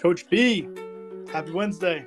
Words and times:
Coach 0.00 0.30
B, 0.30 0.66
happy 1.30 1.50
Wednesday. 1.50 2.06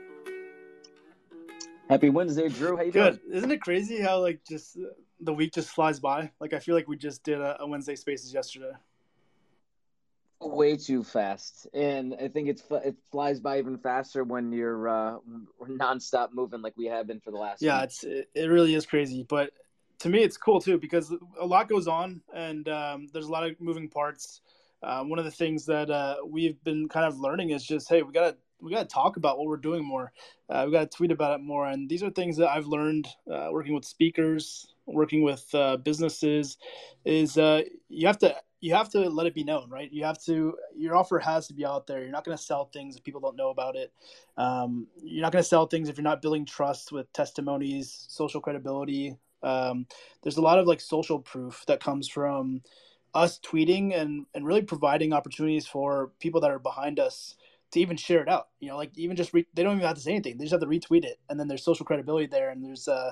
Happy 1.87 2.09
Wednesday, 2.09 2.49
Drew. 2.49 2.75
How 2.75 2.81
you 2.81 2.91
Good. 2.91 3.19
doing? 3.23 3.37
Isn't 3.37 3.51
it 3.51 3.61
crazy 3.61 4.01
how 4.01 4.19
like 4.19 4.39
just 4.49 4.79
the 5.19 5.31
week 5.31 5.53
just 5.53 5.69
flies 5.69 5.99
by? 5.99 6.31
Like 6.39 6.53
I 6.53 6.59
feel 6.59 6.73
like 6.73 6.87
we 6.87 6.97
just 6.97 7.23
did 7.23 7.39
a, 7.39 7.61
a 7.61 7.67
Wednesday 7.67 7.95
Spaces 7.95 8.33
yesterday. 8.33 8.71
Way 10.41 10.75
too 10.75 11.03
fast, 11.03 11.67
and 11.71 12.15
I 12.19 12.29
think 12.29 12.49
it's 12.49 12.63
it 12.71 12.95
flies 13.11 13.39
by 13.39 13.59
even 13.59 13.77
faster 13.77 14.23
when 14.23 14.51
you're 14.51 14.89
uh, 14.89 15.17
nonstop 15.61 16.29
moving 16.33 16.63
like 16.63 16.75
we 16.75 16.85
have 16.85 17.05
been 17.05 17.19
for 17.19 17.29
the 17.29 17.37
last. 17.37 17.61
Yeah, 17.61 17.75
week. 17.75 17.83
it's 17.83 18.03
it, 18.03 18.29
it 18.33 18.45
really 18.47 18.73
is 18.73 18.87
crazy, 18.87 19.23
but 19.29 19.51
to 19.99 20.09
me 20.09 20.23
it's 20.23 20.35
cool 20.35 20.59
too 20.59 20.79
because 20.79 21.13
a 21.39 21.45
lot 21.45 21.69
goes 21.69 21.87
on 21.87 22.21
and 22.33 22.67
um, 22.69 23.07
there's 23.13 23.27
a 23.27 23.31
lot 23.31 23.47
of 23.47 23.61
moving 23.61 23.87
parts. 23.87 24.41
Uh, 24.83 25.03
one 25.03 25.19
of 25.19 25.25
the 25.25 25.31
things 25.31 25.65
that 25.65 25.89
uh, 25.89 26.17
we've 26.25 26.61
been 26.63 26.87
kind 26.89 27.05
of 27.05 27.19
learning 27.19 27.51
is 27.51 27.63
just 27.63 27.89
hey, 27.89 28.01
we 28.01 28.11
gotta 28.11 28.35
we 28.59 28.71
gotta 28.71 28.87
talk 28.87 29.17
about 29.17 29.37
what 29.37 29.47
we're 29.47 29.57
doing 29.57 29.83
more. 29.85 30.11
Uh, 30.49 30.63
we 30.65 30.71
gotta 30.71 30.87
tweet 30.87 31.11
about 31.11 31.39
it 31.39 31.43
more, 31.43 31.67
and 31.67 31.89
these 31.89 32.03
are 32.03 32.09
things 32.09 32.37
that 32.37 32.49
I've 32.49 32.67
learned 32.67 33.07
uh, 33.31 33.49
working 33.51 33.73
with 33.73 33.85
speakers, 33.85 34.67
working 34.85 35.23
with 35.23 35.47
uh, 35.53 35.77
businesses. 35.77 36.57
Is 37.05 37.37
uh, 37.37 37.63
you 37.89 38.07
have 38.07 38.17
to 38.19 38.35
you 38.63 38.73
have 38.73 38.89
to 38.89 39.09
let 39.09 39.27
it 39.27 39.35
be 39.35 39.43
known, 39.43 39.69
right? 39.69 39.91
You 39.91 40.05
have 40.05 40.23
to 40.23 40.55
your 40.75 40.95
offer 40.95 41.19
has 41.19 41.47
to 41.47 41.53
be 41.53 41.65
out 41.65 41.85
there. 41.85 42.01
You're 42.01 42.11
not 42.11 42.23
going 42.23 42.37
to 42.37 42.43
sell 42.43 42.69
things 42.73 42.95
if 42.95 43.03
people 43.03 43.19
don't 43.19 43.35
know 43.35 43.49
about 43.49 43.75
it. 43.75 43.91
Um, 44.37 44.87
you're 45.03 45.21
not 45.21 45.33
going 45.33 45.43
to 45.43 45.47
sell 45.47 45.67
things 45.67 45.89
if 45.89 45.97
you're 45.97 46.03
not 46.03 46.21
building 46.21 46.45
trust 46.45 46.93
with 46.93 47.11
testimonies, 47.11 48.05
social 48.07 48.39
credibility. 48.39 49.17
Um, 49.43 49.85
there's 50.21 50.37
a 50.37 50.41
lot 50.41 50.59
of 50.59 50.65
like 50.65 50.79
social 50.79 51.19
proof 51.19 51.65
that 51.67 51.83
comes 51.83 52.07
from 52.07 52.61
us 53.13 53.39
tweeting 53.39 53.95
and 53.95 54.25
and 54.33 54.45
really 54.45 54.61
providing 54.61 55.13
opportunities 55.13 55.67
for 55.67 56.11
people 56.19 56.41
that 56.41 56.51
are 56.51 56.59
behind 56.59 56.99
us 56.99 57.35
to 57.71 57.79
even 57.79 57.97
share 57.97 58.21
it 58.21 58.29
out. 58.29 58.47
You 58.59 58.69
know, 58.69 58.77
like 58.77 58.97
even 58.97 59.15
just 59.15 59.33
re- 59.33 59.47
they 59.53 59.63
don't 59.63 59.77
even 59.77 59.87
have 59.87 59.95
to 59.97 60.01
say 60.01 60.11
anything; 60.11 60.37
they 60.37 60.45
just 60.45 60.53
have 60.53 60.61
to 60.61 60.67
retweet 60.67 61.05
it, 61.05 61.19
and 61.29 61.39
then 61.39 61.47
there's 61.47 61.63
social 61.63 61.85
credibility 61.85 62.27
there, 62.27 62.49
and 62.49 62.63
there's 62.63 62.87
uh 62.87 63.11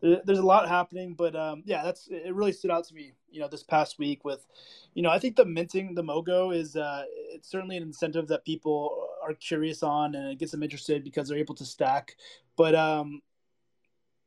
there's 0.00 0.38
a 0.38 0.46
lot 0.46 0.68
happening. 0.68 1.14
But 1.14 1.34
um, 1.34 1.62
yeah, 1.66 1.82
that's 1.82 2.08
it. 2.08 2.34
Really 2.34 2.52
stood 2.52 2.70
out 2.70 2.86
to 2.88 2.94
me, 2.94 3.12
you 3.30 3.40
know, 3.40 3.48
this 3.48 3.62
past 3.62 3.98
week 3.98 4.24
with, 4.24 4.46
you 4.94 5.02
know, 5.02 5.10
I 5.10 5.18
think 5.18 5.36
the 5.36 5.44
minting 5.44 5.94
the 5.94 6.02
Mogo 6.02 6.54
is 6.54 6.76
uh, 6.76 7.04
it's 7.32 7.50
certainly 7.50 7.76
an 7.76 7.82
incentive 7.82 8.28
that 8.28 8.44
people 8.44 9.08
are 9.22 9.34
curious 9.34 9.82
on, 9.82 10.14
and 10.14 10.30
it 10.30 10.38
gets 10.38 10.52
them 10.52 10.62
interested 10.62 11.04
because 11.04 11.28
they're 11.28 11.38
able 11.38 11.54
to 11.56 11.64
stack. 11.64 12.16
But 12.56 12.74
um, 12.74 13.22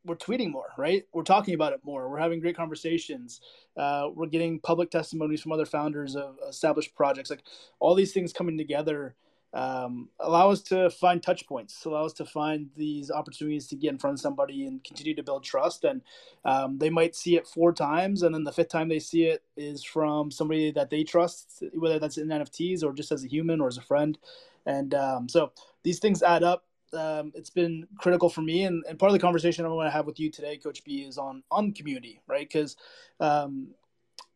we're 0.06 0.16
tweeting 0.16 0.52
more, 0.52 0.70
right? 0.78 1.06
We're 1.14 1.24
talking 1.24 1.54
about 1.54 1.74
it 1.74 1.82
more. 1.84 2.10
We're 2.10 2.20
having 2.20 2.40
great 2.40 2.56
conversations. 2.56 3.42
Uh, 3.78 4.10
we're 4.14 4.28
getting 4.28 4.60
public 4.60 4.90
testimonies 4.90 5.42
from 5.42 5.52
other 5.52 5.66
founders 5.66 6.16
of 6.16 6.38
established 6.48 6.96
projects. 6.96 7.30
Like 7.30 7.44
all 7.80 7.96
these 7.96 8.14
things 8.14 8.34
coming 8.34 8.58
together 8.58 9.16
um, 9.54 10.08
allow 10.20 10.50
us 10.50 10.62
to 10.64 10.90
find 10.90 11.22
touch 11.22 11.46
points, 11.46 11.84
allow 11.84 12.06
us 12.06 12.14
to 12.14 12.26
find 12.26 12.70
these 12.78 13.12
opportunities 13.12 13.68
to 13.68 13.76
get 13.76 13.90
in 13.90 13.98
front 13.98 14.14
of 14.16 14.22
somebody 14.22 14.66
and 14.66 14.84
continue 14.84 15.14
to 15.16 15.24
build 15.24 15.44
trust. 15.44 15.84
And 15.84 16.02
um, 16.46 16.78
they 16.78 16.90
might 16.90 17.16
see 17.16 17.36
it 17.36 17.48
four 17.48 17.74
times, 17.74 18.24
and 18.24 18.34
then 18.34 18.46
the 18.46 18.54
fifth 18.54 18.70
time 18.70 18.88
they 18.88 19.00
see 19.00 19.26
it 19.26 19.44
is 19.58 19.84
from 19.84 20.32
somebody 20.32 20.72
that 20.72 20.90
they 20.90 21.04
trust, 21.04 21.64
whether 21.74 22.00
that's 22.00 22.18
in 22.18 22.30
NFTs 22.30 22.84
or 22.84 22.94
just 22.94 23.12
as 23.12 23.26
a 23.26 23.28
human 23.28 23.60
or 23.60 23.68
as 23.68 23.78
a 23.78 23.82
friend. 23.82 24.18
And 24.66 24.94
um, 24.94 25.28
so 25.28 25.52
these 25.84 26.00
things 26.00 26.24
add 26.24 26.44
up 26.44 26.64
um, 26.94 27.32
it's 27.36 27.50
been 27.50 27.88
critical 27.98 28.30
for 28.30 28.42
me. 28.42 28.64
And, 28.64 28.84
and 28.88 29.00
part 29.00 29.10
of 29.10 29.14
the 29.14 29.20
conversation 29.20 29.66
i 29.66 29.70
want 29.70 29.88
to 29.88 29.92
have 29.92 30.06
with 30.06 30.20
you 30.20 30.30
today 30.30 30.58
coach 30.58 30.84
b 30.84 31.02
is 31.02 31.18
on 31.18 31.44
on 31.52 31.74
community 31.74 32.22
right? 32.28 32.48
Because 32.48 32.76
um, 33.20 33.70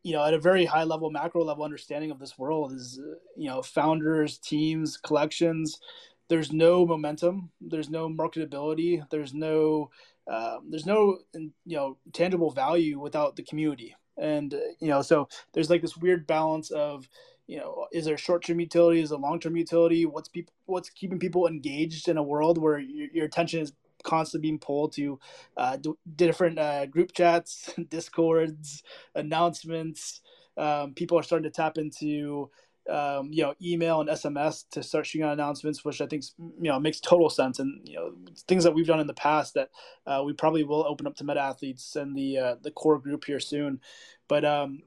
you 0.03 0.13
know 0.13 0.23
at 0.23 0.33
a 0.33 0.39
very 0.39 0.65
high 0.65 0.83
level 0.83 1.09
macro 1.09 1.43
level 1.43 1.63
understanding 1.63 2.11
of 2.11 2.19
this 2.19 2.37
world 2.37 2.71
is 2.73 2.99
uh, 2.99 3.15
you 3.35 3.49
know 3.49 3.61
founders 3.61 4.37
teams 4.37 4.97
collections 4.97 5.79
there's 6.27 6.51
no 6.51 6.85
momentum 6.85 7.49
there's 7.61 7.89
no 7.89 8.07
marketability 8.09 9.03
there's 9.09 9.33
no 9.33 9.89
um, 10.27 10.67
there's 10.69 10.85
no 10.85 11.19
you 11.33 11.51
know 11.65 11.97
tangible 12.13 12.51
value 12.51 12.99
without 12.99 13.35
the 13.35 13.43
community. 13.43 13.95
And 14.17 14.53
uh, 14.53 14.59
you 14.79 14.87
know 14.87 15.01
so 15.01 15.27
there's 15.53 15.69
like 15.69 15.81
this 15.81 15.97
weird 15.97 16.25
balance 16.25 16.71
of 16.71 17.07
you 17.47 17.57
know, 17.57 17.87
is 17.91 18.05
there 18.05 18.17
short-term 18.17 18.59
utility? 18.59 19.01
Is 19.01 19.11
it 19.11 19.19
long-term 19.19 19.55
utility? 19.55 20.05
What's 20.05 20.29
people? 20.29 20.53
What's 20.65 20.89
keeping 20.89 21.19
people 21.19 21.47
engaged 21.47 22.07
in 22.07 22.17
a 22.17 22.23
world 22.23 22.57
where 22.57 22.79
your, 22.79 23.07
your 23.13 23.25
attention 23.25 23.61
is 23.61 23.73
constantly 24.03 24.49
being 24.49 24.59
pulled 24.59 24.93
to 24.93 25.19
uh, 25.57 25.77
different 26.15 26.57
uh, 26.57 26.85
group 26.85 27.11
chats, 27.13 27.73
discords, 27.89 28.83
announcements. 29.15 30.21
Um, 30.57 30.93
people 30.93 31.19
are 31.19 31.23
starting 31.23 31.49
to 31.49 31.55
tap 31.55 31.77
into 31.77 32.49
um, 32.89 33.29
you 33.31 33.41
know 33.43 33.55
email 33.61 34.01
and 34.01 34.09
SMS 34.09 34.63
to 34.71 34.83
start 34.83 35.05
shooting 35.05 35.25
out 35.25 35.33
announcements, 35.33 35.83
which 35.83 36.01
I 36.01 36.07
think 36.07 36.23
you 36.39 36.69
know 36.69 36.79
makes 36.79 36.99
total 36.99 37.29
sense. 37.29 37.59
And 37.59 37.81
you 37.87 37.95
know 37.95 38.11
things 38.47 38.63
that 38.63 38.73
we've 38.73 38.87
done 38.87 38.99
in 38.99 39.07
the 39.07 39.13
past 39.13 39.55
that 39.55 39.69
uh, 40.07 40.23
we 40.25 40.33
probably 40.33 40.63
will 40.63 40.85
open 40.85 41.07
up 41.07 41.15
to 41.17 41.23
meta 41.23 41.41
athletes 41.41 41.95
and 41.95 42.15
the 42.15 42.37
uh, 42.37 42.55
the 42.61 42.71
core 42.71 42.99
group 42.99 43.25
here 43.25 43.39
soon. 43.39 43.81
But 44.27 44.45
um, 44.45 44.83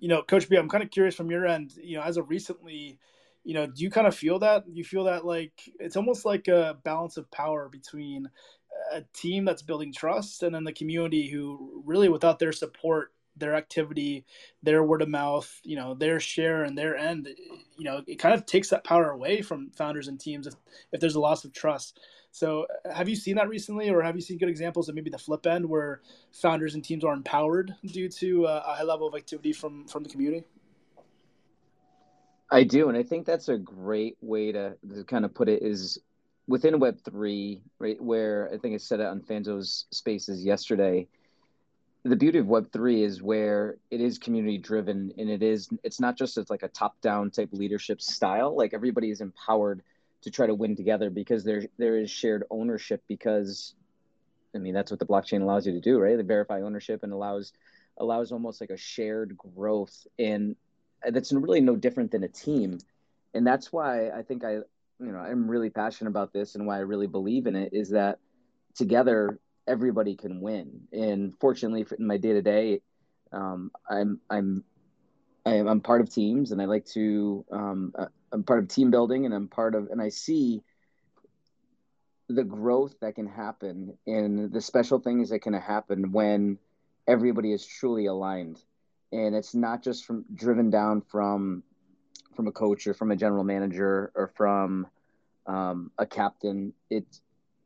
you 0.00 0.08
know, 0.08 0.22
Coach 0.22 0.48
B, 0.48 0.56
I'm 0.56 0.68
kind 0.68 0.84
of 0.84 0.90
curious 0.90 1.14
from 1.14 1.30
your 1.30 1.46
end, 1.46 1.74
you 1.82 1.96
know, 1.96 2.02
as 2.02 2.16
of 2.16 2.28
recently, 2.30 2.98
you 3.44 3.54
know, 3.54 3.66
do 3.66 3.82
you 3.82 3.90
kind 3.90 4.06
of 4.06 4.14
feel 4.16 4.38
that? 4.40 4.64
You 4.68 4.84
feel 4.84 5.04
that 5.04 5.24
like 5.24 5.52
it's 5.78 5.96
almost 5.96 6.24
like 6.24 6.48
a 6.48 6.78
balance 6.84 7.16
of 7.16 7.30
power 7.30 7.68
between 7.68 8.28
a 8.92 9.02
team 9.14 9.44
that's 9.44 9.62
building 9.62 9.92
trust 9.92 10.42
and 10.42 10.54
then 10.54 10.64
the 10.64 10.72
community 10.72 11.28
who 11.28 11.82
really 11.84 12.08
without 12.08 12.38
their 12.38 12.52
support 12.52 13.12
their 13.36 13.54
activity, 13.54 14.24
their 14.62 14.84
word 14.84 15.02
of 15.02 15.08
mouth, 15.08 15.60
you 15.64 15.76
know, 15.76 15.94
their 15.94 16.20
share 16.20 16.62
and 16.64 16.78
their 16.78 16.96
end, 16.96 17.28
you 17.76 17.84
know, 17.84 18.02
it 18.06 18.18
kind 18.18 18.34
of 18.34 18.46
takes 18.46 18.68
that 18.70 18.84
power 18.84 19.10
away 19.10 19.42
from 19.42 19.70
founders 19.76 20.08
and 20.08 20.20
teams 20.20 20.46
if, 20.46 20.54
if 20.92 21.00
there's 21.00 21.16
a 21.16 21.20
loss 21.20 21.44
of 21.44 21.52
trust. 21.52 21.98
So, 22.34 22.66
have 22.92 23.08
you 23.08 23.14
seen 23.14 23.36
that 23.36 23.48
recently, 23.48 23.90
or 23.90 24.02
have 24.02 24.16
you 24.16 24.20
seen 24.20 24.38
good 24.38 24.48
examples 24.48 24.88
of 24.88 24.96
maybe 24.96 25.08
the 25.08 25.16
flip 25.16 25.46
end 25.46 25.64
where 25.64 26.00
founders 26.32 26.74
and 26.74 26.82
teams 26.82 27.04
are 27.04 27.12
empowered 27.12 27.72
due 27.86 28.08
to 28.08 28.48
uh, 28.48 28.64
a 28.66 28.74
high 28.74 28.82
level 28.82 29.06
of 29.06 29.14
activity 29.14 29.52
from 29.52 29.86
from 29.86 30.02
the 30.02 30.08
community? 30.08 30.44
I 32.50 32.64
do, 32.64 32.88
and 32.88 32.98
I 32.98 33.04
think 33.04 33.24
that's 33.24 33.48
a 33.48 33.56
great 33.56 34.16
way 34.20 34.50
to, 34.50 34.76
to 34.92 35.04
kind 35.04 35.24
of 35.24 35.32
put 35.32 35.48
it. 35.48 35.62
Is 35.62 36.00
within 36.48 36.80
Web 36.80 36.98
three, 37.04 37.62
right? 37.78 38.02
Where 38.02 38.50
I 38.52 38.58
think 38.58 38.74
I 38.74 38.78
said 38.78 38.98
it 38.98 39.06
on 39.06 39.20
Fanzo's 39.20 39.86
Spaces 39.92 40.44
yesterday. 40.44 41.06
The 42.02 42.16
beauty 42.16 42.38
of 42.40 42.48
Web 42.48 42.72
three 42.72 43.04
is 43.04 43.22
where 43.22 43.76
it 43.92 44.00
is 44.00 44.18
community 44.18 44.58
driven, 44.58 45.12
and 45.18 45.30
it 45.30 45.44
is. 45.44 45.68
It's 45.84 46.00
not 46.00 46.18
just 46.18 46.36
it's 46.36 46.50
like 46.50 46.64
a 46.64 46.68
top 46.68 47.00
down 47.00 47.30
type 47.30 47.50
leadership 47.52 48.02
style. 48.02 48.56
Like 48.56 48.74
everybody 48.74 49.12
is 49.12 49.20
empowered 49.20 49.84
to 50.24 50.30
try 50.30 50.46
to 50.46 50.54
win 50.54 50.76
together 50.76 51.10
because 51.10 51.44
there 51.44 51.64
there 51.78 51.98
is 51.98 52.10
shared 52.10 52.44
ownership 52.50 53.02
because 53.08 53.74
I 54.54 54.58
mean 54.58 54.74
that's 54.74 54.90
what 54.90 55.00
the 55.00 55.06
blockchain 55.06 55.42
allows 55.42 55.66
you 55.66 55.72
to 55.72 55.80
do, 55.80 55.98
right? 55.98 56.16
They 56.16 56.22
verify 56.22 56.62
ownership 56.62 57.02
and 57.02 57.12
allows 57.12 57.52
allows 57.98 58.32
almost 58.32 58.60
like 58.60 58.70
a 58.70 58.76
shared 58.76 59.36
growth 59.36 60.06
and 60.18 60.56
that's 61.08 61.32
really 61.32 61.60
no 61.60 61.76
different 61.76 62.10
than 62.10 62.24
a 62.24 62.28
team. 62.28 62.78
And 63.34 63.46
that's 63.46 63.72
why 63.72 64.10
I 64.10 64.22
think 64.22 64.44
I 64.44 64.54
you 65.00 65.12
know, 65.12 65.18
I'm 65.18 65.50
really 65.50 65.70
passionate 65.70 66.10
about 66.10 66.32
this 66.32 66.54
and 66.54 66.66
why 66.66 66.76
I 66.76 66.80
really 66.80 67.06
believe 67.06 67.46
in 67.46 67.56
it 67.56 67.72
is 67.72 67.90
that 67.90 68.18
together 68.74 69.38
everybody 69.66 70.16
can 70.16 70.40
win. 70.40 70.88
And 70.92 71.34
fortunately 71.40 71.86
in 71.98 72.06
my 72.06 72.16
day 72.16 72.32
to 72.32 72.42
day, 72.42 72.80
um 73.32 73.70
I'm 73.90 74.20
I'm 74.30 74.64
I'm 75.46 75.80
part 75.80 76.00
of 76.00 76.10
teams 76.10 76.52
and 76.52 76.62
I 76.62 76.64
like 76.64 76.86
to 76.86 77.44
um, 77.50 77.92
I'm 78.34 78.42
part 78.42 78.58
of 78.58 78.68
team 78.68 78.90
building 78.90 79.24
and 79.24 79.32
I'm 79.32 79.46
part 79.46 79.76
of 79.76 79.88
and 79.90 80.02
I 80.02 80.08
see 80.08 80.62
the 82.28 82.42
growth 82.42 82.96
that 83.00 83.14
can 83.14 83.28
happen 83.28 83.96
and 84.06 84.52
the 84.52 84.60
special 84.60 84.98
things 84.98 85.30
that 85.30 85.40
can 85.40 85.52
happen 85.52 86.10
when 86.10 86.58
everybody 87.06 87.52
is 87.52 87.64
truly 87.64 88.06
aligned. 88.06 88.60
And 89.12 89.36
it's 89.36 89.54
not 89.54 89.84
just 89.84 90.04
from 90.04 90.24
driven 90.34 90.68
down 90.70 91.02
from 91.02 91.62
from 92.34 92.48
a 92.48 92.52
coach 92.52 92.88
or 92.88 92.94
from 92.94 93.12
a 93.12 93.16
general 93.16 93.44
manager 93.44 94.10
or 94.16 94.32
from 94.34 94.88
um, 95.46 95.92
a 95.96 96.04
captain. 96.04 96.72
It's 96.90 97.20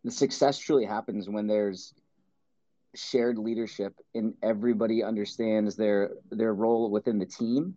the 0.05 0.11
success 0.11 0.59
truly 0.59 0.85
happens 0.85 1.31
when 1.31 1.47
there's 1.47 1.95
shared 2.95 3.39
leadership 3.39 3.95
and 4.15 4.35
everybody 4.43 5.03
understands 5.03 5.77
their 5.77 6.11
their 6.31 6.53
role 6.53 6.91
within 6.91 7.19
the 7.19 7.27
team 7.27 7.77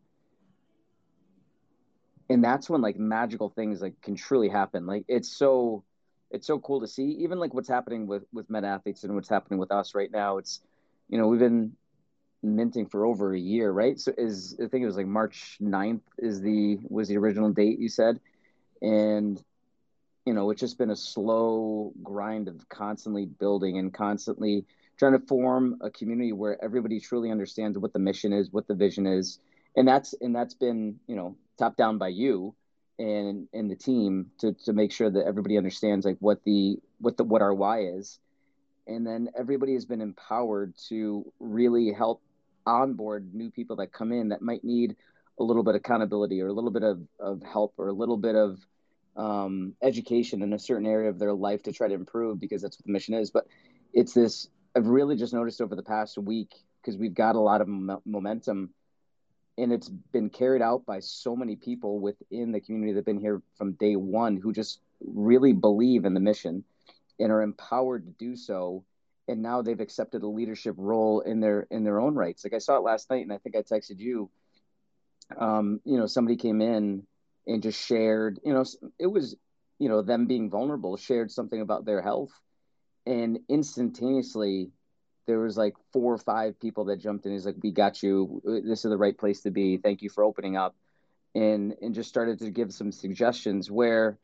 and 2.32 2.44
that's 2.44 2.70
when 2.70 2.82
like 2.82 2.98
magical 2.98 3.50
things 3.50 3.82
like 3.82 4.02
can 4.02 4.16
truly 4.16 4.48
happen. 4.48 4.86
Like 4.88 5.04
it's 5.10 5.30
so 5.30 5.84
it's 6.32 6.48
so 6.48 6.60
cool 6.60 6.80
to 6.80 6.88
see. 6.88 7.04
Even 7.20 7.40
like 7.40 7.54
what's 7.54 7.68
happening 7.68 8.08
with 8.08 8.24
with 8.32 8.50
meta 8.50 8.68
athletes 8.68 9.04
and 9.04 9.14
what's 9.16 9.30
happening 9.30 9.60
with 9.60 9.72
us 9.72 9.94
right 9.94 10.12
now 10.12 10.38
it's 10.38 10.62
you 11.10 11.18
know 11.18 11.28
we've 11.28 11.42
been 11.42 11.74
minting 12.42 12.88
for 12.88 13.06
over 13.06 13.34
a 13.34 13.40
year 13.40 13.72
right? 13.72 14.00
So 14.00 14.14
is 14.18 14.56
i 14.64 14.68
think 14.68 14.82
it 14.84 14.86
was 14.86 14.96
like 14.96 15.08
march 15.08 15.58
9th 15.62 16.02
is 16.20 16.42
the 16.42 16.80
was 16.90 17.10
the 17.10 17.18
original 17.18 17.52
date 17.52 17.80
you 17.80 17.90
said? 17.90 18.20
And 18.82 19.44
you 20.26 20.34
know 20.34 20.52
it's 20.52 20.62
just 20.62 20.78
been 20.78 20.92
a 20.92 20.96
slow 20.96 21.92
grind 22.02 22.48
of 22.48 22.70
constantly 22.70 23.26
building 23.26 23.78
and 23.78 23.94
constantly 23.94 24.66
trying 24.98 25.20
to 25.20 25.28
form 25.28 25.80
a 25.82 25.90
community 25.90 26.32
where 26.32 26.64
everybody 26.64 27.00
truly 27.02 27.30
understands 27.30 27.78
what 27.78 27.92
the 27.92 28.00
mission 28.00 28.32
is 28.32 28.54
what 28.54 28.68
the 28.68 28.76
vision 28.76 29.06
is. 29.06 29.40
And 29.76 29.86
that's 29.86 30.14
and 30.22 30.34
that's 30.34 30.54
been 30.54 30.98
you 31.08 31.16
know 31.18 31.36
top 31.58 31.78
down 31.78 31.98
by 31.98 32.10
you 32.10 32.56
and 33.00 33.48
and 33.54 33.70
the 33.70 33.76
team 33.76 34.28
to 34.40 34.54
to 34.66 34.74
make 34.74 34.92
sure 34.92 35.10
that 35.10 35.26
everybody 35.26 35.58
understands 35.58 36.06
like 36.06 36.18
what 36.20 36.44
the 36.44 36.78
what 37.00 37.18
the 37.18 37.24
what 37.24 37.42
our 37.42 37.54
why 37.54 37.82
is. 37.82 38.20
And 38.88 39.06
then 39.06 39.30
everybody 39.38 39.74
has 39.74 39.86
been 39.86 40.02
empowered 40.02 40.74
to 40.90 41.32
really 41.40 41.94
help 41.94 42.22
onboard 42.66 43.34
new 43.34 43.50
people 43.52 43.76
that 43.78 43.94
come 43.94 44.12
in 44.12 44.30
that 44.30 44.42
might 44.42 44.64
need 44.64 44.96
a 45.40 45.44
little 45.44 45.64
bit 45.64 45.76
of 45.76 45.80
accountability 45.80 46.42
or 46.42 46.48
a 46.48 46.54
little 46.54 46.72
bit 46.72 46.84
of, 46.84 47.00
of 47.20 47.42
help 47.44 47.74
or 47.78 47.88
a 47.88 47.94
little 47.94 48.18
bit 48.18 48.36
of 48.36 48.60
um, 49.16 49.74
education 49.82 50.42
in 50.42 50.54
a 50.54 50.60
certain 50.60 50.86
area 50.86 51.10
of 51.10 51.20
their 51.20 51.34
life 51.34 51.64
to 51.64 51.72
try 51.72 51.88
to 51.88 51.94
improve 51.94 52.40
because 52.40 52.62
that's 52.62 52.78
what 52.78 52.86
the 52.86 52.92
mission 52.92 53.14
is. 53.14 53.32
But 53.32 53.46
it's 53.94 54.14
this 54.14 54.48
i've 54.76 54.88
really 54.88 55.16
just 55.16 55.34
noticed 55.34 55.62
over 55.62 55.76
the 55.76 55.84
past 55.84 56.18
week 56.18 56.54
because 56.82 56.98
we've 56.98 57.14
got 57.14 57.36
a 57.36 57.40
lot 57.40 57.62
of 57.62 57.68
momentum 58.06 58.70
and 59.58 59.72
it's 59.72 59.90
been 59.90 60.30
carried 60.30 60.62
out 60.62 60.86
by 60.86 61.00
so 61.00 61.36
many 61.36 61.56
people 61.56 62.00
within 62.00 62.52
the 62.52 62.60
community 62.60 62.94
that 62.94 63.00
have 63.00 63.06
been 63.06 63.20
here 63.20 63.42
from 63.56 63.74
day 63.74 63.96
one 63.96 64.38
who 64.38 64.54
just 64.54 64.80
really 65.02 65.54
believe 65.54 66.06
in 66.06 66.14
the 66.14 66.20
mission 66.20 66.64
and 67.20 67.32
are 67.32 67.42
empowered 67.42 68.06
to 68.06 68.12
do 68.12 68.36
so. 68.36 68.84
And 69.28 69.42
now 69.42 69.62
they've 69.62 69.80
accepted 69.80 70.24
a 70.24 70.28
leadership 70.28 70.76
role 70.78 71.22
in 71.22 71.40
their 71.40 71.68
in 71.70 71.84
their 71.84 72.00
own 72.00 72.16
rights. 72.16 72.44
Like 72.44 72.54
i 72.54 72.58
saw 72.58 72.78
it 72.78 72.84
last 72.84 73.10
night 73.10 73.24
and 73.24 73.32
i 73.32 73.38
think 73.38 73.56
i 73.56 73.62
texted 73.62 74.00
you. 74.00 74.30
Um, 75.38 75.80
you 75.86 75.98
know 75.98 76.08
somebody 76.08 76.36
came 76.36 76.62
in 76.62 77.04
and 77.48 77.64
just 77.64 77.86
shared 77.86 78.40
you 78.44 78.54
know 78.54 78.66
it 79.00 79.08
was 79.08 79.36
you 79.80 79.88
know 79.88 80.02
them 80.02 80.26
being 80.28 80.50
vulnerable 80.50 80.98
shared 80.98 81.32
something 81.32 81.62
about 81.62 81.86
their 81.86 82.02
health. 82.02 82.32
And 83.06 83.40
instantaneously 83.50 84.72
there 85.28 85.40
was 85.40 85.58
like 85.58 85.74
four 85.94 86.14
or 86.14 86.18
five 86.18 86.60
people 86.60 86.86
that 86.86 86.98
jumped 86.98 87.26
in 87.26 87.32
he's 87.32 87.46
like 87.46 87.56
we 87.62 87.72
got 87.72 88.02
you 88.02 88.42
this 88.66 88.84
is 88.84 88.90
the 88.90 88.98
right 88.98 89.18
place 89.18 89.42
to 89.42 89.52
be 89.52 89.78
thank 89.78 90.02
you 90.02 90.10
for 90.10 90.24
opening 90.24 90.58
up 90.58 90.76
and 91.36 91.76
and 91.82 91.94
just 91.94 92.10
started 92.10 92.40
to 92.40 92.50
give 92.50 92.74
some 92.74 92.92
suggestions 92.92 93.70
where 93.70 94.18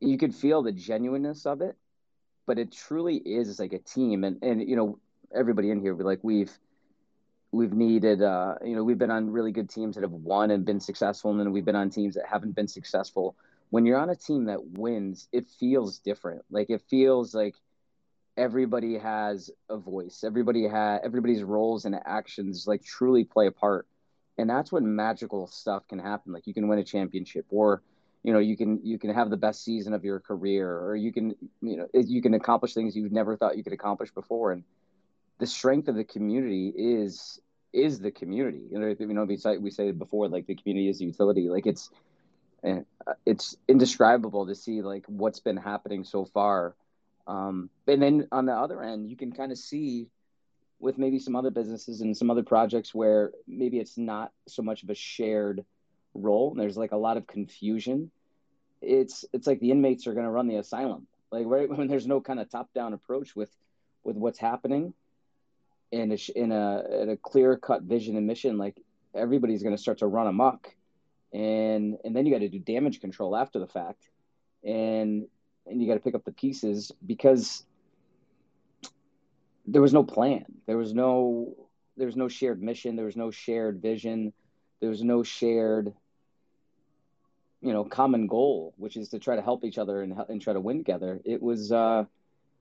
you 0.00 0.18
could 0.18 0.34
feel 0.34 0.62
the 0.62 0.72
genuineness 0.72 1.46
of 1.46 1.60
it, 1.60 1.76
but 2.46 2.58
it 2.58 2.72
truly 2.72 3.16
is 3.16 3.58
like 3.58 3.72
a 3.72 3.78
team. 3.78 4.24
And 4.24 4.42
and 4.42 4.68
you 4.68 4.76
know 4.76 4.98
everybody 5.34 5.70
in 5.70 5.80
here, 5.80 5.94
like 5.94 6.20
we've 6.22 6.52
we've 7.52 7.72
needed 7.72 8.22
uh, 8.22 8.56
you 8.64 8.74
know 8.76 8.84
we've 8.84 8.98
been 8.98 9.10
on 9.10 9.30
really 9.30 9.52
good 9.52 9.70
teams 9.70 9.94
that 9.94 10.02
have 10.02 10.12
won 10.12 10.50
and 10.50 10.64
been 10.64 10.80
successful, 10.80 11.30
and 11.30 11.40
then 11.40 11.52
we've 11.52 11.64
been 11.64 11.76
on 11.76 11.90
teams 11.90 12.14
that 12.14 12.26
haven't 12.26 12.54
been 12.54 12.68
successful. 12.68 13.36
When 13.70 13.86
you're 13.86 13.98
on 13.98 14.10
a 14.10 14.16
team 14.16 14.44
that 14.44 14.64
wins, 14.64 15.28
it 15.32 15.48
feels 15.48 15.98
different. 15.98 16.42
Like 16.50 16.70
it 16.70 16.82
feels 16.88 17.34
like 17.34 17.56
everybody 18.36 18.98
has 18.98 19.50
a 19.68 19.76
voice. 19.76 20.24
Everybody 20.24 20.68
has 20.68 21.00
everybody's 21.04 21.42
roles 21.42 21.84
and 21.84 21.94
actions 22.04 22.66
like 22.66 22.84
truly 22.84 23.24
play 23.24 23.46
a 23.46 23.52
part. 23.52 23.86
And 24.36 24.50
that's 24.50 24.72
when 24.72 24.96
magical 24.96 25.46
stuff 25.46 25.86
can 25.88 25.98
happen. 25.98 26.32
Like 26.32 26.46
you 26.46 26.54
can 26.54 26.66
win 26.68 26.78
a 26.78 26.84
championship 26.84 27.46
or 27.50 27.82
you 28.24 28.32
know 28.32 28.40
you 28.40 28.56
can 28.56 28.80
you 28.82 28.98
can 28.98 29.14
have 29.14 29.30
the 29.30 29.36
best 29.36 29.62
season 29.62 29.92
of 29.92 30.04
your 30.04 30.18
career 30.18 30.68
or 30.68 30.96
you 30.96 31.12
can 31.12 31.36
you 31.60 31.76
know 31.76 31.86
you 31.94 32.20
can 32.20 32.34
accomplish 32.34 32.74
things 32.74 32.96
you 32.96 33.08
never 33.10 33.36
thought 33.36 33.56
you 33.56 33.62
could 33.62 33.74
accomplish 33.74 34.10
before 34.10 34.50
and 34.50 34.64
the 35.38 35.46
strength 35.46 35.88
of 35.88 35.94
the 35.94 36.04
community 36.04 36.72
is 36.74 37.38
is 37.72 38.00
the 38.00 38.10
community 38.10 38.62
you 38.70 38.78
know 38.78 38.94
you 38.98 39.06
know 39.08 39.24
we 39.24 39.36
say, 39.36 39.58
we 39.58 39.70
say 39.70 39.90
before 39.92 40.28
like 40.28 40.46
the 40.46 40.54
community 40.54 40.88
is 40.88 41.00
a 41.00 41.04
utility 41.04 41.48
like 41.50 41.66
it's 41.66 41.90
eh, 42.64 42.80
it's 43.26 43.56
indescribable 43.68 44.46
to 44.46 44.54
see 44.54 44.80
like 44.80 45.04
what's 45.06 45.40
been 45.40 45.58
happening 45.58 46.02
so 46.02 46.24
far 46.24 46.74
um, 47.26 47.70
and 47.86 48.02
then 48.02 48.28
on 48.32 48.46
the 48.46 48.52
other 48.52 48.82
end 48.82 49.08
you 49.08 49.16
can 49.16 49.32
kind 49.32 49.52
of 49.52 49.58
see 49.58 50.08
with 50.84 50.98
maybe 50.98 51.18
some 51.18 51.34
other 51.34 51.50
businesses 51.50 52.00
and 52.00 52.16
some 52.16 52.30
other 52.30 52.42
projects 52.42 52.94
where 52.94 53.32
maybe 53.46 53.78
it's 53.78 53.96
not 53.96 54.32
so 54.46 54.62
much 54.62 54.82
of 54.82 54.90
a 54.90 54.94
shared 54.94 55.64
role 56.14 56.50
and 56.50 56.60
there's 56.60 56.76
like 56.76 56.92
a 56.92 56.96
lot 56.96 57.16
of 57.16 57.26
confusion. 57.26 58.10
It's 58.82 59.24
it's 59.32 59.46
like 59.46 59.60
the 59.60 59.70
inmates 59.70 60.06
are 60.06 60.14
going 60.14 60.26
to 60.26 60.30
run 60.30 60.46
the 60.46 60.56
asylum. 60.56 61.06
Like 61.30 61.46
right 61.46 61.68
when 61.76 61.88
there's 61.88 62.06
no 62.06 62.20
kind 62.20 62.40
of 62.40 62.50
top 62.50 62.72
down 62.74 62.92
approach 62.92 63.34
with 63.34 63.50
with 64.04 64.16
what's 64.16 64.38
happening 64.38 64.92
in 65.90 66.12
a 66.12 66.18
in 66.36 66.52
a, 66.52 66.84
in 67.02 67.10
a 67.10 67.16
clear 67.16 67.56
cut 67.56 67.82
vision 67.82 68.16
and 68.16 68.26
mission 68.26 68.58
like 68.58 68.76
everybody's 69.14 69.62
going 69.62 69.74
to 69.74 69.80
start 69.80 69.98
to 69.98 70.06
run 70.06 70.26
amok. 70.26 70.74
And 71.32 71.96
and 72.04 72.14
then 72.14 72.26
you 72.26 72.32
got 72.32 72.40
to 72.40 72.48
do 72.48 72.58
damage 72.58 73.00
control 73.00 73.36
after 73.36 73.58
the 73.58 73.66
fact. 73.66 74.08
And 74.62 75.26
and 75.66 75.80
you 75.80 75.88
got 75.88 75.94
to 75.94 76.00
pick 76.00 76.14
up 76.14 76.24
the 76.24 76.32
pieces 76.32 76.92
because 77.06 77.64
there 79.66 79.82
was 79.82 79.92
no 79.92 80.04
plan 80.04 80.44
there 80.66 80.76
was 80.76 80.94
no 80.94 81.54
there 81.96 82.06
was 82.06 82.16
no 82.16 82.28
shared 82.28 82.62
mission 82.62 82.96
there 82.96 83.06
was 83.06 83.16
no 83.16 83.30
shared 83.30 83.80
vision 83.80 84.32
there 84.80 84.90
was 84.90 85.02
no 85.02 85.22
shared 85.22 85.94
you 87.64 87.72
know 87.72 87.82
common 87.82 88.26
goal, 88.26 88.74
which 88.76 88.96
is 88.96 89.08
to 89.08 89.18
try 89.18 89.34
to 89.34 89.42
help 89.42 89.64
each 89.64 89.78
other 89.78 90.02
and 90.02 90.14
and 90.28 90.42
try 90.42 90.52
to 90.52 90.60
win 90.60 90.76
together. 90.76 91.20
It 91.24 91.42
was 91.42 91.72
uh, 91.72 92.04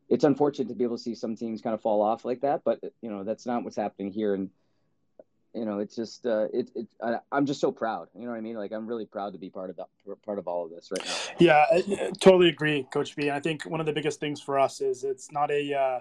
it's 0.08 0.24
unfortunate 0.24 0.70
to 0.70 0.76
be 0.76 0.86
able 0.86 0.96
to 0.96 1.04
see 1.04 1.14
some 1.14 1.36
teams 1.36 1.62
kind 1.62 1.74
of 1.74 1.82
fall 1.82 2.02
off 2.02 2.24
like 2.24 2.42
that, 2.42 2.62
but 2.64 2.80
you 3.02 3.10
know 3.12 3.26
that's 3.26 3.46
not 3.46 3.66
what's 3.66 3.76
happening 3.76 4.12
here. 4.14 4.34
And 4.34 4.50
you 5.54 5.66
know, 5.66 5.80
it's 5.80 5.96
just 5.96 6.26
uh, 6.26 6.48
it, 6.54 6.72
it 6.76 6.88
I, 7.02 7.20
am 7.32 7.46
just 7.46 7.62
so 7.62 7.72
proud. 7.72 8.08
You 8.16 8.26
know 8.26 8.32
what 8.32 8.38
I 8.38 8.42
mean? 8.42 8.56
Like 8.56 8.72
I'm 8.72 8.88
really 8.88 9.06
proud 9.06 9.34
to 9.34 9.40
be 9.40 9.50
part 9.50 9.70
of 9.70 9.76
that, 9.78 9.88
part 10.26 10.40
of 10.40 10.48
all 10.48 10.66
of 10.66 10.72
this 10.72 10.90
right 10.92 11.06
now. 11.06 11.36
Yeah, 11.40 11.66
I, 11.72 12.12
totally 12.20 12.50
agree, 12.50 12.88
Coach 12.92 13.16
B. 13.16 13.30
I 13.30 13.40
think 13.40 13.64
one 13.64 13.80
of 13.80 13.86
the 13.86 13.94
biggest 13.94 14.20
things 14.20 14.42
for 14.42 14.60
us 14.60 14.82
is 14.82 15.04
it's 15.04 15.32
not 15.32 15.52
a 15.52 15.74
uh, 15.74 16.00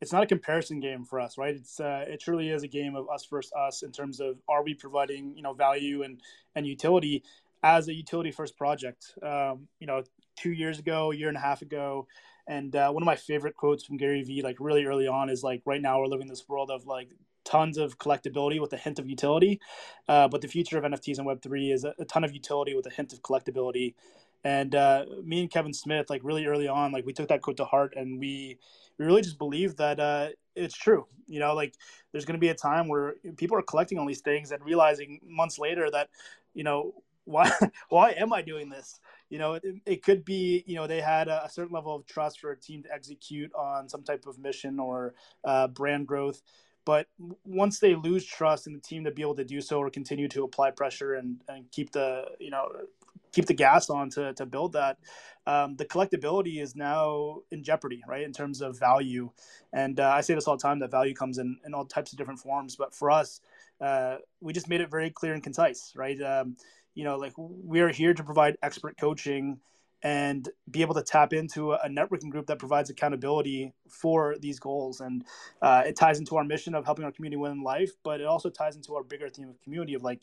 it's 0.00 0.12
not 0.12 0.22
a 0.22 0.26
comparison 0.26 0.80
game 0.80 1.04
for 1.04 1.18
us, 1.18 1.36
right? 1.36 1.54
It's 1.54 1.80
uh, 1.80 2.04
it 2.06 2.20
truly 2.20 2.50
is 2.50 2.62
a 2.62 2.68
game 2.68 2.94
of 2.94 3.08
us 3.10 3.26
versus 3.26 3.52
us 3.52 3.82
in 3.82 3.90
terms 3.90 4.20
of 4.20 4.36
are 4.48 4.62
we 4.62 4.74
providing 4.74 5.36
you 5.36 5.42
know 5.42 5.54
value 5.54 6.02
and 6.02 6.20
and 6.54 6.66
utility 6.66 7.24
as 7.64 7.88
a 7.88 7.94
utility 7.94 8.30
first 8.30 8.56
project. 8.56 9.14
Um, 9.22 9.66
you 9.80 9.86
know, 9.86 10.04
two 10.36 10.52
years 10.52 10.78
ago, 10.78 11.10
a 11.10 11.16
year 11.16 11.28
and 11.28 11.36
a 11.36 11.40
half 11.40 11.62
ago, 11.62 12.06
and 12.46 12.76
uh, 12.76 12.90
one 12.92 13.02
of 13.02 13.06
my 13.06 13.16
favorite 13.16 13.56
quotes 13.56 13.84
from 13.84 13.96
Gary 13.96 14.22
Vee, 14.22 14.42
like 14.42 14.58
really 14.60 14.84
early 14.84 15.08
on, 15.08 15.30
is 15.30 15.42
like, 15.42 15.62
"Right 15.64 15.82
now, 15.82 15.98
we're 15.98 16.06
living 16.06 16.28
this 16.28 16.48
world 16.48 16.70
of 16.70 16.86
like 16.86 17.08
tons 17.44 17.78
of 17.78 17.98
collectability 17.98 18.60
with 18.60 18.72
a 18.72 18.76
hint 18.76 18.98
of 18.98 19.08
utility, 19.08 19.60
uh, 20.08 20.28
but 20.28 20.40
the 20.40 20.48
future 20.48 20.78
of 20.78 20.84
NFTs 20.84 21.18
and 21.18 21.26
Web 21.26 21.42
three 21.42 21.70
is 21.70 21.84
a, 21.84 21.94
a, 21.98 22.04
ton 22.04 22.24
of 22.24 22.32
utility 22.32 22.74
with 22.74 22.86
a 22.86 22.90
hint 22.90 23.12
of 23.12 23.22
collectability." 23.22 23.94
And 24.44 24.74
uh, 24.74 25.06
me 25.24 25.40
and 25.40 25.50
Kevin 25.50 25.72
Smith, 25.72 26.10
like 26.10 26.20
really 26.22 26.44
early 26.44 26.68
on, 26.68 26.92
like 26.92 27.06
we 27.06 27.14
took 27.14 27.28
that 27.28 27.40
quote 27.40 27.56
to 27.56 27.64
heart, 27.64 27.94
and 27.96 28.20
we 28.20 28.58
we 28.98 29.04
really 29.06 29.22
just 29.22 29.38
believe 29.38 29.76
that 29.76 29.98
uh, 29.98 30.28
it's 30.54 30.76
true. 30.76 31.06
You 31.26 31.40
know, 31.40 31.54
like 31.54 31.74
there's 32.12 32.24
going 32.24 32.38
to 32.38 32.40
be 32.40 32.48
a 32.48 32.54
time 32.54 32.88
where 32.88 33.14
people 33.36 33.56
are 33.56 33.62
collecting 33.62 33.98
all 33.98 34.06
these 34.06 34.20
things 34.20 34.52
and 34.52 34.62
realizing 34.64 35.20
months 35.26 35.58
later 35.58 35.90
that, 35.90 36.10
you 36.52 36.62
know, 36.62 36.94
why 37.24 37.50
why 37.88 38.10
am 38.10 38.32
I 38.32 38.42
doing 38.42 38.68
this? 38.68 39.00
You 39.30 39.38
know, 39.38 39.54
it, 39.54 39.64
it 39.86 40.02
could 40.02 40.24
be 40.24 40.62
you 40.66 40.76
know 40.76 40.86
they 40.86 41.00
had 41.00 41.28
a, 41.28 41.44
a, 41.44 41.48
certain 41.48 41.72
level 41.72 41.94
of 41.94 42.06
trust 42.06 42.40
for 42.40 42.50
a 42.50 42.56
team 42.56 42.82
to 42.82 42.92
execute 42.92 43.52
on 43.54 43.88
some 43.88 44.02
type 44.02 44.26
of 44.26 44.38
mission 44.38 44.78
or 44.78 45.14
uh, 45.44 45.68
brand 45.68 46.06
growth. 46.06 46.42
But 46.84 47.06
once 47.44 47.78
they 47.78 47.94
lose 47.94 48.24
trust 48.24 48.66
in 48.66 48.74
the 48.74 48.80
team 48.80 49.04
to 49.04 49.10
be 49.10 49.22
able 49.22 49.36
to 49.36 49.44
do 49.44 49.60
so 49.60 49.78
or 49.78 49.90
continue 49.90 50.28
to 50.28 50.44
apply 50.44 50.70
pressure 50.72 51.14
and, 51.14 51.40
and 51.48 51.70
keep 51.70 51.92
the 51.92 52.24
you 52.38 52.50
know 52.50 52.68
keep 53.34 53.46
the 53.46 53.54
gas 53.54 53.90
on 53.90 54.08
to, 54.10 54.32
to 54.34 54.46
build 54.46 54.72
that, 54.72 54.96
um, 55.46 55.76
the 55.76 55.84
collectability 55.84 56.62
is 56.62 56.74
now 56.74 57.38
in 57.50 57.62
jeopardy, 57.62 58.00
right? 58.08 58.22
In 58.22 58.32
terms 58.32 58.60
of 58.60 58.78
value. 58.78 59.30
And 59.72 60.00
uh, 60.00 60.08
I 60.08 60.20
say 60.20 60.34
this 60.34 60.46
all 60.46 60.56
the 60.56 60.62
time 60.62 60.78
that 60.78 60.90
value 60.90 61.14
comes 61.14 61.38
in, 61.38 61.58
in 61.66 61.74
all 61.74 61.84
types 61.84 62.12
of 62.12 62.18
different 62.18 62.40
forms. 62.40 62.76
But 62.76 62.94
for 62.94 63.10
us, 63.10 63.40
uh, 63.80 64.16
we 64.40 64.52
just 64.52 64.68
made 64.68 64.80
it 64.80 64.90
very 64.90 65.10
clear 65.10 65.34
and 65.34 65.42
concise, 65.42 65.92
right? 65.96 66.20
Um, 66.22 66.56
you 66.94 67.04
know, 67.04 67.16
like 67.16 67.32
we 67.36 67.80
are 67.80 67.88
here 67.88 68.14
to 68.14 68.22
provide 68.22 68.56
expert 68.62 68.96
coaching 68.96 69.58
and 70.04 70.50
be 70.70 70.82
able 70.82 70.94
to 70.94 71.02
tap 71.02 71.32
into 71.32 71.72
a 71.72 71.88
networking 71.88 72.30
group 72.30 72.46
that 72.46 72.60
provides 72.60 72.90
accountability 72.90 73.72
for 73.88 74.36
these 74.38 74.60
goals. 74.60 75.00
And 75.00 75.24
uh, 75.62 75.84
it 75.86 75.96
ties 75.96 76.20
into 76.20 76.36
our 76.36 76.44
mission 76.44 76.74
of 76.74 76.84
helping 76.84 77.06
our 77.06 77.12
community 77.12 77.38
win 77.38 77.52
in 77.52 77.62
life, 77.62 77.92
but 78.04 78.20
it 78.20 78.26
also 78.26 78.50
ties 78.50 78.76
into 78.76 78.94
our 78.96 79.02
bigger 79.02 79.30
theme 79.30 79.48
of 79.48 79.60
community 79.62 79.94
of 79.94 80.04
like 80.04 80.20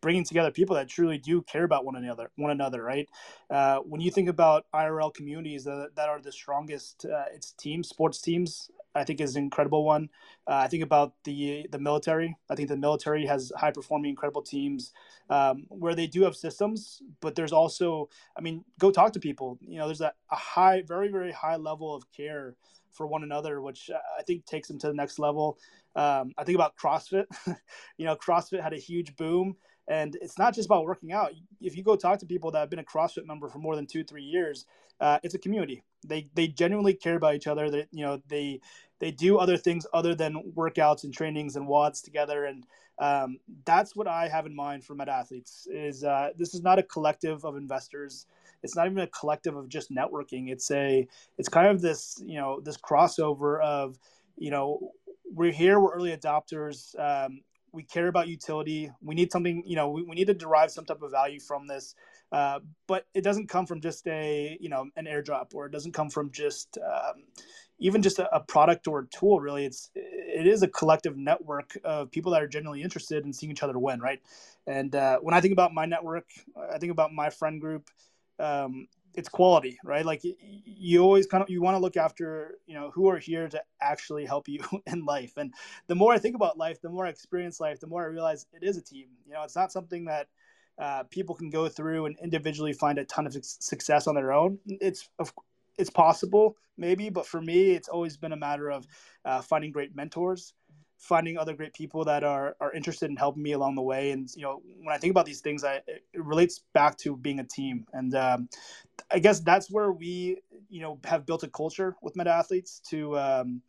bringing 0.00 0.24
together 0.24 0.50
people 0.50 0.76
that 0.76 0.88
truly 0.88 1.18
do 1.18 1.42
care 1.42 1.64
about 1.64 1.84
one 1.84 1.96
another. 1.96 2.30
One 2.36 2.50
another, 2.50 2.82
right? 2.82 3.08
Uh, 3.50 3.78
when 3.78 4.00
you 4.00 4.10
think 4.10 4.28
about 4.28 4.66
IRL 4.74 5.12
communities 5.14 5.64
that, 5.64 5.90
that 5.96 6.08
are 6.08 6.20
the 6.20 6.32
strongest, 6.32 7.06
uh, 7.06 7.24
it's 7.32 7.52
teams, 7.52 7.88
sports 7.88 8.20
teams 8.20 8.70
I 8.96 9.04
think 9.04 9.20
is 9.20 9.36
an 9.36 9.42
incredible 9.42 9.84
one. 9.84 10.08
Uh, 10.46 10.54
I 10.54 10.68
think 10.68 10.82
about 10.82 11.12
the 11.24 11.66
the 11.70 11.78
military. 11.78 12.36
I 12.50 12.54
think 12.54 12.68
the 12.68 12.76
military 12.76 13.26
has 13.26 13.52
high 13.56 13.70
performing, 13.70 14.10
incredible 14.10 14.42
teams 14.42 14.92
um, 15.28 15.66
where 15.68 15.94
they 15.94 16.06
do 16.06 16.22
have 16.22 16.34
systems, 16.34 17.02
but 17.20 17.34
there's 17.34 17.52
also, 17.52 18.08
I 18.36 18.40
mean, 18.40 18.64
go 18.78 18.90
talk 18.90 19.12
to 19.12 19.20
people. 19.20 19.58
You 19.60 19.78
know, 19.78 19.86
there's 19.86 20.00
a, 20.00 20.12
a 20.30 20.36
high, 20.36 20.82
very 20.82 21.08
very 21.08 21.32
high 21.32 21.56
level 21.56 21.94
of 21.94 22.10
care 22.12 22.56
for 22.92 23.06
one 23.06 23.22
another, 23.22 23.60
which 23.60 23.90
I 24.18 24.22
think 24.22 24.46
takes 24.46 24.68
them 24.68 24.78
to 24.78 24.86
the 24.86 24.94
next 24.94 25.18
level. 25.18 25.58
Um, 25.94 26.32
I 26.38 26.44
think 26.44 26.56
about 26.56 26.76
CrossFit. 26.76 27.26
you 27.98 28.06
know, 28.06 28.16
CrossFit 28.16 28.62
had 28.62 28.72
a 28.72 28.78
huge 28.78 29.16
boom, 29.16 29.56
and 29.88 30.16
it's 30.20 30.38
not 30.38 30.54
just 30.54 30.66
about 30.66 30.84
working 30.84 31.12
out. 31.12 31.32
If 31.60 31.76
you 31.76 31.82
go 31.82 31.96
talk 31.96 32.18
to 32.20 32.26
people 32.26 32.50
that 32.50 32.58
have 32.58 32.70
been 32.70 32.78
a 32.78 32.84
CrossFit 32.84 33.26
member 33.26 33.48
for 33.48 33.58
more 33.58 33.76
than 33.76 33.86
two, 33.86 34.04
three 34.04 34.22
years, 34.22 34.66
uh, 35.00 35.18
it's 35.22 35.34
a 35.34 35.38
community. 35.38 35.82
They 36.06 36.28
they 36.34 36.48
genuinely 36.48 36.94
care 36.94 37.16
about 37.16 37.34
each 37.34 37.46
other. 37.46 37.70
That 37.70 37.88
you 37.92 38.04
know 38.04 38.20
they 38.28 38.60
they 38.98 39.10
do 39.10 39.38
other 39.38 39.56
things 39.56 39.86
other 39.92 40.14
than 40.14 40.52
workouts 40.56 41.04
and 41.04 41.12
trainings 41.12 41.56
and 41.56 41.68
WODs 41.68 42.02
together, 42.02 42.44
and 42.44 42.64
um, 42.98 43.38
that's 43.64 43.94
what 43.94 44.08
I 44.08 44.28
have 44.28 44.46
in 44.46 44.54
mind 44.54 44.84
for 44.84 44.94
Meta 44.94 45.12
Athletes. 45.12 45.68
Is 45.70 46.04
uh, 46.04 46.30
this 46.36 46.54
is 46.54 46.62
not 46.62 46.78
a 46.78 46.82
collective 46.82 47.44
of 47.44 47.56
investors 47.56 48.26
it's 48.62 48.76
not 48.76 48.86
even 48.86 48.98
a 48.98 49.06
collective 49.08 49.56
of 49.56 49.68
just 49.68 49.90
networking 49.90 50.50
it's 50.50 50.70
a 50.70 51.06
it's 51.38 51.48
kind 51.48 51.68
of 51.68 51.80
this 51.80 52.20
you 52.24 52.38
know 52.38 52.60
this 52.60 52.76
crossover 52.76 53.62
of 53.62 53.98
you 54.36 54.50
know 54.50 54.92
we're 55.32 55.52
here 55.52 55.80
we're 55.80 55.94
early 55.94 56.16
adopters 56.16 56.98
um, 56.98 57.40
we 57.76 57.84
care 57.84 58.08
about 58.08 58.26
utility. 58.26 58.90
We 59.02 59.14
need 59.14 59.30
something 59.30 59.62
you 59.66 59.76
know 59.76 59.90
we, 59.90 60.02
we 60.02 60.16
need 60.16 60.26
to 60.26 60.34
derive 60.34 60.70
some 60.70 60.84
type 60.84 61.02
of 61.02 61.10
value 61.10 61.38
from 61.38 61.66
this. 61.66 61.94
Uh, 62.32 62.58
but 62.88 63.06
it 63.14 63.22
doesn't 63.22 63.48
come 63.48 63.66
from 63.66 63.80
just 63.80 64.06
a 64.08 64.56
you 64.60 64.68
know 64.68 64.86
an 64.96 65.04
airdrop 65.04 65.54
or 65.54 65.66
it 65.66 65.72
doesn't 65.72 65.92
come 65.92 66.10
from 66.10 66.32
just 66.32 66.78
um, 66.78 67.22
even 67.78 68.02
just 68.02 68.18
a, 68.18 68.34
a, 68.34 68.40
product 68.40 68.88
or 68.88 69.00
a 69.00 69.06
tool 69.06 69.38
really. 69.38 69.66
It's 69.66 69.90
it 69.94 70.46
is 70.46 70.62
a 70.62 70.68
collective 70.68 71.16
network 71.16 71.76
of 71.84 72.10
people 72.10 72.32
that 72.32 72.42
are 72.42 72.48
genuinely 72.48 72.82
interested 72.82 73.24
in 73.24 73.32
seeing 73.32 73.52
each 73.52 73.62
other 73.62 73.78
win 73.78 74.00
right? 74.00 74.20
And 74.66 74.96
uh, 74.96 75.18
when 75.20 75.34
i 75.34 75.40
think 75.40 75.52
about 75.52 75.72
my 75.72 75.86
network 75.86 76.26
i 76.72 76.78
think 76.78 76.90
about 76.90 77.12
my 77.12 77.30
friend 77.30 77.60
group 77.60 77.88
um, 78.38 78.88
it's 79.16 79.28
quality, 79.28 79.78
right? 79.82 80.04
Like 80.04 80.22
you 80.22 81.02
always 81.02 81.26
kind 81.26 81.42
of 81.42 81.48
you 81.48 81.62
want 81.62 81.74
to 81.74 81.80
look 81.80 81.96
after, 81.96 82.58
you 82.66 82.74
know, 82.74 82.90
who 82.90 83.08
are 83.08 83.18
here 83.18 83.48
to 83.48 83.62
actually 83.80 84.26
help 84.26 84.46
you 84.46 84.60
in 84.86 85.04
life. 85.04 85.32
And 85.36 85.52
the 85.86 85.94
more 85.94 86.12
I 86.12 86.18
think 86.18 86.36
about 86.36 86.58
life, 86.58 86.80
the 86.80 86.90
more 86.90 87.06
I 87.06 87.08
experience 87.08 87.58
life, 87.58 87.80
the 87.80 87.86
more 87.86 88.02
I 88.02 88.06
realize 88.06 88.46
it 88.52 88.62
is 88.62 88.76
a 88.76 88.82
team. 88.82 89.08
You 89.26 89.32
know, 89.32 89.42
it's 89.42 89.56
not 89.56 89.72
something 89.72 90.04
that 90.04 90.28
uh, 90.78 91.04
people 91.04 91.34
can 91.34 91.48
go 91.48 91.68
through 91.68 92.06
and 92.06 92.16
individually 92.22 92.74
find 92.74 92.98
a 92.98 93.04
ton 93.06 93.26
of 93.26 93.34
success 93.42 94.06
on 94.06 94.14
their 94.14 94.32
own. 94.32 94.58
It's 94.66 95.08
of 95.18 95.32
it's 95.78 95.90
possible 95.90 96.56
maybe, 96.78 97.08
but 97.08 97.26
for 97.26 97.40
me, 97.40 97.70
it's 97.70 97.88
always 97.88 98.16
been 98.16 98.32
a 98.32 98.36
matter 98.36 98.70
of 98.70 98.86
uh, 99.24 99.40
finding 99.40 99.72
great 99.72 99.96
mentors 99.96 100.52
finding 100.98 101.38
other 101.38 101.54
great 101.54 101.74
people 101.74 102.04
that 102.04 102.24
are 102.24 102.56
are 102.60 102.72
interested 102.72 103.10
in 103.10 103.16
helping 103.16 103.42
me 103.42 103.52
along 103.52 103.74
the 103.74 103.82
way. 103.82 104.10
And 104.10 104.28
you 104.34 104.42
know 104.42 104.62
when 104.82 104.94
i 104.94 104.98
think 104.98 105.10
about 105.10 105.26
these 105.26 105.40
things 105.40 105.64
i 105.64 105.76
it 105.86 106.04
relates 106.14 106.60
back 106.72 106.96
to 106.98 107.16
being 107.16 107.40
a 107.40 107.44
team. 107.44 107.86
And 107.92 108.14
um, 108.14 108.48
i 109.10 109.18
guess 109.18 109.40
that's 109.40 109.70
where 109.70 109.92
we 109.92 110.38
you 110.68 110.80
know 110.80 110.98
have 111.04 111.26
built 111.26 111.42
a 111.42 111.48
culture 111.48 111.96
with 112.02 112.16
meta 112.16 112.30
athletes 112.30 112.80
to 112.90 113.18
um, 113.18 113.62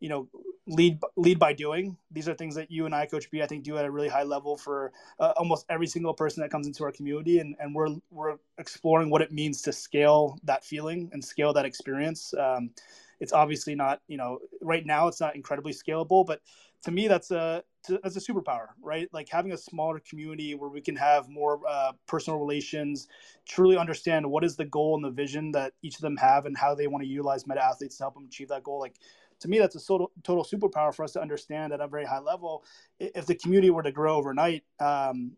you 0.00 0.08
know 0.08 0.28
lead 0.66 0.98
lead 1.16 1.38
by 1.38 1.52
doing. 1.52 1.96
These 2.10 2.28
are 2.28 2.34
things 2.34 2.54
that 2.56 2.70
you 2.70 2.86
and 2.86 2.94
i 2.94 3.06
coach 3.06 3.30
b 3.30 3.42
i 3.42 3.46
think 3.46 3.64
do 3.64 3.76
at 3.78 3.84
a 3.84 3.90
really 3.90 4.08
high 4.08 4.22
level 4.22 4.56
for 4.56 4.92
uh, 5.20 5.32
almost 5.36 5.66
every 5.68 5.86
single 5.86 6.14
person 6.14 6.42
that 6.42 6.50
comes 6.50 6.66
into 6.66 6.84
our 6.84 6.92
community. 6.92 7.38
And, 7.38 7.54
and 7.60 7.74
we're 7.74 7.96
we're 8.10 8.36
exploring 8.58 9.10
what 9.10 9.22
it 9.22 9.32
means 9.32 9.62
to 9.62 9.72
scale 9.72 10.38
that 10.44 10.64
feeling 10.64 11.10
and 11.12 11.24
scale 11.24 11.52
that 11.54 11.64
experience. 11.64 12.34
Um, 12.34 12.70
it's 13.20 13.32
obviously 13.32 13.74
not 13.74 14.00
you 14.08 14.16
know 14.16 14.38
right 14.60 14.86
now 14.86 15.08
it's 15.08 15.20
not 15.20 15.34
incredibly 15.34 15.72
scalable 15.72 16.24
but 16.24 16.40
to 16.82 16.90
me 16.90 17.08
that's 17.08 17.30
a 17.30 17.62
that's 18.02 18.16
a 18.16 18.20
superpower 18.20 18.68
right? 18.80 19.08
Like 19.12 19.28
having 19.28 19.52
a 19.52 19.56
smaller 19.56 20.00
community 20.00 20.54
where 20.54 20.70
we 20.70 20.80
can 20.80 20.96
have 20.96 21.28
more 21.28 21.60
uh, 21.68 21.92
personal 22.06 22.38
relations 22.38 23.08
truly 23.46 23.76
understand 23.76 24.28
what 24.28 24.44
is 24.44 24.56
the 24.56 24.64
goal 24.64 24.94
and 24.96 25.04
the 25.04 25.10
vision 25.10 25.52
that 25.52 25.72
each 25.82 25.96
of 25.96 26.00
them 26.00 26.16
have 26.16 26.46
and 26.46 26.56
how 26.56 26.74
they 26.74 26.86
want 26.86 27.02
to 27.02 27.08
utilize 27.08 27.46
meta 27.46 27.62
athletes 27.62 27.96
to 27.98 28.04
help 28.04 28.14
them 28.14 28.24
achieve 28.26 28.48
that 28.48 28.62
goal. 28.62 28.80
Like 28.80 28.96
to 29.40 29.48
me 29.48 29.58
that's 29.58 29.76
a 29.76 29.84
total, 29.84 30.12
total 30.22 30.44
superpower 30.44 30.94
for 30.94 31.04
us 31.04 31.12
to 31.12 31.20
understand 31.20 31.72
at 31.72 31.80
a 31.80 31.88
very 31.88 32.04
high 32.04 32.20
level. 32.20 32.64
If 32.98 33.26
the 33.26 33.34
community 33.34 33.70
were 33.70 33.82
to 33.82 33.92
grow 33.92 34.16
overnight 34.16 34.64
um, 34.80 35.32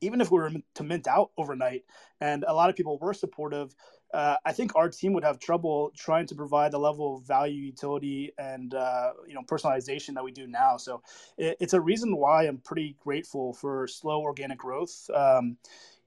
even 0.00 0.20
if 0.20 0.30
we 0.30 0.38
were 0.38 0.50
to 0.74 0.82
mint 0.82 1.06
out 1.06 1.30
overnight 1.36 1.84
and 2.20 2.44
a 2.48 2.54
lot 2.54 2.70
of 2.70 2.76
people 2.76 2.98
were 2.98 3.14
supportive 3.14 3.74
uh, 4.12 4.36
I 4.44 4.52
think 4.52 4.76
our 4.76 4.88
team 4.88 5.12
would 5.14 5.24
have 5.24 5.38
trouble 5.38 5.92
trying 5.96 6.26
to 6.26 6.34
provide 6.34 6.72
the 6.72 6.78
level 6.78 7.16
of 7.16 7.26
value, 7.26 7.62
utility, 7.62 8.32
and 8.38 8.74
uh, 8.74 9.12
you 9.26 9.34
know 9.34 9.42
personalization 9.42 10.14
that 10.14 10.24
we 10.24 10.32
do 10.32 10.46
now. 10.46 10.76
So 10.76 11.02
it, 11.38 11.56
it's 11.60 11.72
a 11.72 11.80
reason 11.80 12.16
why 12.16 12.46
I'm 12.46 12.58
pretty 12.58 12.96
grateful 13.00 13.54
for 13.54 13.86
slow 13.88 14.20
organic 14.20 14.58
growth. 14.58 15.08
Um, 15.14 15.56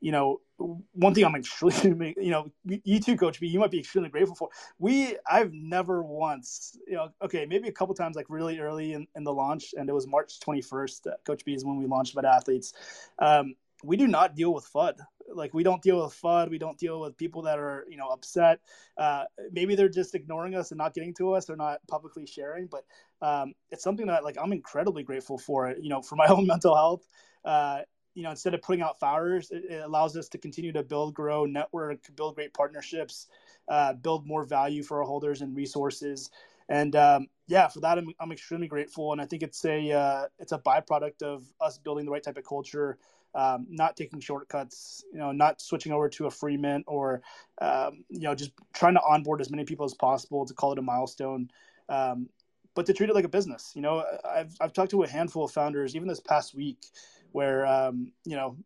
you 0.01 0.11
know, 0.11 0.39
one 0.57 1.13
thing 1.15 1.25
I'm 1.25 1.35
extremely, 1.35 2.15
you 2.21 2.29
know, 2.29 2.51
you 2.63 2.99
too, 2.99 3.17
Coach 3.17 3.39
B, 3.39 3.47
you 3.47 3.59
might 3.59 3.71
be 3.71 3.79
extremely 3.79 4.09
grateful 4.09 4.35
for. 4.35 4.49
We, 4.77 5.17
I've 5.29 5.51
never 5.51 6.03
once, 6.03 6.77
you 6.87 6.95
know, 6.95 7.09
okay, 7.23 7.45
maybe 7.45 7.69
a 7.69 7.71
couple 7.71 7.95
times, 7.95 8.15
like 8.15 8.27
really 8.29 8.59
early 8.59 8.93
in, 8.93 9.07
in 9.15 9.23
the 9.23 9.33
launch, 9.33 9.73
and 9.75 9.89
it 9.89 9.93
was 9.93 10.05
March 10.05 10.39
21st. 10.41 11.07
Coach 11.25 11.43
B 11.43 11.53
is 11.53 11.65
when 11.65 11.77
we 11.77 11.87
launched 11.87 12.15
Meta 12.15 12.29
Athletes. 12.29 12.73
Um, 13.19 13.55
we 13.85 13.97
do 13.97 14.07
not 14.07 14.35
deal 14.35 14.53
with 14.53 14.65
FUD. 14.71 14.95
Like 15.33 15.53
we 15.53 15.63
don't 15.63 15.81
deal 15.81 16.03
with 16.03 16.13
FUD. 16.13 16.49
We 16.49 16.57
don't 16.57 16.77
deal 16.77 16.99
with 16.99 17.17
people 17.17 17.41
that 17.43 17.59
are, 17.59 17.85
you 17.89 17.97
know, 17.97 18.09
upset. 18.09 18.59
Uh, 18.97 19.23
maybe 19.51 19.75
they're 19.75 19.89
just 19.89 20.15
ignoring 20.15 20.55
us 20.55 20.71
and 20.71 20.77
not 20.77 20.93
getting 20.93 21.13
to 21.15 21.33
us. 21.33 21.45
They're 21.45 21.55
not 21.55 21.79
publicly 21.87 22.25
sharing, 22.25 22.67
but 22.67 22.85
um, 23.21 23.53
it's 23.71 23.83
something 23.83 24.07
that 24.07 24.23
like 24.23 24.37
I'm 24.41 24.53
incredibly 24.53 25.03
grateful 25.03 25.37
for. 25.37 25.73
You 25.79 25.89
know, 25.89 26.01
for 26.01 26.15
my 26.15 26.25
own 26.29 26.47
mental 26.47 26.75
health. 26.75 27.07
Uh, 27.43 27.81
you 28.15 28.23
know, 28.23 28.29
instead 28.31 28.53
of 28.53 28.61
putting 28.61 28.81
out 28.81 28.97
fires, 28.97 29.51
it, 29.51 29.65
it, 29.69 29.83
allows 29.83 30.15
us 30.15 30.29
to 30.29 30.37
continue 30.37 30.71
to 30.71 30.83
build, 30.83 31.13
grow, 31.13 31.45
network, 31.45 31.99
build 32.15 32.35
great 32.35 32.53
partnerships, 32.53 33.27
uh, 33.67 33.91
build 33.91 34.25
more 34.25 34.45
value 34.45 34.83
for 34.83 34.99
our 34.99 35.03
holders 35.03 35.41
and 35.41 35.53
resources. 35.53 36.29
And 36.69 36.95
um, 36.95 37.27
yeah, 37.47 37.67
for 37.67 37.81
that, 37.81 37.97
I'm, 37.97 38.07
I'm 38.19 38.31
extremely 38.31 38.67
grateful. 38.67 39.11
And 39.11 39.21
I 39.21 39.25
think 39.25 39.43
it's 39.43 39.63
a 39.65 39.91
uh, 39.91 40.25
it's 40.39 40.53
a 40.53 40.59
byproduct 40.59 41.21
of 41.21 41.43
us 41.61 41.77
building 41.77 42.05
the 42.05 42.11
right 42.11 42.23
type 42.23 42.37
of 42.37 42.45
culture 42.45 42.97
um, 43.35 43.67
not 43.69 43.97
taking 43.97 44.19
shortcuts, 44.21 45.03
you 45.11 45.19
know, 45.19 45.31
not 45.31 45.61
switching 45.61 45.91
over 45.91 46.07
to 46.09 46.25
a 46.25 46.31
free 46.31 46.55
mint 46.55 46.85
or, 46.87 47.21
um, 47.61 48.05
you 48.09 48.21
know, 48.21 48.33
just 48.33 48.51
trying 48.73 48.93
to 48.93 49.01
onboard 49.01 49.41
as 49.41 49.51
many 49.51 49.65
people 49.65 49.85
as 49.85 49.93
possible 49.93 50.45
to 50.45 50.53
call 50.53 50.71
it 50.71 50.79
a 50.79 50.81
milestone. 50.81 51.51
Um, 51.89 52.29
but 52.75 52.85
to 52.85 52.93
treat 52.93 53.09
it 53.09 53.15
like 53.15 53.25
a 53.25 53.29
business, 53.29 53.73
you 53.75 53.81
know, 53.81 54.03
I've, 54.23 54.55
I've 54.59 54.73
talked 54.73 54.91
to 54.91 55.03
a 55.03 55.07
handful 55.07 55.43
of 55.43 55.51
founders, 55.51 55.95
even 55.95 56.07
this 56.07 56.21
past 56.21 56.55
week, 56.55 56.85
where, 57.33 57.65
um, 57.65 58.11
you 58.25 58.37
know, 58.37 58.57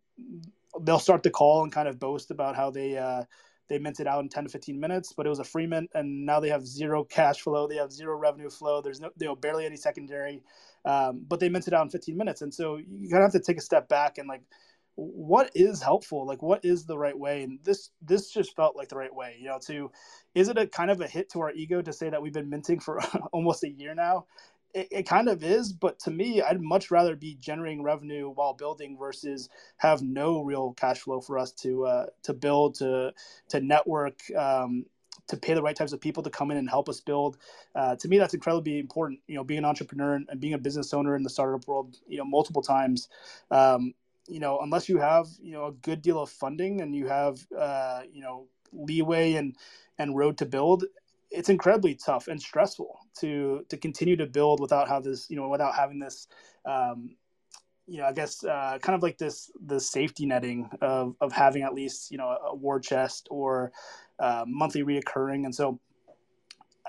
they'll 0.81 0.99
start 0.99 1.23
the 1.23 1.31
call 1.31 1.63
and 1.63 1.71
kind 1.71 1.88
of 1.88 1.99
boast 1.99 2.29
about 2.29 2.55
how 2.55 2.69
they, 2.69 2.95
uh, 2.97 3.23
they 3.69 3.77
minted 3.77 4.07
out 4.07 4.21
in 4.21 4.29
10 4.29 4.45
to 4.45 4.49
15 4.49 4.79
minutes, 4.79 5.13
but 5.15 5.25
it 5.25 5.29
was 5.29 5.39
a 5.39 5.43
free 5.43 5.67
mint, 5.67 5.89
and 5.93 6.25
now 6.25 6.39
they 6.39 6.49
have 6.49 6.65
zero 6.65 7.03
cash 7.03 7.41
flow. 7.41 7.67
They 7.67 7.75
have 7.75 7.91
zero 7.91 8.17
revenue 8.17 8.49
flow. 8.49 8.81
There's 8.81 8.99
no, 8.99 9.11
you 9.19 9.27
know, 9.27 9.35
barely 9.35 9.65
any 9.65 9.77
secondary, 9.77 10.41
um, 10.86 11.25
but 11.27 11.39
they 11.39 11.50
minted 11.50 11.74
out 11.74 11.83
in 11.83 11.89
15 11.89 12.17
minutes. 12.17 12.41
And 12.41 12.53
so 12.53 12.77
you 12.77 13.09
kind 13.09 13.24
of 13.24 13.31
have 13.31 13.41
to 13.41 13.45
take 13.45 13.57
a 13.57 13.62
step 13.62 13.89
back 13.89 14.17
and 14.17 14.27
like, 14.27 14.43
what 14.95 15.51
is 15.55 15.81
helpful? 15.81 16.27
Like, 16.27 16.41
what 16.41 16.65
is 16.65 16.86
the 16.86 16.98
right 16.98 17.17
way? 17.17 17.43
And 17.43 17.59
this 17.63 17.91
this 18.01 18.31
just 18.31 18.55
felt 18.55 18.75
like 18.75 18.89
the 18.89 18.98
right 18.98 19.13
way. 19.13 19.38
You 19.39 19.48
know, 19.48 19.59
to 19.67 19.91
is 20.36 20.50
it 20.50 20.57
a 20.57 20.67
kind 20.67 20.91
of 20.91 21.00
a 21.00 21.07
hit 21.07 21.29
to 21.31 21.39
our 21.39 21.51
ego 21.51 21.81
to 21.81 21.93
say 21.93 22.09
that 22.09 22.21
we've 22.21 22.33
been 22.33 22.50
minting 22.50 22.79
for 22.81 23.00
almost 23.31 23.63
a 23.63 23.69
year 23.69 23.95
now? 23.95 24.25
it, 24.74 24.88
it, 24.91 25.07
kind 25.07 25.29
of 25.29 25.43
is, 25.43 25.74
but 25.74 26.00
to 26.00 26.12
me, 26.12 26.41
I'd 26.41 26.62
much 26.62 26.91
rather 26.91 27.15
be 27.15 27.36
generating 27.39 27.81
revenue 27.81 28.29
while 28.29 28.53
building 28.53 28.98
versus 28.98 29.50
have 29.77 30.01
no 30.01 30.43
real 30.43 30.74
cash 30.74 31.00
flow 31.00 31.21
for 31.21 31.39
us 31.39 31.51
to 31.53 31.86
uh, 31.86 32.05
to 32.24 32.33
build, 32.33 32.75
to 32.75 33.13
to 33.50 33.62
network, 33.62 34.19
um, 34.38 34.86
to 35.27 35.38
pay 35.38 35.53
the 35.53 35.61
right 35.61 35.75
types 35.75 35.93
of 35.93 36.01
people 36.01 36.23
to 36.23 36.29
come 36.29 36.51
in 36.51 36.57
and 36.57 36.69
help 36.69 36.89
us 36.89 36.99
build. 36.99 37.38
Uh, 37.75 37.95
to 37.95 38.07
me, 38.07 38.17
that's 38.17 38.33
incredibly 38.33 38.79
important. 38.79 39.19
You 39.27 39.35
know, 39.35 39.43
being 39.43 39.59
an 39.59 39.65
entrepreneur 39.65 40.15
and, 40.15 40.39
being 40.39 40.53
a 40.53 40.57
business 40.57 40.93
owner 40.93 41.15
in 41.15 41.23
the 41.23 41.29
startup 41.29 41.67
world, 41.67 41.97
you 42.07 42.17
know, 42.17 42.25
multiple 42.25 42.61
times. 42.61 43.09
Um, 43.51 43.93
you 44.27 44.39
know, 44.39 44.59
unless 44.59 44.88
you 44.88 44.99
have 44.99 45.27
you 45.41 45.53
know 45.53 45.65
a 45.67 45.71
good 45.71 46.01
deal 46.01 46.19
of 46.21 46.29
funding 46.29 46.81
and 46.81 46.95
you 46.95 47.07
have 47.07 47.45
uh, 47.57 48.01
you 48.11 48.21
know 48.21 48.47
leeway 48.71 49.33
and 49.33 49.55
and 49.97 50.15
road 50.15 50.38
to 50.38 50.45
build 50.45 50.85
it's 51.31 51.49
incredibly 51.49 51.95
tough 51.95 52.27
and 52.27 52.41
stressful 52.41 52.99
to 53.19 53.65
to 53.69 53.77
continue 53.77 54.15
to 54.15 54.25
build 54.25 54.59
without 54.59 54.88
have 54.88 55.03
this 55.03 55.29
you 55.29 55.35
know 55.35 55.47
without 55.47 55.75
having 55.75 55.99
this 55.99 56.27
um, 56.65 57.15
you 57.89 57.98
know 57.98 58.05
I 58.05 58.13
guess 58.13 58.43
uh, 58.43 58.77
kind 58.81 58.96
of 58.96 59.03
like 59.03 59.17
this 59.17 59.51
the 59.65 59.79
safety 59.79 60.25
netting 60.25 60.69
of 60.81 61.15
of 61.22 61.31
having 61.31 61.63
at 61.63 61.74
least 61.74 62.12
you 62.12 62.17
know 62.17 62.27
a 62.27 62.55
war 62.55 62.79
chest 62.79 63.27
or 63.31 63.72
uh, 64.19 64.46
monthly 64.48 64.84
reoccurring 64.84 65.46
and 65.46 65.53
so 65.53 65.79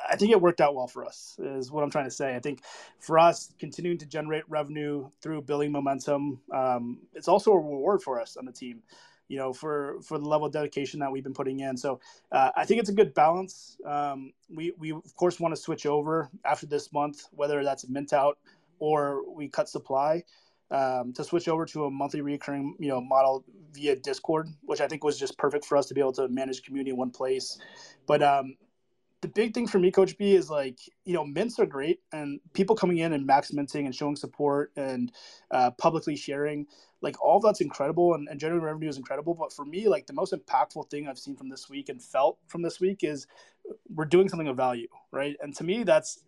I 0.09 0.17
think 0.17 0.33
it 0.33 0.41
worked 0.41 0.61
out 0.61 0.75
well 0.75 0.87
for 0.87 1.05
us 1.05 1.39
is 1.39 1.71
what 1.71 1.85
I'm 1.85 1.91
trying 1.91 2.07
to 2.07 2.11
say. 2.11 2.35
I 2.35 2.41
think 2.41 2.63
for 3.01 3.19
us 3.19 3.53
continuing 3.59 3.99
to 3.99 4.07
generate 4.07 4.45
revenue 4.49 5.11
through 5.21 5.43
building 5.43 5.71
momentum, 5.73 6.41
um, 6.55 7.01
it's 7.13 7.29
also 7.29 7.53
a 7.53 7.57
reward 7.59 8.03
for 8.03 8.19
us 8.19 8.39
on 8.39 8.47
the 8.47 8.53
team 8.53 8.83
you 9.31 9.39
know, 9.39 9.53
for 9.53 10.03
for 10.03 10.19
the 10.19 10.29
level 10.29 10.49
of 10.49 10.53
dedication 10.53 10.99
that 10.99 11.11
we've 11.11 11.23
been 11.23 11.33
putting 11.33 11.61
in. 11.61 11.77
So 11.77 12.01
uh, 12.33 12.51
I 12.57 12.65
think 12.65 12.81
it's 12.81 12.91
a 12.91 12.93
good 12.93 13.15
balance. 13.15 13.77
Um, 13.87 14.33
we 14.53 14.73
we 14.77 14.91
of 14.91 15.15
course 15.15 15.39
want 15.39 15.55
to 15.55 15.61
switch 15.61 15.87
over 15.87 16.29
after 16.45 16.67
this 16.67 16.93
month, 16.93 17.23
whether 17.31 17.63
that's 17.63 17.89
mint 17.89 18.13
out 18.13 18.39
or 18.81 19.23
we 19.33 19.49
cut 19.49 19.69
supply. 19.69 20.25
Um, 20.73 21.13
to 21.15 21.25
switch 21.25 21.49
over 21.49 21.67
to 21.67 21.87
a 21.87 21.91
monthly 21.91 22.21
recurring 22.21 22.77
you 22.79 22.89
know 22.89 23.01
model 23.01 23.45
via 23.73 23.97
discord 23.97 24.47
which 24.63 24.81
i 24.81 24.87
think 24.87 25.03
was 25.03 25.19
just 25.19 25.37
perfect 25.37 25.65
for 25.65 25.77
us 25.77 25.87
to 25.87 25.95
be 25.95 26.01
able 26.01 26.13
to 26.13 26.29
manage 26.29 26.63
community 26.63 26.91
in 26.91 26.97
one 26.97 27.11
place 27.11 27.59
but 28.07 28.23
um, 28.23 28.55
the 29.21 29.29
big 29.29 29.53
thing 29.53 29.67
for 29.67 29.79
me, 29.79 29.91
Coach 29.91 30.17
B, 30.17 30.35
is 30.35 30.49
like 30.49 30.79
you 31.05 31.13
know 31.13 31.25
mints 31.25 31.59
are 31.59 31.67
great, 31.67 32.01
and 32.13 32.41
people 32.55 32.75
coming 32.75 32.99
in 32.99 33.13
and 33.13 33.27
max 33.27 33.53
minting 33.53 33.87
and 33.87 33.95
showing 33.95 34.17
support 34.17 34.73
and 34.77 35.13
uh, 35.51 35.71
publicly 35.73 36.17
sharing, 36.17 36.67
like 37.03 37.23
all 37.23 37.41
that's 37.41 37.61
incredible, 37.61 38.15
and, 38.15 38.29
and 38.29 38.41
generating 38.41 38.65
revenue 38.65 38.89
is 38.89 38.97
incredible. 38.97 39.35
But 39.35 39.53
for 39.53 39.65
me, 39.65 39.89
like 39.89 40.07
the 40.07 40.15
most 40.15 40.33
impactful 40.33 40.91
thing 40.91 41.07
I've 41.07 41.19
seen 41.19 41.37
from 41.37 41.51
this 41.51 41.69
week 41.69 41.91
and 41.91 42.03
felt 42.03 42.39
from 42.47 42.63
this 42.63 42.81
week 42.81 43.05
is 43.05 43.27
we're 43.95 44.07
doing 44.07 44.29
something 44.29 44.49
of 44.49 44.57
value, 44.57 44.89
right? 45.13 45.37
And 45.43 45.55
to 45.57 45.65
me, 45.65 45.83
that's 45.83 46.25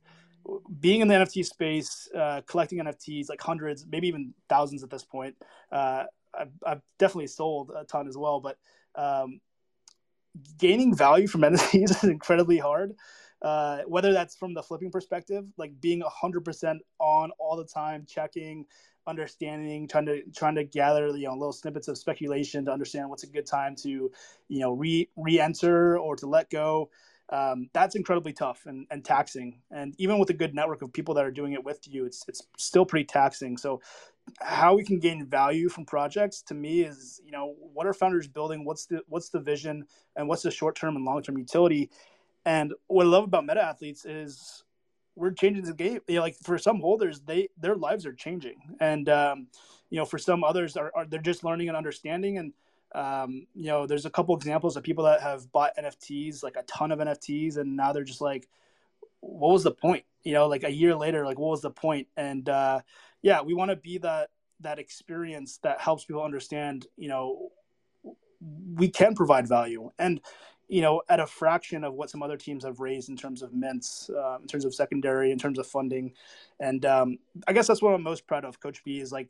being 0.80 1.00
in 1.00 1.08
the 1.08 1.14
NFT 1.14 1.44
space, 1.44 2.08
uh, 2.16 2.40
collecting 2.46 2.78
NFTs, 2.78 3.28
like 3.28 3.40
hundreds, 3.40 3.86
maybe 3.90 4.08
even 4.08 4.34
thousands 4.48 4.82
at 4.82 4.90
this 4.90 5.04
point. 5.04 5.36
Uh, 5.70 6.04
I've, 6.38 6.52
I've, 6.66 6.82
definitely 6.98 7.26
sold 7.26 7.70
a 7.76 7.84
ton 7.84 8.08
as 8.08 8.16
well, 8.16 8.40
but 8.40 8.58
um, 8.94 9.40
gaining 10.58 10.94
value 10.94 11.26
from 11.26 11.40
NFTs 11.42 11.90
is 11.90 12.04
incredibly 12.04 12.58
hard. 12.58 12.94
Uh, 13.42 13.78
whether 13.88 14.12
that's 14.12 14.36
from 14.36 14.54
the 14.54 14.62
flipping 14.62 14.90
perspective, 14.90 15.44
like 15.56 15.80
being 15.80 16.00
100% 16.00 16.78
on 17.00 17.32
all 17.38 17.56
the 17.56 17.64
time, 17.64 18.06
checking, 18.08 18.64
understanding, 19.06 19.88
trying 19.88 20.06
to 20.06 20.22
trying 20.34 20.54
to 20.54 20.64
gather 20.64 21.08
you 21.08 21.26
know 21.26 21.34
little 21.34 21.52
snippets 21.52 21.88
of 21.88 21.98
speculation 21.98 22.64
to 22.64 22.72
understand 22.72 23.10
what's 23.10 23.24
a 23.24 23.26
good 23.26 23.46
time 23.46 23.74
to 23.74 24.10
you 24.48 24.60
know 24.60 24.72
re 24.72 25.08
re-enter 25.16 25.98
or 25.98 26.14
to 26.16 26.26
let 26.26 26.50
go. 26.50 26.88
Um, 27.32 27.70
that's 27.72 27.94
incredibly 27.96 28.34
tough 28.34 28.66
and, 28.66 28.86
and 28.90 29.02
taxing. 29.02 29.58
And 29.70 29.94
even 29.96 30.18
with 30.18 30.28
a 30.28 30.34
good 30.34 30.54
network 30.54 30.82
of 30.82 30.92
people 30.92 31.14
that 31.14 31.24
are 31.24 31.30
doing 31.30 31.54
it 31.54 31.64
with 31.64 31.80
you, 31.88 32.04
it's 32.04 32.22
it's 32.28 32.42
still 32.58 32.84
pretty 32.84 33.06
taxing. 33.06 33.56
So 33.56 33.80
how 34.40 34.74
we 34.74 34.84
can 34.84 34.98
gain 34.98 35.24
value 35.26 35.70
from 35.70 35.86
projects 35.86 36.42
to 36.42 36.54
me 36.54 36.82
is 36.82 37.22
you 37.24 37.32
know 37.32 37.54
what 37.58 37.86
are 37.86 37.94
founders 37.94 38.28
building? 38.28 38.66
What's 38.66 38.84
the 38.84 39.00
what's 39.08 39.30
the 39.30 39.40
vision? 39.40 39.86
And 40.14 40.28
what's 40.28 40.42
the 40.42 40.50
short 40.50 40.76
term 40.76 40.94
and 40.94 41.06
long 41.06 41.22
term 41.22 41.38
utility? 41.38 41.90
And 42.44 42.74
what 42.88 43.06
i 43.06 43.08
love 43.08 43.24
about 43.24 43.46
meta 43.46 43.62
athletes 43.62 44.04
is 44.04 44.62
we're 45.16 45.30
changing 45.30 45.64
the 45.64 45.72
game. 45.72 46.00
You 46.08 46.16
know, 46.16 46.20
like 46.20 46.36
for 46.36 46.58
some 46.58 46.80
holders 46.80 47.20
they 47.20 47.48
their 47.56 47.76
lives 47.76 48.04
are 48.04 48.12
changing. 48.12 48.58
And 48.78 49.08
um, 49.08 49.46
you 49.88 49.98
know 49.98 50.04
for 50.04 50.18
some 50.18 50.44
others 50.44 50.76
are, 50.76 50.92
are, 50.94 51.06
they're 51.06 51.22
just 51.22 51.44
learning 51.44 51.68
and 51.68 51.78
understanding. 51.78 52.36
And 52.36 52.52
um, 52.94 53.46
you 53.54 53.66
know 53.66 53.86
there's 53.86 54.06
a 54.06 54.10
couple 54.10 54.36
examples 54.36 54.76
of 54.76 54.82
people 54.82 55.04
that 55.04 55.20
have 55.22 55.50
bought 55.52 55.76
nfts 55.78 56.42
like 56.42 56.56
a 56.56 56.62
ton 56.64 56.92
of 56.92 56.98
nfts 56.98 57.56
and 57.56 57.76
now 57.76 57.92
they're 57.92 58.04
just 58.04 58.20
like 58.20 58.48
what 59.22 59.52
was 59.52 59.62
the 59.62 59.70
point? 59.70 60.04
You 60.24 60.34
know 60.34 60.46
like 60.46 60.64
a 60.64 60.70
year 60.70 60.94
later 60.94 61.24
like 61.24 61.38
what 61.38 61.50
was 61.50 61.62
the 61.62 61.70
point? 61.70 62.08
and 62.16 62.48
uh, 62.48 62.80
yeah, 63.22 63.40
we 63.40 63.54
want 63.54 63.70
to 63.70 63.76
be 63.76 63.98
that 63.98 64.30
that 64.60 64.78
experience 64.78 65.58
that 65.62 65.80
helps 65.80 66.04
people 66.04 66.22
understand, 66.22 66.86
you 66.96 67.08
know, 67.08 67.50
we 68.74 68.88
can 68.88 69.14
provide 69.14 69.48
value. 69.48 69.90
And 69.98 70.20
you 70.68 70.80
know 70.80 71.02
at 71.08 71.20
a 71.20 71.26
fraction 71.26 71.84
of 71.84 71.94
what 71.94 72.08
some 72.08 72.22
other 72.22 72.36
teams 72.36 72.64
have 72.64 72.80
raised 72.80 73.08
in 73.08 73.16
terms 73.16 73.42
of 73.42 73.52
mints 73.52 74.10
uh, 74.10 74.38
in 74.40 74.46
terms 74.46 74.64
of 74.64 74.74
secondary 74.74 75.30
in 75.30 75.38
terms 75.38 75.58
of 75.58 75.66
funding. 75.66 76.12
And 76.60 76.84
um, 76.84 77.18
i 77.46 77.52
guess 77.52 77.66
that's 77.66 77.82
what 77.82 77.94
i'm 77.94 78.02
most 78.02 78.26
proud 78.26 78.44
of 78.44 78.58
coach 78.60 78.82
b 78.84 79.00
is 79.00 79.12
like 79.12 79.28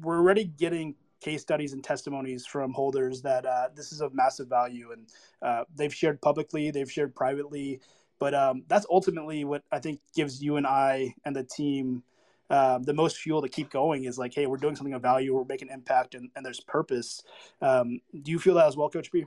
we're 0.00 0.16
already 0.18 0.44
getting 0.44 0.94
case 1.20 1.42
studies 1.42 1.72
and 1.72 1.84
testimonies 1.84 2.46
from 2.46 2.72
holders 2.72 3.22
that 3.22 3.46
uh, 3.46 3.68
this 3.74 3.92
is 3.92 4.00
of 4.00 4.14
massive 4.14 4.48
value 4.48 4.92
and 4.92 5.06
uh, 5.42 5.64
they've 5.76 5.94
shared 5.94 6.20
publicly 6.20 6.70
they've 6.70 6.90
shared 6.90 7.14
privately 7.14 7.80
but 8.18 8.34
um, 8.34 8.62
that's 8.68 8.86
ultimately 8.90 9.44
what 9.44 9.62
i 9.72 9.78
think 9.78 10.00
gives 10.14 10.42
you 10.42 10.56
and 10.56 10.66
i 10.66 11.12
and 11.24 11.34
the 11.36 11.44
team 11.44 12.02
um, 12.50 12.82
the 12.82 12.92
most 12.92 13.18
fuel 13.18 13.40
to 13.42 13.48
keep 13.48 13.70
going 13.70 14.04
is 14.04 14.18
like, 14.18 14.34
hey, 14.34 14.46
we're 14.46 14.56
doing 14.56 14.74
something 14.74 14.94
of 14.94 15.00
value, 15.00 15.34
we're 15.34 15.44
making 15.44 15.68
impact, 15.68 16.16
and, 16.16 16.30
and 16.34 16.44
there's 16.44 16.58
purpose. 16.58 17.22
Um, 17.62 18.00
do 18.22 18.32
you 18.32 18.40
feel 18.40 18.54
that 18.54 18.66
as 18.66 18.76
well, 18.76 18.90
Coach 18.90 19.12
B? 19.12 19.24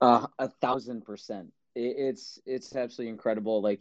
Uh, 0.00 0.26
a 0.38 0.48
thousand 0.48 1.04
percent. 1.04 1.52
It, 1.74 1.94
it's 1.98 2.40
it's 2.46 2.74
absolutely 2.74 3.10
incredible. 3.10 3.60
Like 3.60 3.80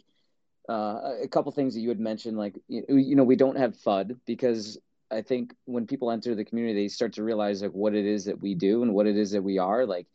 uh, 0.68 1.14
a 1.24 1.28
couple 1.30 1.52
things 1.54 1.74
that 1.76 1.80
you 1.80 1.90
had 1.90 2.00
mentioned, 2.00 2.38
like 2.38 2.56
you, 2.68 2.84
you 2.90 3.16
know, 3.16 3.24
we 3.24 3.38
don't 3.38 3.58
have 3.58 3.76
FUD 3.78 4.18
because 4.26 4.78
I 5.16 5.22
think 5.22 5.56
when 5.66 5.88
people 5.88 6.12
enter 6.12 6.36
the 6.36 6.46
community, 6.46 6.84
they 6.84 6.88
start 6.90 7.14
to 7.14 7.24
realize 7.24 7.62
like 7.62 7.72
what 7.72 7.96
it 7.96 8.06
is 8.06 8.26
that 8.26 8.42
we 8.42 8.54
do 8.54 8.84
and 8.84 8.94
what 8.94 9.08
it 9.08 9.18
is 9.18 9.32
that 9.32 9.42
we 9.42 9.58
are. 9.58 9.86
Like, 9.86 10.08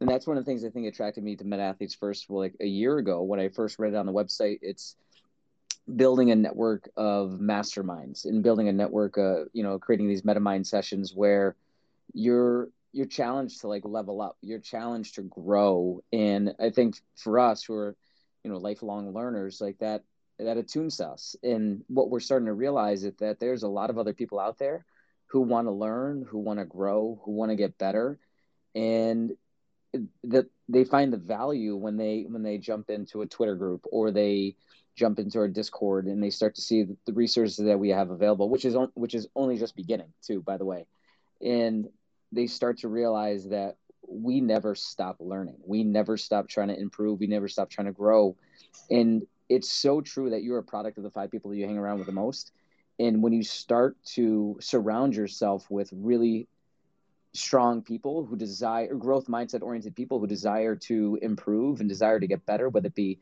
and 0.00 0.08
that's 0.08 0.26
one 0.26 0.36
of 0.36 0.44
the 0.44 0.50
things 0.50 0.64
I 0.64 0.70
think 0.70 0.86
attracted 0.86 1.24
me 1.24 1.36
to 1.36 1.44
Meta 1.44 1.62
Athletes 1.62 1.94
first. 1.94 2.28
Like 2.28 2.54
a 2.60 2.66
year 2.66 2.98
ago, 2.98 3.22
when 3.22 3.40
I 3.40 3.48
first 3.48 3.78
read 3.78 3.94
it 3.94 3.96
on 3.96 4.06
the 4.06 4.12
website, 4.12 4.58
it's 4.60 4.96
building 5.96 6.30
a 6.30 6.36
network 6.36 6.88
of 6.96 7.38
masterminds 7.40 8.24
and 8.24 8.42
building 8.42 8.68
a 8.68 8.72
network 8.72 9.18
uh 9.18 9.44
you 9.52 9.62
know 9.62 9.78
creating 9.78 10.08
these 10.08 10.22
metamind 10.22 10.64
sessions 10.64 11.12
where 11.14 11.56
you're 12.14 12.70
you're 12.92 13.06
challenged 13.06 13.60
to 13.60 13.68
like 13.68 13.84
level 13.84 14.22
up 14.22 14.38
you're 14.40 14.58
challenged 14.58 15.16
to 15.16 15.22
grow 15.22 16.02
and 16.10 16.54
i 16.58 16.70
think 16.70 16.96
for 17.16 17.38
us 17.38 17.62
who 17.62 17.74
are 17.74 17.94
you 18.44 18.50
know 18.50 18.56
lifelong 18.56 19.12
learners 19.12 19.60
like 19.60 19.76
that 19.78 20.02
that 20.38 20.56
attunes 20.56 21.00
us 21.00 21.36
and 21.42 21.82
what 21.88 22.10
we're 22.10 22.20
starting 22.20 22.46
to 22.46 22.52
realize 22.52 23.04
is 23.04 23.14
that 23.18 23.38
there's 23.38 23.62
a 23.62 23.68
lot 23.68 23.90
of 23.90 23.98
other 23.98 24.12
people 24.12 24.40
out 24.40 24.58
there 24.58 24.84
who 25.26 25.40
want 25.40 25.66
to 25.66 25.72
learn 25.72 26.26
who 26.28 26.38
want 26.38 26.58
to 26.58 26.64
grow 26.64 27.20
who 27.24 27.32
want 27.32 27.50
to 27.50 27.56
get 27.56 27.78
better. 27.78 28.18
And 28.74 29.32
that 30.24 30.46
they 30.68 30.84
find 30.84 31.12
the 31.12 31.18
value 31.18 31.76
when 31.76 31.96
they 31.96 32.24
when 32.28 32.42
they 32.42 32.58
jump 32.58 32.90
into 32.90 33.22
a 33.22 33.26
twitter 33.26 33.54
group 33.54 33.84
or 33.90 34.10
they 34.10 34.56
jump 34.96 35.18
into 35.18 35.38
our 35.38 35.48
Discord 35.48 36.06
and 36.06 36.22
they 36.22 36.30
start 36.30 36.54
to 36.54 36.60
see 36.60 36.84
the 37.04 37.12
resources 37.12 37.64
that 37.64 37.78
we 37.78 37.90
have 37.90 38.10
available, 38.10 38.48
which 38.48 38.64
is 38.64 38.76
which 38.94 39.14
is 39.14 39.26
only 39.34 39.58
just 39.58 39.76
beginning 39.76 40.12
too, 40.22 40.40
by 40.40 40.56
the 40.56 40.64
way, 40.64 40.86
and 41.40 41.88
they 42.32 42.46
start 42.46 42.78
to 42.78 42.88
realize 42.88 43.48
that 43.48 43.76
we 44.06 44.40
never 44.40 44.74
stop 44.74 45.16
learning, 45.18 45.56
we 45.66 45.82
never 45.82 46.16
stop 46.16 46.48
trying 46.48 46.68
to 46.68 46.78
improve, 46.78 47.20
we 47.20 47.26
never 47.26 47.48
stop 47.48 47.70
trying 47.70 47.86
to 47.86 47.92
grow, 47.92 48.36
and 48.90 49.26
it's 49.48 49.70
so 49.70 50.00
true 50.00 50.30
that 50.30 50.42
you're 50.42 50.58
a 50.58 50.64
product 50.64 50.98
of 50.98 51.04
the 51.04 51.10
five 51.10 51.30
people 51.30 51.54
you 51.54 51.66
hang 51.66 51.78
around 51.78 51.98
with 51.98 52.06
the 52.06 52.12
most, 52.12 52.52
and 52.98 53.22
when 53.22 53.32
you 53.32 53.42
start 53.42 53.96
to 54.14 54.56
surround 54.60 55.14
yourself 55.14 55.70
with 55.70 55.90
really 55.92 56.48
strong 57.32 57.82
people 57.82 58.24
who 58.24 58.36
desire 58.36 58.94
growth 58.94 59.26
mindset 59.26 59.62
oriented 59.62 59.96
people 59.96 60.20
who 60.20 60.26
desire 60.26 60.76
to 60.76 61.18
improve 61.20 61.80
and 61.80 61.88
desire 61.88 62.20
to 62.20 62.28
get 62.28 62.46
better 62.46 62.68
whether 62.68 62.86
it 62.86 62.94
be 62.94 63.18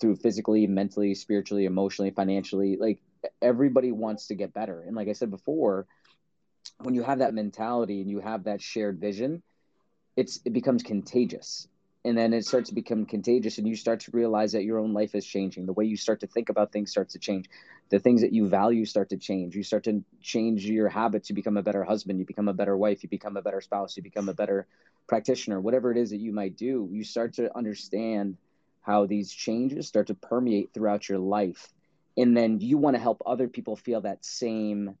through 0.00 0.16
physically, 0.16 0.66
mentally, 0.66 1.14
spiritually, 1.14 1.64
emotionally, 1.64 2.10
financially. 2.10 2.76
Like 2.76 3.00
everybody 3.40 3.92
wants 3.92 4.26
to 4.28 4.34
get 4.34 4.52
better. 4.52 4.82
And 4.82 4.96
like 4.96 5.08
I 5.08 5.12
said 5.12 5.30
before, 5.30 5.86
when 6.80 6.94
you 6.94 7.02
have 7.02 7.20
that 7.20 7.34
mentality 7.34 8.00
and 8.00 8.10
you 8.10 8.20
have 8.20 8.44
that 8.44 8.60
shared 8.60 9.00
vision, 9.00 9.42
it's 10.16 10.40
it 10.44 10.52
becomes 10.52 10.82
contagious. 10.82 11.68
And 12.04 12.18
then 12.18 12.34
it 12.34 12.44
starts 12.44 12.68
to 12.68 12.74
become 12.74 13.06
contagious 13.06 13.56
and 13.56 13.66
you 13.66 13.76
start 13.76 14.00
to 14.00 14.10
realize 14.12 14.52
that 14.52 14.64
your 14.64 14.78
own 14.78 14.92
life 14.92 15.14
is 15.14 15.24
changing. 15.26 15.64
The 15.64 15.72
way 15.72 15.86
you 15.86 15.96
start 15.96 16.20
to 16.20 16.26
think 16.26 16.50
about 16.50 16.70
things 16.70 16.90
starts 16.90 17.14
to 17.14 17.18
change. 17.18 17.48
The 17.88 17.98
things 17.98 18.20
that 18.20 18.32
you 18.32 18.46
value 18.46 18.84
start 18.84 19.08
to 19.10 19.16
change. 19.16 19.56
You 19.56 19.62
start 19.62 19.84
to 19.84 20.04
change 20.20 20.66
your 20.66 20.88
habits. 20.88 21.30
You 21.30 21.34
become 21.34 21.56
a 21.56 21.62
better 21.62 21.82
husband, 21.82 22.18
you 22.18 22.26
become 22.26 22.48
a 22.48 22.52
better 22.52 22.76
wife, 22.76 23.02
you 23.02 23.08
become 23.08 23.38
a 23.38 23.42
better 23.42 23.62
spouse, 23.62 23.96
you 23.96 24.02
become 24.02 24.28
a 24.28 24.34
better 24.34 24.66
practitioner, 25.06 25.60
whatever 25.60 25.90
it 25.90 25.96
is 25.96 26.10
that 26.10 26.20
you 26.20 26.32
might 26.32 26.56
do, 26.56 26.88
you 26.92 27.04
start 27.04 27.34
to 27.34 27.56
understand 27.56 28.36
how 28.82 29.06
these 29.06 29.32
changes 29.32 29.88
start 29.88 30.08
to 30.08 30.14
permeate 30.14 30.74
throughout 30.74 31.08
your 31.08 31.18
life 31.18 31.72
and 32.16 32.36
then 32.36 32.60
you 32.60 32.78
want 32.78 32.94
to 32.96 33.02
help 33.02 33.22
other 33.26 33.48
people 33.48 33.76
feel 33.76 34.00
that 34.02 34.24
same 34.24 34.96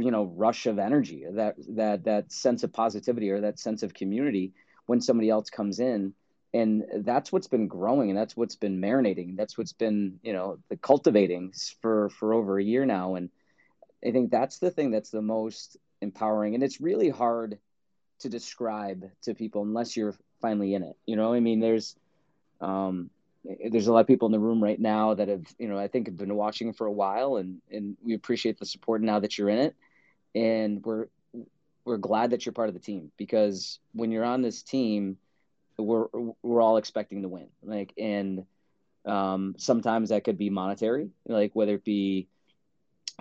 you 0.00 0.10
know 0.10 0.24
rush 0.36 0.66
of 0.66 0.78
energy 0.78 1.24
that 1.30 1.54
that 1.68 2.04
that 2.04 2.32
sense 2.32 2.64
of 2.64 2.72
positivity 2.72 3.30
or 3.30 3.40
that 3.40 3.58
sense 3.58 3.84
of 3.84 3.94
community 3.94 4.52
when 4.86 5.00
somebody 5.00 5.30
else 5.30 5.50
comes 5.50 5.80
in. 5.80 6.14
And 6.52 6.84
that's 6.98 7.32
what's 7.32 7.48
been 7.48 7.66
growing 7.66 8.10
and 8.10 8.18
that's 8.18 8.36
what's 8.36 8.54
been 8.54 8.80
marinating. 8.80 9.36
That's 9.36 9.58
what's 9.58 9.72
been 9.72 10.20
you 10.22 10.32
know 10.32 10.58
the 10.68 10.76
cultivating 10.76 11.52
for 11.82 12.10
for 12.10 12.32
over 12.32 12.58
a 12.58 12.64
year 12.64 12.86
now. 12.86 13.16
And 13.16 13.30
i 14.06 14.10
think 14.12 14.30
that's 14.30 14.58
the 14.58 14.70
thing 14.70 14.90
that's 14.90 15.10
the 15.10 15.22
most 15.22 15.76
empowering. 16.00 16.54
And 16.54 16.62
it's 16.62 16.80
really 16.80 17.08
hard 17.08 17.58
to 18.20 18.28
describe 18.28 19.10
to 19.22 19.34
people 19.34 19.62
unless 19.62 19.96
you're 19.96 20.14
finally 20.40 20.74
in 20.74 20.84
it. 20.84 20.96
You 21.06 21.16
know 21.16 21.34
i 21.34 21.40
mean 21.40 21.58
there's 21.58 21.96
um, 22.60 23.10
there's 23.70 23.88
a 23.88 23.92
lot 23.92 24.00
of 24.00 24.06
people 24.06 24.26
in 24.26 24.32
the 24.32 24.38
room 24.38 24.62
right 24.62 24.80
now 24.80 25.14
that 25.14 25.28
have, 25.28 25.44
you 25.58 25.68
know, 25.68 25.78
I 25.78 25.88
think 25.88 26.06
have 26.06 26.16
been 26.16 26.34
watching 26.34 26.72
for 26.72 26.86
a 26.86 26.92
while, 26.92 27.36
and 27.36 27.60
and 27.70 27.96
we 28.02 28.14
appreciate 28.14 28.58
the 28.58 28.66
support 28.66 29.02
now 29.02 29.20
that 29.20 29.36
you're 29.36 29.50
in 29.50 29.58
it, 29.58 29.76
and 30.34 30.82
we're 30.84 31.06
we're 31.84 31.98
glad 31.98 32.30
that 32.30 32.44
you're 32.44 32.52
part 32.52 32.68
of 32.68 32.74
the 32.74 32.80
team 32.80 33.10
because 33.16 33.78
when 33.92 34.10
you're 34.10 34.24
on 34.24 34.42
this 34.42 34.62
team, 34.62 35.18
we're 35.76 36.06
we're 36.42 36.62
all 36.62 36.76
expecting 36.76 37.22
to 37.22 37.28
win, 37.28 37.48
like 37.62 37.92
and 37.98 38.44
um, 39.04 39.54
sometimes 39.58 40.10
that 40.10 40.24
could 40.24 40.38
be 40.38 40.50
monetary, 40.50 41.10
like 41.26 41.50
whether 41.54 41.74
it 41.74 41.84
be 41.84 42.28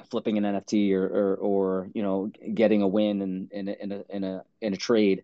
flipping 0.09 0.37
an 0.37 0.43
NFT 0.43 0.93
or 0.93 1.05
or, 1.05 1.35
or 1.35 1.89
you 1.93 2.03
know 2.03 2.31
getting 2.53 2.81
a 2.81 2.87
win 2.87 3.21
in 3.21 3.49
in 3.51 3.67
a, 3.67 3.71
in 3.71 3.91
a 3.91 4.03
in 4.09 4.23
a 4.23 4.43
in 4.61 4.73
a 4.73 4.77
trade, 4.77 5.23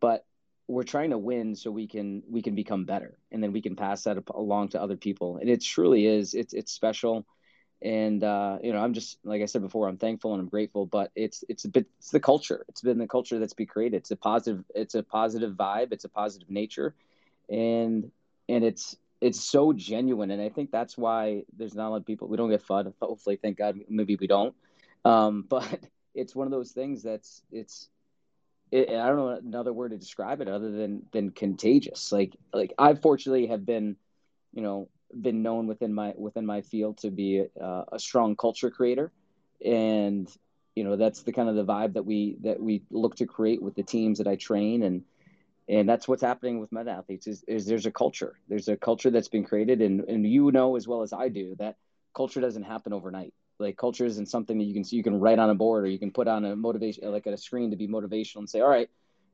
but 0.00 0.24
we're 0.66 0.82
trying 0.84 1.10
to 1.10 1.18
win 1.18 1.54
so 1.54 1.70
we 1.70 1.86
can 1.86 2.22
we 2.30 2.42
can 2.42 2.54
become 2.54 2.84
better 2.84 3.18
and 3.32 3.42
then 3.42 3.52
we 3.52 3.60
can 3.60 3.74
pass 3.74 4.04
that 4.04 4.18
along 4.34 4.68
to 4.68 4.80
other 4.80 4.96
people. 4.96 5.36
And 5.36 5.50
it 5.50 5.62
truly 5.62 6.06
is 6.06 6.34
it's 6.34 6.54
it's 6.54 6.72
special 6.72 7.26
and 7.82 8.22
uh, 8.22 8.58
you 8.62 8.72
know 8.72 8.78
i'm 8.78 8.92
just 8.92 9.18
like 9.24 9.42
i 9.42 9.46
said 9.46 9.62
before 9.62 9.88
i'm 9.88 9.96
thankful 9.96 10.32
and 10.32 10.40
i'm 10.40 10.48
grateful 10.48 10.86
but 10.86 11.10
it's 11.14 11.44
it's 11.48 11.64
a 11.64 11.68
bit 11.68 11.86
it's 11.98 12.10
the 12.10 12.20
culture 12.20 12.64
it's 12.68 12.82
been 12.82 12.98
the 12.98 13.06
culture 13.06 13.38
that's 13.38 13.54
been 13.54 13.66
created 13.66 13.96
it's 13.96 14.10
a 14.10 14.16
positive 14.16 14.64
it's 14.74 14.94
a 14.94 15.02
positive 15.02 15.54
vibe 15.54 15.92
it's 15.92 16.04
a 16.04 16.08
positive 16.08 16.50
nature 16.50 16.94
and 17.48 18.10
and 18.48 18.64
it's 18.64 18.96
it's 19.20 19.40
so 19.40 19.72
genuine, 19.72 20.30
and 20.30 20.40
I 20.40 20.48
think 20.48 20.70
that's 20.70 20.96
why 20.96 21.42
there's 21.56 21.74
not 21.74 21.88
a 21.88 21.90
lot 21.90 21.96
of 21.96 22.06
people. 22.06 22.28
We 22.28 22.36
don't 22.36 22.50
get 22.50 22.66
FUD. 22.66 22.92
Hopefully, 23.00 23.36
thank 23.36 23.58
God, 23.58 23.78
maybe 23.88 24.16
we 24.16 24.26
don't. 24.26 24.54
Um, 25.04 25.44
but 25.48 25.80
it's 26.14 26.34
one 26.34 26.46
of 26.46 26.50
those 26.50 26.72
things 26.72 27.02
that's 27.02 27.42
it's. 27.52 27.88
It, 28.72 28.88
I 28.88 29.08
don't 29.08 29.16
know 29.16 29.28
another 29.30 29.72
word 29.72 29.90
to 29.90 29.98
describe 29.98 30.40
it 30.40 30.48
other 30.48 30.70
than 30.70 31.02
than 31.12 31.30
contagious. 31.30 32.12
Like 32.12 32.36
like 32.52 32.72
I 32.78 32.94
fortunately 32.94 33.48
have 33.48 33.66
been, 33.66 33.96
you 34.52 34.62
know, 34.62 34.88
been 35.18 35.42
known 35.42 35.66
within 35.66 35.92
my 35.92 36.14
within 36.16 36.46
my 36.46 36.62
field 36.62 36.98
to 36.98 37.10
be 37.10 37.44
a, 37.60 37.84
a 37.92 37.98
strong 37.98 38.36
culture 38.36 38.70
creator, 38.70 39.12
and 39.64 40.28
you 40.74 40.84
know 40.84 40.96
that's 40.96 41.22
the 41.22 41.32
kind 41.32 41.48
of 41.48 41.56
the 41.56 41.64
vibe 41.64 41.94
that 41.94 42.04
we 42.04 42.36
that 42.42 42.60
we 42.60 42.82
look 42.90 43.16
to 43.16 43.26
create 43.26 43.62
with 43.62 43.74
the 43.74 43.82
teams 43.82 44.18
that 44.18 44.26
I 44.26 44.36
train. 44.36 44.82
And 44.82 45.04
and 45.68 45.88
that's 45.88 46.08
what's 46.08 46.22
happening 46.22 46.58
with 46.58 46.72
Meta 46.72 46.90
Athletes 46.90 47.28
is, 47.28 47.44
is 47.46 47.64
there's 47.64 47.86
a 47.86 47.92
culture. 47.92 48.38
There's 48.48 48.66
a 48.66 48.76
culture 48.76 49.10
that's 49.10 49.28
been 49.28 49.44
created. 49.44 49.80
And, 49.80 50.00
and 50.08 50.26
you 50.26 50.50
know 50.50 50.74
as 50.74 50.88
well 50.88 51.02
as 51.02 51.12
i 51.12 51.28
do 51.28 51.54
that 51.60 51.76
culture 52.14 52.40
doesn't 52.40 52.64
happen 52.64 52.92
overnight. 52.92 53.32
Like 53.58 53.76
culture 53.76 54.06
isn't 54.06 54.26
something 54.26 54.58
that 54.58 54.64
you 54.64 54.74
can 54.74 54.84
you 54.90 55.02
can 55.02 55.20
write 55.20 55.38
on 55.38 55.50
a 55.50 55.54
board 55.54 55.84
or 55.84 55.86
you 55.86 55.98
can 55.98 56.10
put 56.10 56.28
on 56.28 56.44
a 56.44 56.56
motivation 56.56 57.10
like 57.12 57.26
a 57.26 57.36
screen 57.36 57.70
to 57.70 57.76
be 57.76 57.86
motivational 57.86 58.38
and 58.38 58.50
say 58.50 58.60
all 58.60 58.68
right 58.68 58.88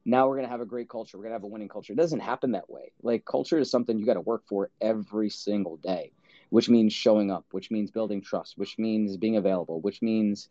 now 0.07 0.27
we're 0.29 0.37
going 0.37 0.47
to 0.47 0.51
have 0.51 0.61
a 0.63 0.67
great 0.67 0.89
culture. 0.89 1.19
We're 1.19 1.25
going 1.25 1.33
to 1.33 1.37
have 1.37 1.45
a 1.45 1.49
winning 1.49 1.69
culture. 1.69 1.93
It 1.93 1.97
doesn't 1.97 2.21
happen 2.21 2.53
that 2.53 2.71
way. 2.71 2.93
Like 3.03 3.25
culture 3.25 3.59
is 3.59 3.71
something 3.71 3.99
you 3.99 4.07
got 4.07 4.15
to 4.15 4.21
work 4.23 4.45
for 4.47 4.71
every 4.81 5.29
single 5.31 5.77
day 5.77 6.13
which 6.51 6.69
means 6.69 6.93
showing 6.93 7.31
up 7.31 7.45
which 7.51 7.73
means 7.73 7.91
building 7.91 8.23
trust 8.23 8.57
which 8.57 8.79
means 8.79 9.17
being 9.17 9.37
available 9.37 9.81
which 9.81 10.01
means 10.01 10.49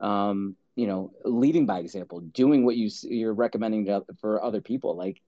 um, 0.00 0.56
you 0.76 0.86
know 0.86 1.12
leading 1.24 1.66
by 1.66 1.78
example 1.78 2.20
doing 2.20 2.64
what 2.64 2.76
you 2.76 2.90
you're 3.04 3.34
recommending 3.34 3.86
to, 3.86 4.04
for 4.20 4.42
other 4.42 4.60
people. 4.60 4.96
Like 4.96 5.20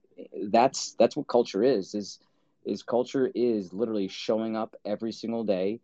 that's 0.48 0.94
that's 0.98 1.16
what 1.16 1.28
culture 1.28 1.62
is 1.62 1.94
is 1.94 2.18
is 2.64 2.82
culture 2.82 3.30
is 3.34 3.72
literally 3.72 4.08
showing 4.08 4.56
up 4.56 4.76
every 4.84 5.12
single 5.12 5.44
day 5.44 5.80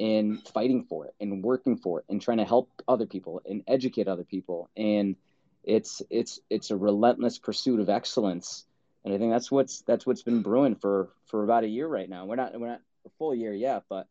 and 0.00 0.40
fighting 0.48 0.84
for 0.84 1.06
it 1.06 1.14
and 1.20 1.42
working 1.42 1.76
for 1.76 2.00
it 2.00 2.06
and 2.08 2.20
trying 2.20 2.38
to 2.38 2.44
help 2.44 2.68
other 2.88 3.06
people 3.06 3.42
and 3.44 3.62
educate 3.66 4.08
other 4.08 4.24
people 4.24 4.70
and 4.76 5.16
it's 5.64 6.02
it's 6.10 6.40
it's 6.50 6.70
a 6.70 6.76
relentless 6.76 7.38
pursuit 7.38 7.80
of 7.80 7.88
excellence. 7.88 8.64
And 9.04 9.12
i 9.12 9.18
think 9.18 9.32
that's 9.32 9.50
what's 9.50 9.82
that's 9.82 10.06
what's 10.06 10.22
been 10.22 10.42
brewing 10.42 10.76
for 10.76 11.10
for 11.26 11.44
about 11.44 11.64
a 11.64 11.68
year 11.68 11.88
right 11.88 12.08
now. 12.08 12.26
We're 12.26 12.36
not 12.36 12.58
we're 12.58 12.68
not 12.68 12.82
a 13.06 13.10
full 13.18 13.34
year 13.34 13.52
yet 13.52 13.84
but 13.88 14.06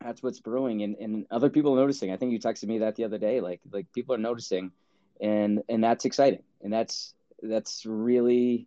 that's 0.00 0.22
what's 0.22 0.40
brewing. 0.40 0.82
And, 0.82 0.96
and 0.96 1.26
other 1.30 1.50
people 1.50 1.74
noticing. 1.74 2.12
I 2.12 2.16
think 2.16 2.32
you 2.32 2.38
texted 2.38 2.68
me 2.68 2.78
that 2.78 2.96
the 2.96 3.04
other 3.04 3.18
day 3.18 3.40
like 3.40 3.60
like 3.72 3.92
people 3.92 4.14
are 4.14 4.18
noticing 4.18 4.72
and 5.20 5.62
and 5.68 5.82
that's 5.82 6.04
exciting. 6.04 6.42
And 6.62 6.72
that's 6.72 7.14
that's 7.42 7.84
really 7.86 8.66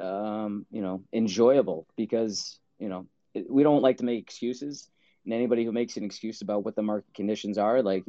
um 0.00 0.66
you 0.70 0.82
know 0.82 1.02
enjoyable 1.12 1.86
because 1.96 2.58
you 2.78 2.88
know 2.88 3.06
we 3.48 3.62
don't 3.62 3.82
like 3.82 3.98
to 3.98 4.04
make 4.04 4.20
excuses 4.20 4.88
and 5.24 5.34
anybody 5.34 5.64
who 5.64 5.72
makes 5.72 5.96
an 5.96 6.04
excuse 6.04 6.42
about 6.42 6.64
what 6.64 6.74
the 6.76 6.82
market 6.82 7.12
conditions 7.14 7.58
are 7.58 7.82
like 7.82 8.04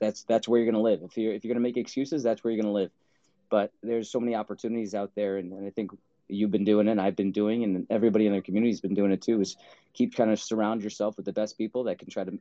that's 0.00 0.24
that's 0.24 0.48
where 0.48 0.60
you're 0.60 0.70
going 0.70 0.82
to 0.82 0.90
live 0.90 1.00
if 1.02 1.16
you're 1.16 1.32
if 1.32 1.44
you're 1.44 1.52
going 1.54 1.62
to 1.62 1.68
make 1.68 1.76
excuses 1.76 2.22
that's 2.22 2.42
where 2.42 2.52
you're 2.52 2.62
going 2.62 2.72
to 2.72 2.78
live 2.80 2.90
but 3.50 3.70
there's 3.82 4.10
so 4.10 4.18
many 4.18 4.34
opportunities 4.34 4.94
out 4.94 5.12
there 5.14 5.36
and, 5.36 5.52
and 5.52 5.66
i 5.66 5.70
think 5.70 5.90
you've 6.32 6.50
been 6.50 6.64
doing 6.64 6.88
it, 6.88 6.92
and 6.92 7.00
I've 7.00 7.16
been 7.16 7.32
doing, 7.32 7.62
and 7.64 7.86
everybody 7.90 8.26
in 8.26 8.32
their 8.32 8.42
community 8.42 8.70
has 8.70 8.80
been 8.80 8.94
doing 8.94 9.12
it 9.12 9.22
too. 9.22 9.40
Is 9.40 9.56
keep 9.92 10.14
kind 10.14 10.30
of 10.30 10.40
surround 10.40 10.82
yourself 10.82 11.16
with 11.16 11.26
the 11.26 11.32
best 11.32 11.58
people 11.58 11.84
that 11.84 11.98
can 11.98 12.08
try 12.08 12.24
to 12.24 12.38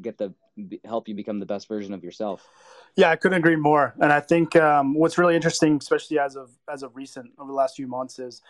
get 0.00 0.18
the 0.18 0.32
help 0.84 1.08
you 1.08 1.14
become 1.14 1.38
the 1.38 1.46
best 1.46 1.68
version 1.68 1.92
of 1.92 2.02
yourself. 2.02 2.48
Yeah, 2.96 3.10
I 3.10 3.16
couldn't 3.16 3.38
agree 3.38 3.56
more. 3.56 3.94
And 4.00 4.12
I 4.12 4.20
think 4.20 4.56
um, 4.56 4.94
what's 4.94 5.18
really 5.18 5.36
interesting, 5.36 5.76
especially 5.76 6.18
as 6.18 6.36
of 6.36 6.50
as 6.72 6.82
of 6.82 6.96
recent 6.96 7.32
over 7.38 7.48
the 7.48 7.56
last 7.56 7.76
few 7.76 7.86
months, 7.86 8.18
is 8.18 8.42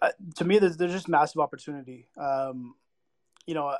uh, 0.00 0.10
to 0.36 0.44
me 0.44 0.58
there's, 0.58 0.76
there's 0.76 0.92
just 0.92 1.08
massive 1.08 1.40
opportunity. 1.40 2.06
Um, 2.16 2.74
you 3.46 3.54
know, 3.54 3.76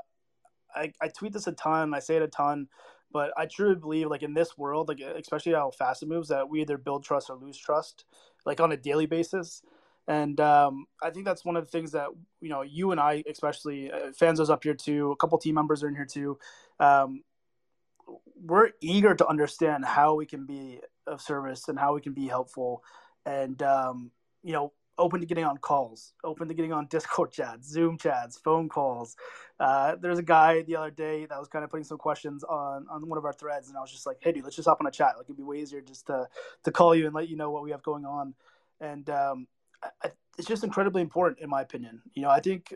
I, 0.75 0.93
I 1.01 1.09
tweet 1.09 1.33
this 1.33 1.47
a 1.47 1.53
ton, 1.53 1.95
I 1.95 1.99
say 1.99 2.17
it 2.17 2.23
a 2.23 2.29
ton, 2.29 2.69
but 3.13 3.33
I 3.37 3.47
truly 3.47 3.75
believe 3.75 4.09
like 4.09 4.23
in 4.23 4.35
this 4.35 4.57
world, 4.59 4.89
like 4.89 5.01
especially 5.01 5.53
how 5.53 5.71
fast 5.71 6.03
it 6.03 6.09
moves, 6.09 6.29
that 6.29 6.49
we 6.49 6.61
either 6.61 6.79
build 6.79 7.05
trust 7.05 7.31
or 7.31 7.37
lose 7.37 7.59
trust, 7.59 8.05
like 8.45 8.61
on 8.61 8.73
a 8.73 8.77
daily 8.77 9.07
basis. 9.07 9.63
And 10.07 10.41
um, 10.41 10.87
I 11.03 11.11
think 11.11 11.27
that's 11.27 11.45
one 11.45 11.57
of 11.57 11.65
the 11.65 11.71
things 11.71 11.93
that 11.93 12.09
you 12.41 12.49
know 12.49 12.63
you 12.63 12.93
and 12.93 13.01
I, 13.01 13.23
especially 13.29 13.93
uh, 13.93 14.11
Fanzo's 14.19 14.51
up 14.51 14.65
here 14.65 14.75
too. 14.75 15.13
A 15.13 15.17
couple 15.17 15.37
team 15.39 15.55
members 15.55 15.83
are 15.83 15.89
in 15.89 15.95
here 15.95 16.07
too. 16.07 16.39
Um, 16.81 17.23
we're 18.43 18.71
eager 18.81 19.15
to 19.15 19.27
understand 19.27 19.85
how 19.85 20.15
we 20.15 20.25
can 20.25 20.47
be 20.47 20.81
of 21.07 21.21
service 21.21 21.69
and 21.69 21.79
how 21.79 21.95
we 21.95 22.01
can 22.01 22.15
be 22.15 22.27
helpful, 22.27 22.83
and 23.27 23.63
um, 23.63 24.11
you 24.43 24.55
know, 24.55 24.73
open 24.99 25.21
to 25.21 25.27
getting 25.27 25.45
on 25.45 25.59
calls, 25.59 26.13
open 26.25 26.49
to 26.49 26.55
getting 26.55 26.73
on 26.73 26.87
Discord 26.91 27.33
chats, 27.33 27.69
Zoom 27.69 27.97
chats, 27.99 28.39
phone 28.39 28.69
calls. 28.69 29.17
Uh, 29.61 29.97
there's 30.01 30.19
a 30.19 30.23
guy 30.23 30.63
the 30.63 30.77
other 30.77 30.91
day 30.91 31.27
that 31.27 31.39
was 31.39 31.49
kind 31.49 31.65
of 31.65 31.71
putting 31.71 31.85
some 31.85 31.99
questions 31.99 32.45
on 32.45 32.87
on 32.91 33.09
one 33.09 33.19
of 33.19 33.25
our 33.25 33.33
threads, 33.33 33.69
and 33.69 33.77
I 33.77 33.81
was 33.81 33.91
just 33.91 34.07
like, 34.07 34.19
"Hey, 34.21 34.33
dude, 34.33 34.45
let's 34.45 34.57
just 34.57 34.69
hop 34.69 34.81
on 34.81 34.87
a 34.87 34.91
chat. 34.91 35.15
Like, 35.17 35.27
it'd 35.27 35.37
be 35.37 35.43
way 35.43 35.59
easier 35.59 35.81
just 35.81 36.07
to 36.07 36.29
to 36.65 36.73
call 36.73 36.95
you 36.95 37.07
and 37.07 37.15
let 37.15 37.29
you 37.29 37.37
know 37.37 37.51
what 37.51 37.63
we 37.63 37.71
have 37.71 37.83
going 37.83 38.05
on." 38.05 38.35
And 38.81 39.09
um, 39.11 39.47
I, 39.83 40.11
it's 40.39 40.47
just 40.47 40.65
incredibly 40.65 41.03
important 41.03 41.41
in 41.41 41.51
my 41.51 41.63
opinion. 41.63 42.01
You 42.15 42.23
know, 42.23 42.31
I 42.31 42.41
think 42.41 42.75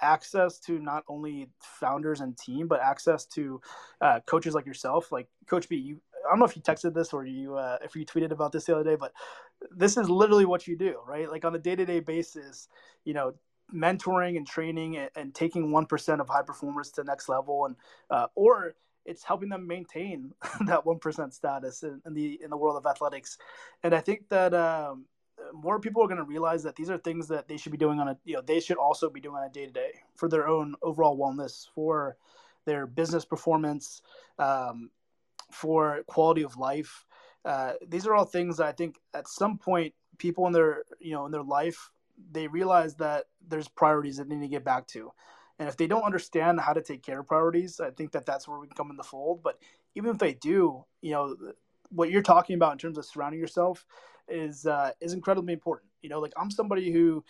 access 0.00 0.58
to 0.60 0.78
not 0.78 1.04
only 1.08 1.48
founders 1.60 2.20
and 2.20 2.36
team, 2.36 2.66
but 2.68 2.80
access 2.80 3.26
to 3.26 3.60
uh, 4.00 4.20
coaches 4.26 4.54
like 4.54 4.66
yourself, 4.66 5.12
like 5.12 5.28
Coach 5.46 5.68
B. 5.68 5.76
You, 5.76 6.00
I 6.26 6.30
don't 6.30 6.38
know 6.38 6.44
if 6.44 6.56
you 6.56 6.62
texted 6.62 6.94
this 6.94 7.12
or 7.12 7.24
you 7.24 7.56
uh, 7.56 7.78
if 7.82 7.94
you 7.94 8.04
tweeted 8.04 8.30
about 8.30 8.52
this 8.52 8.64
the 8.64 8.74
other 8.74 8.84
day, 8.84 8.96
but 8.96 9.12
this 9.70 9.96
is 9.96 10.08
literally 10.08 10.44
what 10.44 10.66
you 10.66 10.76
do, 10.76 11.00
right? 11.06 11.30
Like 11.30 11.44
on 11.44 11.54
a 11.54 11.58
day 11.58 11.76
to 11.76 11.84
day 11.84 12.00
basis, 12.00 12.68
you 13.04 13.14
know, 13.14 13.34
mentoring 13.74 14.36
and 14.36 14.46
training 14.46 14.96
and, 14.96 15.10
and 15.16 15.34
taking 15.34 15.70
one 15.70 15.86
percent 15.86 16.20
of 16.20 16.28
high 16.28 16.42
performers 16.42 16.90
to 16.90 17.02
the 17.02 17.04
next 17.04 17.28
level, 17.28 17.66
and 17.66 17.76
uh, 18.10 18.26
or 18.34 18.74
it's 19.04 19.24
helping 19.24 19.48
them 19.48 19.66
maintain 19.66 20.32
that 20.66 20.84
one 20.84 20.98
percent 20.98 21.34
status 21.34 21.82
in, 21.82 22.00
in, 22.06 22.14
the 22.14 22.40
in 22.42 22.50
the 22.50 22.56
world 22.56 22.76
of 22.76 22.86
athletics, 22.86 23.38
and 23.82 23.94
I 23.94 24.00
think 24.00 24.28
that 24.28 24.54
um, 24.54 25.06
more 25.52 25.80
people 25.80 26.02
are 26.02 26.08
going 26.08 26.18
to 26.18 26.24
realize 26.24 26.62
that 26.62 26.76
these 26.76 26.90
are 26.90 26.98
things 26.98 27.28
that 27.28 27.48
they 27.48 27.56
should 27.56 27.72
be 27.72 27.78
doing 27.78 27.98
on 27.98 28.08
a 28.08 28.18
you 28.24 28.34
know 28.34 28.42
they 28.42 28.60
should 28.60 28.76
also 28.76 29.08
be 29.08 29.20
doing 29.20 29.36
on 29.36 29.44
a 29.44 29.50
day 29.50 29.66
to 29.66 29.72
day 29.72 29.92
for 30.14 30.28
their 30.28 30.46
own 30.46 30.74
overall 30.82 31.18
wellness 31.18 31.66
for 31.74 32.16
their 32.66 32.86
business 32.86 33.24
performance 33.24 34.02
um, 34.38 34.90
for 35.52 36.02
quality 36.06 36.42
of 36.42 36.56
life 36.56 37.06
uh, 37.44 37.72
these 37.88 38.06
are 38.06 38.14
all 38.14 38.24
things 38.24 38.58
that 38.58 38.66
i 38.66 38.72
think 38.72 38.96
at 39.14 39.28
some 39.28 39.58
point 39.58 39.94
people 40.18 40.46
in 40.46 40.52
their 40.52 40.84
you 40.98 41.12
know 41.12 41.26
in 41.26 41.32
their 41.32 41.42
life 41.42 41.90
they 42.32 42.46
realize 42.46 42.96
that 42.96 43.24
there's 43.48 43.68
priorities 43.68 44.16
that 44.18 44.28
they 44.28 44.36
need 44.36 44.46
to 44.46 44.48
get 44.48 44.64
back 44.64 44.86
to 44.86 45.10
and 45.58 45.68
if 45.68 45.76
they 45.76 45.86
don't 45.86 46.04
understand 46.04 46.60
how 46.60 46.72
to 46.72 46.82
take 46.82 47.02
care 47.02 47.20
of 47.20 47.28
priorities 47.28 47.80
i 47.80 47.90
think 47.90 48.12
that 48.12 48.26
that's 48.26 48.46
where 48.46 48.58
we 48.58 48.66
can 48.66 48.76
come 48.76 48.90
in 48.90 48.96
the 48.96 49.02
fold 49.02 49.42
but 49.42 49.58
even 49.94 50.10
if 50.10 50.18
they 50.18 50.34
do 50.34 50.84
you 51.00 51.12
know 51.12 51.34
what 51.90 52.10
you're 52.10 52.22
talking 52.22 52.54
about 52.54 52.72
in 52.72 52.78
terms 52.78 52.98
of 52.98 53.04
surrounding 53.04 53.40
yourself 53.40 53.84
is 54.28 54.66
uh, 54.66 54.92
is 55.00 55.12
incredibly 55.12 55.52
important. 55.52 55.90
You 56.02 56.08
know, 56.08 56.20
like 56.20 56.32
I'm 56.36 56.50
somebody 56.50 56.90
who 56.92 57.24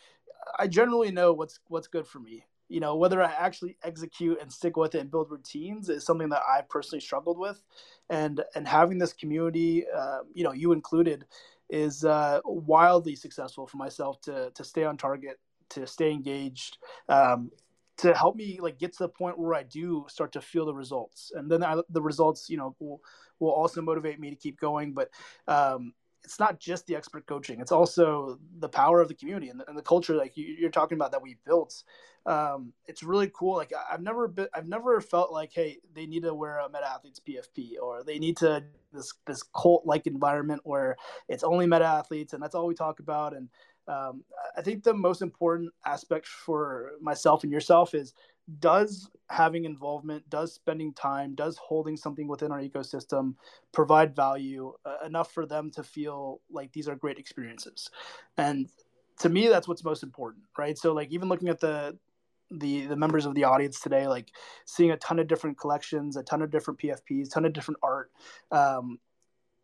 I 0.58 0.66
generally 0.66 1.10
know 1.10 1.32
what's 1.32 1.58
what's 1.68 1.88
good 1.88 2.06
for 2.06 2.20
me. 2.20 2.44
You 2.70 2.80
know, 2.80 2.94
whether 2.96 3.20
I 3.20 3.32
actually 3.32 3.76
execute 3.82 4.38
and 4.40 4.50
stick 4.50 4.76
with 4.76 4.94
it 4.94 5.00
and 5.00 5.10
build 5.10 5.30
routines 5.30 5.88
is 5.88 6.06
something 6.06 6.28
that 6.30 6.42
I 6.48 6.62
personally 6.62 7.00
struggled 7.00 7.38
with, 7.38 7.60
and 8.08 8.42
and 8.54 8.66
having 8.66 8.98
this 8.98 9.12
community, 9.12 9.84
uh, 9.94 10.20
you 10.32 10.44
know, 10.44 10.52
you 10.52 10.72
included, 10.72 11.24
is 11.68 12.04
uh, 12.04 12.40
wildly 12.44 13.16
successful 13.16 13.66
for 13.66 13.76
myself 13.76 14.20
to 14.22 14.50
to 14.54 14.64
stay 14.64 14.84
on 14.84 14.96
target, 14.96 15.40
to 15.70 15.86
stay 15.86 16.12
engaged, 16.12 16.78
um, 17.08 17.50
to 17.96 18.14
help 18.14 18.36
me 18.36 18.58
like 18.60 18.78
get 18.78 18.92
to 18.92 19.02
the 19.02 19.08
point 19.08 19.36
where 19.36 19.54
I 19.54 19.64
do 19.64 20.06
start 20.08 20.32
to 20.32 20.40
feel 20.40 20.64
the 20.64 20.74
results, 20.74 21.32
and 21.34 21.50
then 21.50 21.64
I, 21.64 21.80
the 21.90 22.02
results, 22.02 22.48
you 22.48 22.56
know, 22.56 22.76
will 22.78 23.02
will 23.40 23.52
also 23.52 23.82
motivate 23.82 24.20
me 24.20 24.30
to 24.30 24.36
keep 24.36 24.60
going. 24.60 24.94
But 24.94 25.10
um, 25.48 25.92
it's 26.24 26.38
not 26.38 26.60
just 26.60 26.86
the 26.86 26.96
expert 26.96 27.26
coaching; 27.26 27.60
it's 27.60 27.72
also 27.72 28.38
the 28.58 28.68
power 28.68 29.00
of 29.00 29.08
the 29.08 29.14
community 29.14 29.48
and 29.48 29.60
the, 29.60 29.68
and 29.68 29.76
the 29.76 29.82
culture, 29.82 30.14
like 30.14 30.36
you, 30.36 30.66
are 30.66 30.70
talking 30.70 30.96
about, 30.96 31.12
that 31.12 31.22
we 31.22 31.36
built. 31.46 31.82
Um, 32.26 32.72
it's 32.86 33.02
really 33.02 33.30
cool. 33.34 33.56
Like 33.56 33.72
I've 33.90 34.02
never 34.02 34.28
been, 34.28 34.48
I've 34.54 34.68
never 34.68 35.00
felt 35.00 35.32
like, 35.32 35.52
hey, 35.52 35.78
they 35.94 36.06
need 36.06 36.22
to 36.24 36.34
wear 36.34 36.58
a 36.58 36.68
Meta 36.68 36.86
Athletes 36.86 37.20
PFP, 37.26 37.72
or 37.82 38.04
they 38.04 38.18
need 38.18 38.36
to 38.38 38.62
this 38.92 39.12
this 39.26 39.42
cult 39.42 39.86
like 39.86 40.06
environment 40.06 40.60
where 40.64 40.96
it's 41.28 41.44
only 41.44 41.66
Meta 41.66 41.84
Athletes, 41.84 42.32
and 42.32 42.42
that's 42.42 42.54
all 42.54 42.66
we 42.66 42.74
talk 42.74 43.00
about. 43.00 43.34
And 43.34 43.48
um, 43.88 44.22
I 44.56 44.62
think 44.62 44.84
the 44.84 44.94
most 44.94 45.22
important 45.22 45.72
aspect 45.86 46.26
for 46.26 46.92
myself 47.00 47.42
and 47.42 47.52
yourself 47.52 47.94
is 47.94 48.12
does 48.58 49.08
having 49.28 49.64
involvement, 49.64 50.28
does 50.28 50.52
spending 50.52 50.92
time, 50.92 51.34
does 51.34 51.56
holding 51.56 51.96
something 51.96 52.26
within 52.26 52.50
our 52.50 52.60
ecosystem 52.60 53.34
provide 53.72 54.14
value 54.16 54.72
uh, 54.84 55.06
enough 55.06 55.32
for 55.32 55.46
them 55.46 55.70
to 55.70 55.82
feel 55.82 56.40
like 56.50 56.72
these 56.72 56.88
are 56.88 56.96
great 56.96 57.18
experiences? 57.18 57.90
And 58.36 58.68
to 59.20 59.28
me, 59.28 59.48
that's 59.48 59.68
what's 59.68 59.84
most 59.84 60.02
important, 60.02 60.44
right? 60.58 60.76
So, 60.76 60.92
like, 60.92 61.12
even 61.12 61.28
looking 61.28 61.48
at 61.48 61.60
the 61.60 61.96
the 62.50 62.86
the 62.86 62.96
members 62.96 63.26
of 63.26 63.34
the 63.34 63.44
audience 63.44 63.80
today, 63.80 64.08
like 64.08 64.32
seeing 64.64 64.90
a 64.90 64.96
ton 64.96 65.18
of 65.18 65.28
different 65.28 65.58
collections, 65.58 66.16
a 66.16 66.22
ton 66.22 66.42
of 66.42 66.50
different 66.50 66.80
PFPs, 66.80 67.30
ton 67.30 67.44
of 67.44 67.52
different 67.52 67.78
art. 67.82 68.10
Um, 68.50 68.98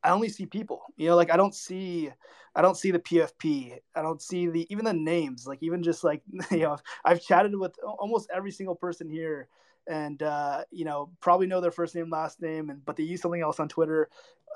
I 0.07 0.12
only 0.12 0.29
see 0.29 0.47
people. 0.47 0.83
You 0.97 1.09
know, 1.09 1.16
like 1.16 1.33
I 1.33 1.37
don't 1.37 1.55
see 1.55 2.11
I 2.55 2.62
don't 2.62 2.77
see 2.77 2.92
the 2.92 3.01
PFP. 3.01 3.79
I 3.97 4.03
don't 4.03 4.23
see 4.23 4.47
the 4.47 4.66
even 4.71 4.85
the 4.85 4.92
names. 4.92 5.47
Like 5.49 5.59
even 5.62 5.83
just 5.83 6.05
like 6.05 6.23
you 6.53 6.59
know, 6.61 6.79
I've 7.05 7.21
chatted 7.21 7.57
with 7.57 7.75
almost 7.85 8.31
every 8.33 8.53
single 8.53 8.77
person 8.77 9.11
here, 9.11 9.49
and 9.87 10.22
uh, 10.22 10.64
you 10.70 10.85
know 10.85 11.11
probably 11.20 11.46
know 11.46 11.61
their 11.61 11.70
first 11.70 11.94
name, 11.94 12.11
last 12.11 12.40
name, 12.40 12.70
and 12.70 12.85
but 12.85 12.96
they 12.96 13.03
use 13.03 13.20
something 13.20 13.40
else 13.40 13.61
on 13.61 13.68
Twitter. 13.68 14.09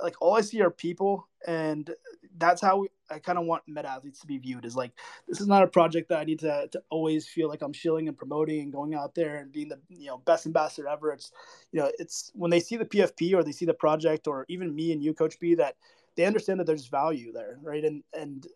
Like 0.03 0.17
all 0.21 0.35
I 0.35 0.41
see 0.41 0.61
are 0.63 0.71
people, 0.71 1.29
and 1.47 1.91
that's 2.39 2.61
how 2.61 2.87
I 3.11 3.19
kind 3.19 3.39
of 3.39 3.45
want 3.45 3.63
Meta 3.67 3.89
Athletes 3.89 4.21
to 4.21 4.27
be 4.27 4.39
viewed. 4.39 4.65
Is 4.65 4.77
like 4.77 4.93
this 5.29 5.41
is 5.41 5.47
not 5.47 5.63
a 5.63 5.67
project 5.67 6.09
that 6.09 6.19
I 6.19 6.25
need 6.25 6.39
to, 6.41 6.69
to 6.73 6.83
always 6.91 7.27
feel 7.29 7.49
like 7.49 7.63
I'm 7.63 7.73
shilling 7.73 8.09
and 8.09 8.17
promoting 8.17 8.61
and 8.61 8.73
going 8.73 8.95
out 8.95 9.15
there 9.15 9.37
and 9.37 9.53
being 9.53 9.69
the 9.69 9.79
you 9.89 10.07
know 10.07 10.19
best 10.19 10.47
ambassador 10.47 10.89
ever. 10.89 11.13
It's 11.13 11.33
you 11.73 11.81
know 11.81 11.91
it's 11.99 12.31
when 12.35 12.51
they 12.51 12.61
see 12.61 12.77
the 12.77 12.85
PFP 12.85 13.35
or 13.35 13.43
they 13.43 13.53
see 13.53 13.67
the 13.67 13.75
project 13.75 14.27
or 14.27 14.47
even 14.49 14.75
me 14.75 14.93
and 14.93 15.03
you, 15.03 15.13
Coach 15.15 15.39
B, 15.39 15.55
that 15.57 15.77
they 16.17 16.25
understand 16.25 16.61
that 16.61 16.67
there's 16.67 16.87
value 16.87 17.33
there, 17.33 17.59
right? 17.63 17.85
And 17.85 18.03
and 18.13 18.47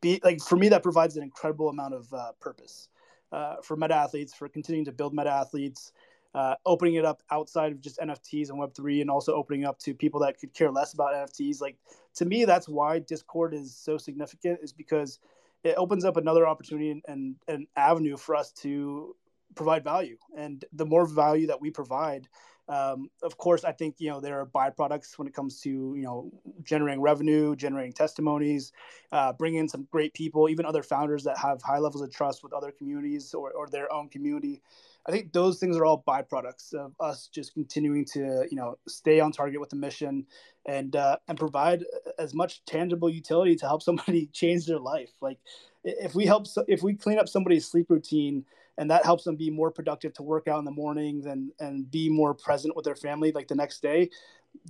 be 0.00 0.20
like 0.22 0.40
for 0.40 0.56
me 0.56 0.68
that 0.68 0.82
provides 0.82 1.16
an 1.16 1.22
incredible 1.22 1.68
amount 1.68 1.94
of 1.94 2.12
uh, 2.12 2.32
purpose 2.40 2.88
uh, 3.32 3.56
for 3.62 3.76
Meta 3.76 3.94
Athletes 3.94 4.34
for 4.34 4.48
continuing 4.48 4.84
to 4.84 4.92
build 4.92 5.14
Meta 5.14 5.30
Athletes 5.30 5.92
uh, 6.34 6.54
opening 6.64 6.94
it 6.94 7.04
up 7.04 7.22
outside 7.30 7.72
of 7.72 7.80
just 7.80 7.98
NFTs 7.98 8.50
and 8.50 8.58
Web3, 8.58 9.00
and 9.00 9.10
also 9.10 9.34
opening 9.34 9.64
up 9.64 9.78
to 9.80 9.94
people 9.94 10.20
that 10.20 10.38
could 10.38 10.54
care 10.54 10.70
less 10.70 10.94
about 10.94 11.14
NFTs. 11.14 11.60
Like 11.60 11.76
to 12.14 12.24
me, 12.24 12.44
that's 12.44 12.68
why 12.68 12.98
Discord 12.98 13.54
is 13.54 13.74
so 13.74 13.98
significant, 13.98 14.60
is 14.62 14.72
because 14.72 15.18
it 15.64 15.74
opens 15.76 16.04
up 16.04 16.16
another 16.16 16.46
opportunity 16.46 17.02
and 17.06 17.36
an 17.48 17.66
avenue 17.76 18.16
for 18.16 18.34
us 18.34 18.52
to 18.52 19.14
provide 19.54 19.84
value. 19.84 20.16
And 20.36 20.64
the 20.72 20.86
more 20.86 21.06
value 21.06 21.46
that 21.48 21.60
we 21.60 21.70
provide, 21.70 22.28
um, 22.68 23.10
of 23.22 23.36
course, 23.36 23.64
I 23.64 23.72
think 23.72 23.96
you 23.98 24.08
know 24.08 24.20
there 24.20 24.40
are 24.40 24.46
byproducts 24.46 25.18
when 25.18 25.26
it 25.26 25.34
comes 25.34 25.60
to 25.60 25.70
you 25.70 26.02
know 26.02 26.30
generating 26.62 27.02
revenue, 27.02 27.56
generating 27.56 27.92
testimonies, 27.92 28.72
uh, 29.10 29.32
bringing 29.32 29.60
in 29.60 29.68
some 29.68 29.86
great 29.90 30.14
people, 30.14 30.48
even 30.48 30.64
other 30.64 30.82
founders 30.82 31.24
that 31.24 31.36
have 31.38 31.60
high 31.60 31.78
levels 31.78 32.02
of 32.02 32.10
trust 32.10 32.42
with 32.42 32.52
other 32.52 32.70
communities 32.70 33.34
or, 33.34 33.50
or 33.52 33.66
their 33.68 33.92
own 33.92 34.08
community. 34.08 34.62
I 35.06 35.10
think 35.10 35.32
those 35.32 35.58
things 35.58 35.76
are 35.76 35.84
all 35.84 36.04
byproducts 36.06 36.74
of 36.74 36.94
us 37.00 37.28
just 37.32 37.54
continuing 37.54 38.04
to, 38.06 38.46
you 38.50 38.56
know, 38.56 38.78
stay 38.86 39.18
on 39.20 39.32
target 39.32 39.60
with 39.60 39.70
the 39.70 39.76
mission 39.76 40.26
and 40.66 40.94
uh, 40.94 41.16
and 41.26 41.36
provide 41.36 41.84
as 42.18 42.34
much 42.34 42.64
tangible 42.64 43.10
utility 43.10 43.56
to 43.56 43.66
help 43.66 43.82
somebody 43.82 44.26
change 44.32 44.66
their 44.66 44.78
life. 44.78 45.10
Like 45.20 45.38
if 45.84 46.14
we 46.14 46.26
help, 46.26 46.46
if 46.68 46.82
we 46.82 46.94
clean 46.94 47.18
up 47.18 47.28
somebody's 47.28 47.66
sleep 47.66 47.90
routine 47.90 48.44
and 48.78 48.90
that 48.90 49.04
helps 49.04 49.24
them 49.24 49.36
be 49.36 49.50
more 49.50 49.70
productive 49.70 50.12
to 50.14 50.22
work 50.22 50.48
out 50.48 50.58
in 50.58 50.64
the 50.64 50.70
mornings 50.70 51.26
and 51.26 51.50
and 51.58 51.90
be 51.90 52.08
more 52.08 52.32
present 52.34 52.76
with 52.76 52.84
their 52.84 52.96
family 52.96 53.32
like 53.32 53.48
the 53.48 53.54
next 53.56 53.82
day, 53.82 54.08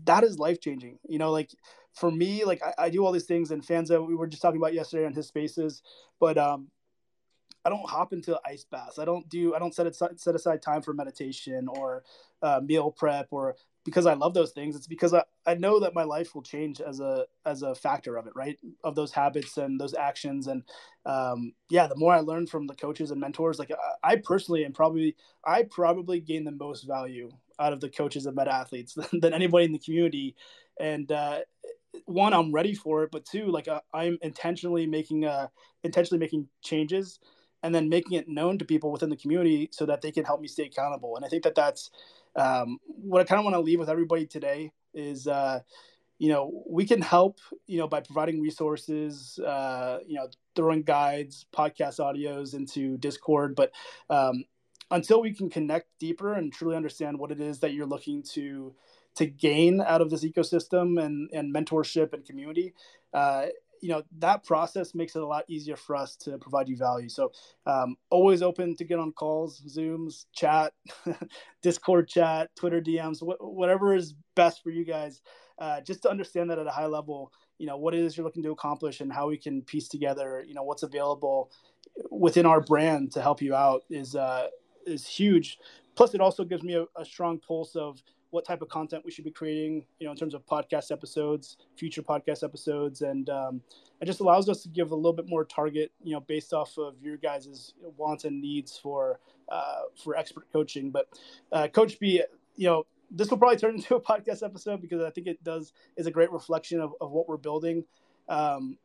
that 0.05 0.25
is 0.25 0.39
life 0.39 0.61
changing. 0.61 0.99
You 1.07 1.19
know, 1.19 1.31
like 1.31 1.51
for 1.95 2.11
me, 2.11 2.45
like 2.45 2.63
I, 2.63 2.87
I 2.87 2.91
do 2.91 3.05
all 3.05 3.13
these 3.13 3.27
things 3.27 3.51
and 3.51 3.63
Fanzo 3.63 3.89
that 3.89 4.03
we 4.03 4.15
were 4.15 4.27
just 4.27 4.41
talking 4.41 4.61
about 4.61 4.73
yesterday 4.73 5.05
on 5.05 5.13
his 5.13 5.27
spaces, 5.29 5.83
but 6.19 6.39
um, 6.39 6.69
I 7.65 7.71
don't 7.71 7.89
hop 7.89 8.13
into 8.13 8.39
ice 8.45 8.65
baths. 8.65 8.99
I 8.99 9.05
don't 9.05 9.29
do 9.29 9.55
I 9.55 9.59
don't 9.59 9.75
set 9.75 9.87
aside, 9.87 10.21
set 10.21 10.35
aside 10.35 10.63
time 10.63 10.83
for 10.83 10.93
meditation 10.93 11.69
or 11.69 12.03
uh, 12.43 12.61
meal 12.63 12.91
prep 12.91 13.29
or 13.31 13.57
because 13.85 14.07
I 14.07 14.15
love 14.15 14.35
those 14.35 14.53
things. 14.53 14.77
It's 14.77 14.87
because 14.87 15.13
I, 15.13 15.25
I 15.47 15.55
know 15.55 15.81
that 15.81 15.95
my 15.95 16.05
life 16.05 16.35
will 16.35 16.43
change 16.43 16.81
as 16.81 17.01
a 17.01 17.27
as 17.45 17.63
a 17.63 17.75
factor 17.75 18.17
of 18.17 18.27
it, 18.27 18.33
right? 18.37 18.59
Of 18.85 18.95
those 18.95 19.13
habits 19.13 19.57
and 19.59 19.81
those 19.81 19.95
actions. 19.95 20.47
And 20.47 20.63
um, 21.05 21.53
yeah, 21.69 21.87
the 21.87 21.97
more 21.97 22.13
I 22.13 22.21
learn 22.21 22.47
from 22.47 22.67
the 22.67 22.75
coaches 22.75 23.11
and 23.11 23.21
mentors, 23.21 23.59
like 23.59 23.71
I, 23.73 24.13
I 24.13 24.17
personally 24.17 24.65
am 24.65 24.73
probably 24.73 25.17
I 25.45 25.65
probably 25.65 26.21
gain 26.21 26.45
the 26.45 26.53
most 26.53 26.83
value 26.83 27.31
out 27.59 27.73
of 27.73 27.81
the 27.81 27.89
coaches 27.89 28.27
and 28.27 28.37
Meta 28.37 28.53
Athletes 28.53 28.95
than, 29.11 29.21
than 29.21 29.35
anybody 29.35 29.65
in 29.65 29.73
the 29.73 29.79
community. 29.79 30.37
And 30.81 31.11
uh, 31.11 31.41
one, 32.07 32.33
I'm 32.33 32.53
ready 32.53 32.75
for 32.75 33.05
it, 33.05 33.11
but 33.11 33.25
two, 33.25 33.47
like 33.47 33.69
uh, 33.69 33.81
I'm 33.93 34.19
intentionally 34.23 34.87
making 34.87 35.25
uh 35.25 35.49
intentionally 35.83 36.21
making 36.21 36.49
changes 36.63 37.19
and 37.63 37.75
then 37.75 37.89
making 37.89 38.13
it 38.19 38.29
known 38.29 38.59
to 38.59 38.65
people 38.65 38.91
within 38.91 39.11
the 39.11 39.17
community 39.17 39.69
so 39.73 39.87
that 39.87 40.03
they 40.03 40.11
can 40.11 40.25
help 40.25 40.41
me 40.41 40.49
stay 40.49 40.65
accountable. 40.65 41.17
And 41.17 41.25
I 41.25 41.29
think 41.29 41.45
that 41.45 41.55
that's 41.55 41.91
um, 42.37 42.79
what 42.85 43.21
I 43.21 43.25
kind 43.25 43.39
of 43.39 43.45
want 43.45 43.55
to 43.55 43.61
leave 43.61 43.79
with 43.79 43.91
everybody 43.91 44.27
today 44.27 44.73
is, 44.95 45.27
uh, 45.27 45.61
you 46.19 46.29
know, 46.29 46.65
we 46.69 46.85
can 46.85 47.03
help, 47.03 47.39
you 47.67 47.79
know, 47.79 47.89
by 47.89 48.01
providing 48.01 48.41
resources, 48.41 49.39
uh, 49.39 49.99
you 50.07 50.15
know, 50.15 50.29
throwing 50.55 50.83
guides, 50.83 51.47
podcast 51.53 51.99
audios 51.99 52.55
into 52.55 52.97
Discord. 52.99 53.55
But 53.57 53.73
um, 54.09 54.45
until 54.91 55.21
we 55.21 55.35
can 55.35 55.51
connect 55.51 55.89
deeper 55.99 56.33
and 56.35 56.53
truly 56.53 56.77
understand 56.77 57.19
what 57.19 57.33
it 57.33 57.41
is 57.41 57.61
that 57.61 57.73
you're 57.73 57.87
looking 57.87 58.23
to 58.35 58.75
to 59.15 59.27
gain 59.27 59.81
out 59.83 60.01
of 60.01 60.09
this 60.09 60.25
ecosystem 60.25 61.03
and, 61.03 61.29
and 61.35 61.55
mentorship 61.55 62.15
and 62.15 62.25
community, 62.25 62.73
uh, 63.13 63.47
you 63.83 63.91
know 63.91 64.03
that 64.21 64.45
process 64.45 64.95
makes 64.95 65.17
it 65.17 65.23
a 65.23 65.27
lot 65.27 65.45
easier 65.49 65.77
for 65.77 65.97
us 65.97 66.17
to 66.17 66.39
provide 66.39 66.69
you 66.69 66.77
value. 66.77 67.11
So 67.11 67.33
um, 67.67 67.97
always 68.11 68.43
open 68.43 68.77
to 68.77 68.85
get 68.85 68.99
on 68.99 69.13
calls 69.13 69.63
zooms 69.69 70.27
chat 70.33 70.73
discord 71.63 72.09
chat 72.09 72.55
twitter 72.57 72.81
dms 72.81 73.21
wh- 73.21 73.43
whatever 73.43 73.95
is 73.95 74.15
best 74.35 74.63
for 74.63 74.71
you 74.71 74.85
guys 74.85 75.21
uh, 75.59 75.81
just 75.83 76.03
to 76.03 76.11
understand 76.11 76.51
that 76.51 76.59
at 76.59 76.67
a 76.67 76.71
high 76.71 76.87
level 76.87 77.33
you 77.59 77.67
know 77.67 77.77
what 77.77 77.95
it 77.95 78.01
is 78.01 78.17
you're 78.17 78.25
looking 78.25 78.43
to 78.43 78.51
accomplish 78.53 79.01
and 79.01 79.13
how 79.13 79.29
we 79.29 79.37
can 79.37 79.63
piece 79.63 79.89
together 79.89 80.45
you 80.47 80.55
know 80.55 80.63
what's 80.63 80.83
available 80.83 81.51
within 82.11 82.47
our 82.47 82.61
brand 82.61 83.13
to 83.13 83.23
help 83.23 83.43
you 83.43 83.55
out 83.55 83.83
is 83.91 84.17
uh, 84.17 84.49
is 84.87 85.07
huge. 85.07 85.59
Plus 85.95 86.15
it 86.15 86.21
also 86.21 86.45
gives 86.45 86.63
me 86.63 86.75
a, 86.75 86.85
a 87.01 87.05
strong 87.05 87.39
pulse 87.39 87.77
of 87.77 88.03
what 88.33 88.47
type 88.47 88.63
of 88.63 88.69
content 88.71 89.05
we 89.05 89.11
should 89.11 89.25
be 89.25 89.31
creating, 89.31 89.85
you 89.99 90.07
know, 90.07 90.11
in 90.11 90.17
terms 90.17 90.33
of 90.33 90.45
podcast 90.47 90.91
episodes, 90.91 91.59
future 91.77 92.03
podcast 92.03 92.43
episodes, 92.43 93.03
and 93.03 93.29
um, 93.29 93.61
it 94.01 94.07
just 94.07 94.21
allows 94.21 94.49
us 94.49 94.63
to 94.63 94.71
give 94.71 94.91
a 94.91 94.95
little 94.95 95.13
bit 95.13 95.29
more 95.29 95.45
target, 95.45 95.93
you 96.03 96.15
know, 96.15 96.21
based 96.21 96.55
off 96.55 96.79
of 96.79 96.95
your 97.03 97.19
guys' 97.19 97.75
wants 97.99 98.25
and 98.25 98.41
needs 98.41 98.79
for 98.79 99.21
uh, 99.51 99.83
for 100.03 100.17
expert 100.17 100.51
coaching. 100.51 100.91
But 100.91 101.09
uh, 101.53 101.69
Coach 101.69 102.01
B, 102.01 102.23
you 102.57 102.67
know, 102.67 102.87
this 103.11 103.31
will 103.31 103.37
probably 103.37 103.59
turn 103.59 103.75
into 103.77 103.97
a 103.97 104.01
podcast 104.01 104.43
episode 104.43 104.81
because 104.81 105.03
I 105.03 105.11
think 105.11 105.27
it 105.27 105.45
does 105.45 105.75
is 105.97 106.07
a 106.07 106.11
great 106.11 106.33
reflection 106.33 106.81
of, 106.81 106.95
of 107.03 107.11
what 107.11 107.29
we're 107.29 107.37
building. 107.37 107.85
Um, 108.31 108.79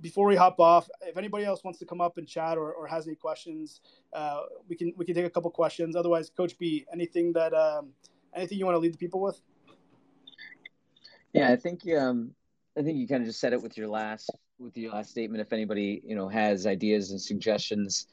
before 0.00 0.26
we 0.26 0.36
hop 0.36 0.58
off, 0.58 0.88
if 1.02 1.18
anybody 1.18 1.44
else 1.44 1.64
wants 1.64 1.78
to 1.80 1.86
come 1.86 2.00
up 2.00 2.16
and 2.16 2.26
chat 2.26 2.56
or, 2.56 2.72
or 2.72 2.86
has 2.86 3.06
any 3.06 3.16
questions, 3.16 3.82
uh, 4.14 4.40
we 4.68 4.76
can 4.76 4.94
we 4.96 5.04
can 5.04 5.14
take 5.14 5.26
a 5.26 5.30
couple 5.30 5.50
questions. 5.50 5.96
Otherwise, 5.96 6.30
Coach 6.34 6.58
B, 6.58 6.86
anything 6.92 7.32
that 7.34 7.52
um, 7.52 7.92
anything 8.34 8.58
you 8.58 8.64
want 8.64 8.76
to 8.76 8.80
leave 8.80 8.92
the 8.92 8.98
people 8.98 9.20
with? 9.20 9.40
Yeah, 11.32 11.50
I 11.50 11.56
think 11.56 11.82
um, 11.98 12.32
I 12.78 12.82
think 12.82 12.98
you 12.98 13.06
kind 13.06 13.22
of 13.22 13.26
just 13.26 13.40
said 13.40 13.52
it 13.52 13.62
with 13.62 13.76
your 13.76 13.88
last 13.88 14.30
with 14.58 14.76
your 14.76 14.92
last 14.92 15.10
statement. 15.10 15.40
If 15.40 15.52
anybody 15.52 16.02
you 16.04 16.16
know 16.16 16.28
has 16.28 16.66
ideas 16.66 17.10
and 17.10 17.20
suggestions, 17.20 18.06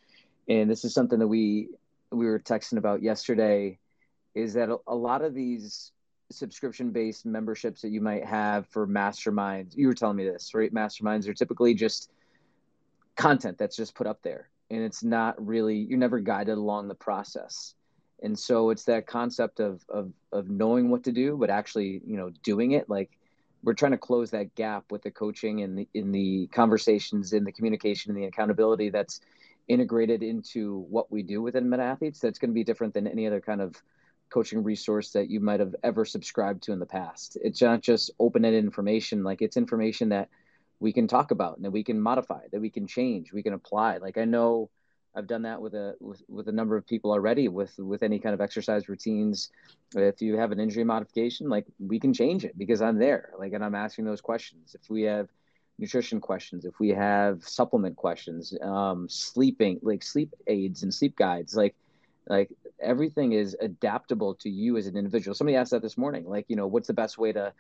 and 0.48 0.70
this 0.70 0.84
is 0.84 0.94
something 0.94 1.20
that 1.20 1.28
we 1.28 1.70
we 2.12 2.26
were 2.26 2.40
texting 2.40 2.78
about 2.78 3.02
yesterday, 3.02 3.80
is 4.36 4.54
that 4.54 4.70
a, 4.70 4.78
a 4.88 4.96
lot 4.96 5.22
of 5.22 5.34
these 5.34 5.92
subscription 6.32 6.92
based 6.92 7.26
memberships 7.26 7.82
that 7.82 7.90
you 7.90 8.02
might 8.02 8.26
have 8.26 8.68
for 8.68 8.88
masterminds, 8.88 9.76
you 9.76 9.88
were 9.88 9.94
telling 9.94 10.18
me 10.18 10.24
this, 10.24 10.54
right? 10.54 10.74
Masterminds 10.74 11.28
are 11.28 11.34
typically 11.34 11.74
just 11.74 12.12
content 13.16 13.58
that's 13.58 13.76
just 13.76 13.96
put 13.96 14.08
up 14.08 14.22
there, 14.22 14.50
and 14.70 14.82
it's 14.82 15.04
not 15.04 15.46
really 15.46 15.78
you're 15.78 16.00
never 16.00 16.20
guided 16.20 16.58
along 16.58 16.88
the 16.88 16.96
process 16.96 17.76
and 18.22 18.38
so 18.38 18.70
it's 18.70 18.86
that 18.86 19.08
concept 19.08 19.60
of 19.60 19.84
of 19.90 20.12
of 20.32 20.50
knowing 20.50 20.90
what 20.90 21.04
to 21.04 21.12
do 21.12 21.38
but 21.38 21.50
actually 21.50 22.02
you 22.06 22.18
know 22.18 22.32
doing 22.44 22.72
it. 22.72 22.90
Like 22.90 23.12
we're 23.64 23.74
trying 23.74 23.94
to 23.94 23.98
close 23.98 24.32
that 24.32 24.56
gap 24.56 24.92
with 24.92 25.02
the 25.04 25.12
coaching 25.12 25.62
and 25.62 25.78
the 25.78 25.88
in 25.94 26.12
the 26.12 26.48
conversations 26.48 27.34
in 27.34 27.44
the 27.44 27.52
communication 27.52 28.12
and 28.12 28.22
the 28.22 28.28
accountability 28.28 28.90
that's 28.90 29.22
integrated 29.68 30.22
into 30.22 30.86
what 30.90 31.12
we 31.12 31.24
do 31.24 31.42
within 31.42 31.70
Meta 31.70 31.84
Athletes 31.84 32.20
that's 32.20 32.40
going 32.40 32.52
to 32.52 32.56
be 32.56 32.66
different 32.66 32.94
than 32.94 33.08
any 33.08 33.26
other 33.26 33.40
kind 33.40 33.62
of 33.62 33.82
coaching 34.30 34.64
resource 34.64 35.12
that 35.12 35.30
you 35.30 35.40
might 35.40 35.60
have 35.60 35.76
ever 35.84 36.04
subscribed 36.04 36.64
to 36.64 36.74
in 36.74 36.80
the 36.80 36.86
past. 36.86 37.38
It's 37.42 37.62
not 37.62 37.82
just 37.82 38.12
open-ended 38.20 38.64
information. 38.64 39.24
Like 39.24 39.42
it's 39.42 39.56
information 39.56 40.10
that 40.10 40.28
we 40.80 40.92
can 40.92 41.08
talk 41.08 41.32
about 41.32 41.56
and 41.56 41.64
that 41.64 41.72
we 41.72 41.84
can 41.84 42.02
modify 42.02 42.42
that 42.52 42.60
we 42.60 42.70
can 42.70 42.88
change 42.88 43.32
we 43.32 43.44
can 43.44 43.54
apply. 43.54 43.98
Like 43.98 44.18
i 44.18 44.26
know 44.26 44.70
I've 45.16 45.28
done 45.28 45.44
that 45.44 45.62
with 45.62 45.76
a 45.76 45.96
with, 46.00 46.24
with 46.28 46.48
a 46.48 46.52
number 46.52 46.76
of 46.76 46.88
people 46.88 47.12
already 47.12 47.48
with 47.48 47.78
with 47.78 48.04
any 48.04 48.20
kind 48.20 48.34
of 48.34 48.42
exercise 48.42 48.90
routines. 48.90 49.50
If 49.96 50.22
you 50.22 50.38
have 50.38 50.52
an 50.52 50.60
injury 50.60 50.84
modification, 50.84 51.50
like 51.50 51.66
we 51.80 52.00
can 52.00 52.14
change 52.14 52.46
it 52.46 52.58
because 52.58 52.82
I'm 52.82 52.98
there. 52.98 53.32
Like 53.38 53.54
and 53.54 53.64
I'm 53.64 53.76
asking 53.76 54.06
those 54.06 54.22
questions. 54.22 54.76
If 54.82 54.90
we 54.90 55.04
have 55.04 55.30
nutrition 55.78 56.20
questions, 56.20 56.66
if 56.66 56.80
we 56.80 56.90
have 56.90 57.44
supplement 57.44 57.96
questions, 57.96 58.56
um, 58.62 59.08
sleeping 59.10 59.80
like 59.84 60.04
sleep 60.04 60.34
aids 60.48 60.84
and 60.84 60.94
sleep 60.94 61.16
guides, 61.16 61.56
like 61.56 61.76
like 62.28 62.50
everything 62.82 63.34
is 63.34 63.56
adaptable 63.60 64.36
to 64.36 64.50
you 64.50 64.78
as 64.78 64.88
an 64.88 64.98
individual. 64.98 65.36
Somebody 65.36 65.58
asked 65.58 65.72
that 65.72 65.82
this 65.82 65.98
morning. 65.98 66.28
Like 66.28 66.46
you 66.48 66.56
know, 66.56 66.68
what's 66.68 66.88
the 66.88 66.94
best 66.94 67.18
way 67.18 67.32
to 67.34 67.54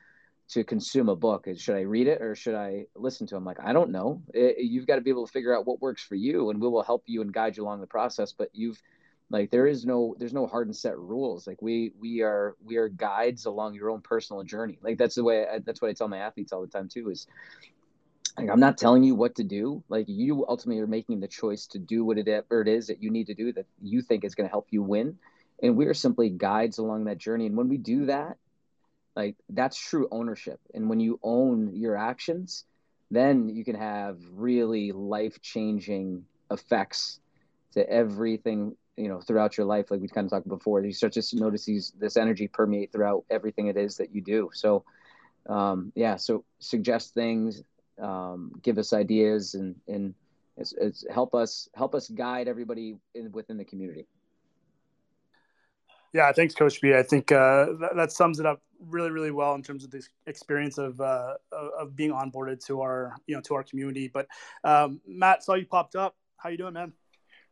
to 0.49 0.63
consume 0.63 1.09
a 1.09 1.15
book 1.15 1.47
should 1.57 1.75
i 1.75 1.81
read 1.81 2.07
it 2.07 2.21
or 2.21 2.35
should 2.35 2.55
i 2.55 2.85
listen 2.95 3.25
to 3.25 3.35
them 3.35 3.45
like 3.45 3.59
i 3.59 3.73
don't 3.73 3.89
know 3.89 4.21
it, 4.33 4.57
you've 4.59 4.87
got 4.87 4.95
to 4.95 5.01
be 5.01 5.09
able 5.09 5.25
to 5.25 5.31
figure 5.31 5.55
out 5.55 5.65
what 5.65 5.81
works 5.81 6.03
for 6.03 6.15
you 6.15 6.49
and 6.49 6.61
we 6.61 6.67
will 6.67 6.83
help 6.83 7.03
you 7.05 7.21
and 7.21 7.33
guide 7.33 7.55
you 7.57 7.63
along 7.63 7.81
the 7.81 7.87
process 7.87 8.33
but 8.33 8.49
you've 8.53 8.81
Like 9.29 9.49
there 9.49 9.65
is 9.65 9.83
no 9.85 10.15
there's 10.19 10.33
no 10.33 10.45
hard 10.45 10.67
and 10.67 10.75
set 10.75 10.97
rules. 10.97 11.47
Like 11.47 11.61
we 11.61 11.93
we 11.99 12.21
are 12.21 12.55
we 12.63 12.77
are 12.77 12.87
guides 12.87 13.45
along 13.45 13.73
your 13.73 13.89
own 13.89 14.01
personal 14.01 14.43
journey. 14.43 14.77
Like 14.81 14.97
that's 14.97 15.15
the 15.15 15.23
way 15.23 15.47
I, 15.47 15.59
that's 15.59 15.81
what 15.81 15.89
I 15.89 15.93
tell 15.93 16.07
my 16.07 16.19
athletes 16.19 16.53
all 16.53 16.61
the 16.61 16.67
time 16.67 16.87
too. 16.87 17.09
Is 17.09 17.25
like 18.37 18.49
I'm 18.49 18.59
not 18.59 18.77
telling 18.77 19.03
you 19.03 19.15
what 19.15 19.35
to 19.35 19.43
do. 19.43 19.83
Like 19.89 20.05
you 20.07 20.45
ultimately 20.47 20.81
are 20.83 20.87
making 20.87 21.19
the 21.19 21.27
choice 21.27 21.67
to 21.67 21.79
do 21.79 22.05
what 22.05 22.17
whatever 22.17 22.61
it 22.61 22.67
is 22.67 22.87
that 22.87 23.01
you 23.01 23.09
need 23.09 23.27
to 23.27 23.33
do 23.33 23.53
that 23.53 23.65
you 23.81 24.01
think 24.01 24.23
is 24.23 24.35
going 24.35 24.47
to 24.47 24.51
help 24.51 24.67
you 24.69 24.83
win. 24.83 25.17
And 25.63 25.77
we 25.77 25.87
are 25.87 25.93
simply 25.95 26.29
guides 26.29 26.77
along 26.77 27.05
that 27.05 27.17
journey. 27.17 27.47
And 27.47 27.57
when 27.57 27.69
we 27.69 27.77
do 27.77 28.05
that, 28.07 28.37
like 29.15 29.35
that's 29.49 29.77
true 29.77 30.07
ownership. 30.11 30.59
And 30.73 30.89
when 30.89 30.99
you 30.99 31.19
own 31.23 31.75
your 31.75 31.95
actions, 31.95 32.65
then 33.11 33.49
you 33.49 33.63
can 33.63 33.75
have 33.75 34.17
really 34.31 34.91
life 34.91 35.41
changing 35.41 36.25
effects 36.49 37.19
to 37.73 37.87
everything 37.89 38.75
you 38.97 39.07
know 39.07 39.19
throughout 39.19 39.57
your 39.57 39.65
life 39.65 39.89
like 39.89 40.01
we 40.01 40.07
kind 40.07 40.25
of 40.25 40.31
talked 40.31 40.47
before. 40.47 40.83
You 40.83 40.93
start 40.93 41.13
to 41.13 41.23
notice 41.33 41.65
these 41.65 41.93
this 41.99 42.17
energy 42.17 42.47
permeate 42.47 42.91
throughout 42.91 43.25
everything 43.29 43.67
it 43.67 43.77
is 43.77 43.97
that 43.97 44.13
you 44.13 44.21
do. 44.21 44.49
So 44.53 44.83
um, 45.47 45.91
yeah 45.95 46.15
so 46.15 46.43
suggest 46.59 47.13
things 47.13 47.63
um, 48.01 48.51
give 48.61 48.77
us 48.77 48.93
ideas 48.93 49.53
and 49.55 49.75
and 49.87 50.13
it's, 50.57 50.73
it's 50.79 51.05
help 51.11 51.33
us 51.33 51.69
help 51.75 51.95
us 51.95 52.07
guide 52.09 52.47
everybody 52.47 52.97
in, 53.15 53.31
within 53.31 53.57
the 53.57 53.65
community. 53.65 54.05
Yeah 56.13 56.31
thanks 56.31 56.53
coach 56.53 56.79
b. 56.79 56.93
I 56.93 57.03
think 57.03 57.31
uh, 57.31 57.65
that, 57.79 57.91
that, 57.95 58.11
sums 58.11 58.39
it 58.39 58.45
up 58.45 58.61
really 58.87 59.11
really 59.11 59.31
well 59.31 59.55
in 59.55 59.63
terms 59.63 59.83
of 59.83 59.91
this 59.91 60.09
experience 60.27 60.77
of 60.77 60.99
uh, 61.01 61.35
of 61.51 61.95
being 61.95 62.11
onboarded 62.11 62.63
to 62.65 62.81
our 62.81 63.15
you 63.27 63.35
know 63.35 63.41
to 63.41 63.53
our 63.55 63.63
community 63.63 64.09
but 64.13 64.27
um, 64.63 65.01
matt 65.07 65.43
saw 65.43 65.53
you 65.53 65.65
popped 65.65 65.95
up 65.95 66.15
how 66.37 66.49
you 66.49 66.57
doing 66.57 66.73
man 66.73 66.93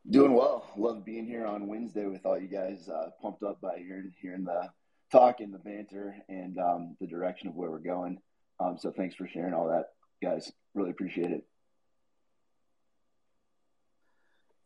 Doing 0.10 0.34
well. 0.34 0.66
Love 0.76 1.06
being 1.06 1.28
here 1.28 1.46
on 1.46 1.68
Wednesday 1.68 2.08
with 2.08 2.26
all 2.26 2.40
you 2.40 2.48
guys. 2.48 2.90
Uh, 2.90 3.12
pumped 3.22 3.44
up 3.44 3.62
by 3.62 3.78
hearing 3.78 4.12
hearing 4.20 4.44
the 4.44 4.70
talk 5.12 5.42
and 5.42 5.54
the 5.54 5.60
banter 5.60 6.16
and 6.28 6.58
um, 6.58 6.96
the 7.00 7.06
direction 7.06 7.48
of 7.48 7.56
where 7.56 7.70
we're 7.70 7.78
going. 7.78 8.18
Um, 8.60 8.78
so 8.80 8.92
thanks 8.92 9.16
for 9.16 9.28
sharing 9.28 9.54
all 9.54 9.68
that, 9.70 9.90
guys. 10.24 10.52
Really 10.74 10.90
appreciate 10.90 11.30
it. 11.30 11.44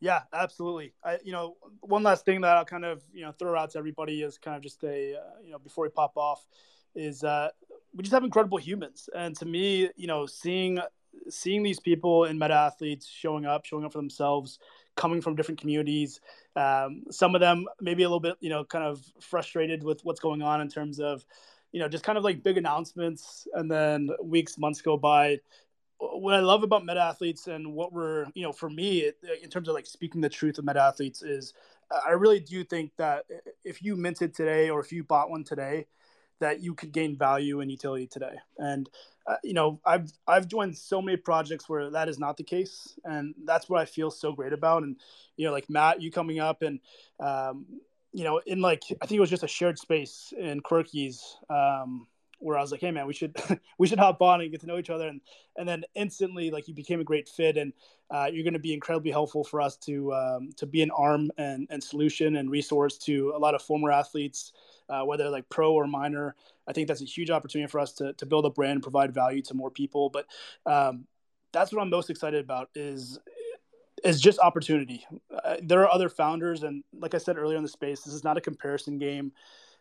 Yeah, 0.00 0.20
absolutely. 0.32 0.92
I, 1.02 1.18
you 1.24 1.32
know, 1.32 1.56
one 1.80 2.02
last 2.02 2.24
thing 2.24 2.42
that 2.42 2.56
I'll 2.56 2.64
kind 2.64 2.84
of 2.84 3.02
you 3.12 3.22
know 3.22 3.32
throw 3.32 3.58
out 3.58 3.70
to 3.70 3.78
everybody 3.78 4.22
is 4.22 4.38
kind 4.38 4.56
of 4.56 4.62
just 4.62 4.82
a 4.84 5.14
uh, 5.16 5.40
you 5.42 5.50
know 5.50 5.58
before 5.58 5.84
we 5.84 5.90
pop 5.90 6.16
off 6.16 6.46
is 6.94 7.24
uh, 7.24 7.48
we 7.94 8.02
just 8.02 8.12
have 8.12 8.24
incredible 8.24 8.58
humans, 8.58 9.08
and 9.14 9.34
to 9.36 9.46
me, 9.46 9.88
you 9.96 10.06
know, 10.06 10.26
seeing 10.26 10.78
seeing 11.30 11.62
these 11.62 11.80
people 11.80 12.24
in 12.24 12.38
meta 12.38 12.54
athletes 12.54 13.08
showing 13.08 13.46
up, 13.46 13.64
showing 13.64 13.84
up 13.86 13.92
for 13.92 13.98
themselves, 13.98 14.58
coming 14.96 15.20
from 15.22 15.34
different 15.34 15.60
communities. 15.60 16.20
Um, 16.56 17.04
some 17.10 17.34
of 17.34 17.40
them 17.40 17.66
maybe 17.80 18.02
a 18.02 18.08
little 18.08 18.20
bit, 18.20 18.36
you 18.40 18.50
know, 18.50 18.64
kind 18.64 18.84
of 18.84 19.02
frustrated 19.20 19.82
with 19.82 20.04
what's 20.04 20.20
going 20.20 20.42
on 20.42 20.60
in 20.60 20.68
terms 20.68 21.00
of, 21.00 21.24
you 21.72 21.80
know, 21.80 21.88
just 21.88 22.04
kind 22.04 22.18
of 22.18 22.24
like 22.24 22.42
big 22.42 22.58
announcements, 22.58 23.48
and 23.54 23.70
then 23.70 24.10
weeks, 24.22 24.58
months 24.58 24.82
go 24.82 24.96
by. 24.98 25.40
What 25.98 26.34
I 26.34 26.40
love 26.40 26.62
about 26.62 26.84
meta 26.84 27.00
athletes 27.00 27.46
and 27.46 27.72
what 27.74 27.92
we're, 27.92 28.26
you 28.34 28.42
know, 28.42 28.52
for 28.52 28.68
me, 28.68 29.10
in 29.42 29.48
terms 29.48 29.68
of 29.68 29.74
like 29.74 29.86
speaking 29.86 30.20
the 30.20 30.28
truth 30.28 30.58
of 30.58 30.64
meta 30.64 30.80
athletes, 30.82 31.22
is 31.22 31.54
I 32.06 32.12
really 32.12 32.40
do 32.40 32.64
think 32.64 32.92
that 32.98 33.24
if 33.64 33.82
you 33.82 33.96
minted 33.96 34.34
today 34.34 34.70
or 34.70 34.80
if 34.80 34.92
you 34.92 35.04
bought 35.04 35.30
one 35.30 35.44
today, 35.44 35.86
that 36.40 36.60
you 36.60 36.74
could 36.74 36.92
gain 36.92 37.16
value 37.16 37.60
and 37.60 37.70
utility 37.70 38.06
today. 38.06 38.34
And 38.58 38.90
uh, 39.26 39.36
you 39.42 39.54
know, 39.54 39.80
I've 39.84 40.10
I've 40.26 40.48
joined 40.48 40.76
so 40.76 41.00
many 41.02 41.16
projects 41.16 41.68
where 41.68 41.90
that 41.90 42.08
is 42.08 42.18
not 42.18 42.36
the 42.36 42.44
case, 42.44 42.98
and 43.04 43.34
that's 43.44 43.68
what 43.68 43.80
I 43.80 43.84
feel 43.84 44.10
so 44.10 44.32
great 44.32 44.52
about. 44.52 44.82
And 44.82 44.96
you 45.36 45.46
know, 45.46 45.52
like 45.52 45.68
Matt, 45.68 46.00
you 46.00 46.10
coming 46.10 46.38
up 46.38 46.62
and 46.62 46.80
um, 47.20 47.66
you 48.12 48.24
know, 48.24 48.40
in 48.46 48.60
like 48.60 48.82
I 49.00 49.06
think 49.06 49.18
it 49.18 49.20
was 49.20 49.30
just 49.30 49.42
a 49.42 49.48
shared 49.48 49.78
space 49.78 50.32
in 50.38 50.60
Quirkies. 50.60 51.20
Um, 51.50 52.06
where 52.38 52.58
I 52.58 52.60
was 52.60 52.70
like, 52.70 52.80
"Hey, 52.80 52.90
man, 52.90 53.06
we 53.06 53.14
should 53.14 53.36
we 53.78 53.86
should 53.86 53.98
hop 53.98 54.20
on 54.22 54.40
and 54.40 54.50
get 54.50 54.60
to 54.60 54.66
know 54.66 54.78
each 54.78 54.90
other," 54.90 55.08
and 55.08 55.20
and 55.56 55.68
then 55.68 55.84
instantly, 55.94 56.50
like, 56.50 56.68
you 56.68 56.74
became 56.74 57.00
a 57.00 57.04
great 57.04 57.28
fit, 57.28 57.56
and 57.56 57.72
uh, 58.10 58.28
you're 58.32 58.44
going 58.44 58.54
to 58.54 58.58
be 58.60 58.74
incredibly 58.74 59.10
helpful 59.10 59.44
for 59.44 59.60
us 59.60 59.76
to 59.78 60.12
um, 60.14 60.50
to 60.56 60.66
be 60.66 60.82
an 60.82 60.90
arm 60.90 61.30
and 61.38 61.66
and 61.70 61.82
solution 61.82 62.36
and 62.36 62.50
resource 62.50 62.98
to 62.98 63.32
a 63.34 63.38
lot 63.38 63.54
of 63.54 63.62
former 63.62 63.90
athletes, 63.90 64.52
uh, 64.88 65.02
whether 65.02 65.28
like 65.30 65.48
pro 65.48 65.72
or 65.72 65.86
minor. 65.86 66.34
I 66.68 66.72
think 66.72 66.88
that's 66.88 67.02
a 67.02 67.06
huge 67.06 67.30
opportunity 67.30 67.70
for 67.70 67.80
us 67.80 67.92
to 67.94 68.12
to 68.14 68.26
build 68.26 68.46
a 68.46 68.50
brand 68.50 68.72
and 68.72 68.82
provide 68.82 69.14
value 69.14 69.42
to 69.42 69.54
more 69.54 69.70
people. 69.70 70.10
But 70.10 70.26
um, 70.66 71.06
that's 71.52 71.72
what 71.72 71.80
I'm 71.80 71.90
most 71.90 72.10
excited 72.10 72.44
about 72.44 72.70
is 72.74 73.18
is 74.04 74.20
just 74.20 74.38
opportunity. 74.40 75.04
Uh, 75.44 75.56
there 75.62 75.80
are 75.80 75.90
other 75.90 76.08
founders, 76.08 76.62
and 76.62 76.84
like 76.98 77.14
I 77.14 77.18
said 77.18 77.38
earlier 77.38 77.56
in 77.56 77.62
the 77.62 77.68
space, 77.68 78.02
this 78.02 78.14
is 78.14 78.24
not 78.24 78.36
a 78.36 78.40
comparison 78.40 78.98
game 78.98 79.32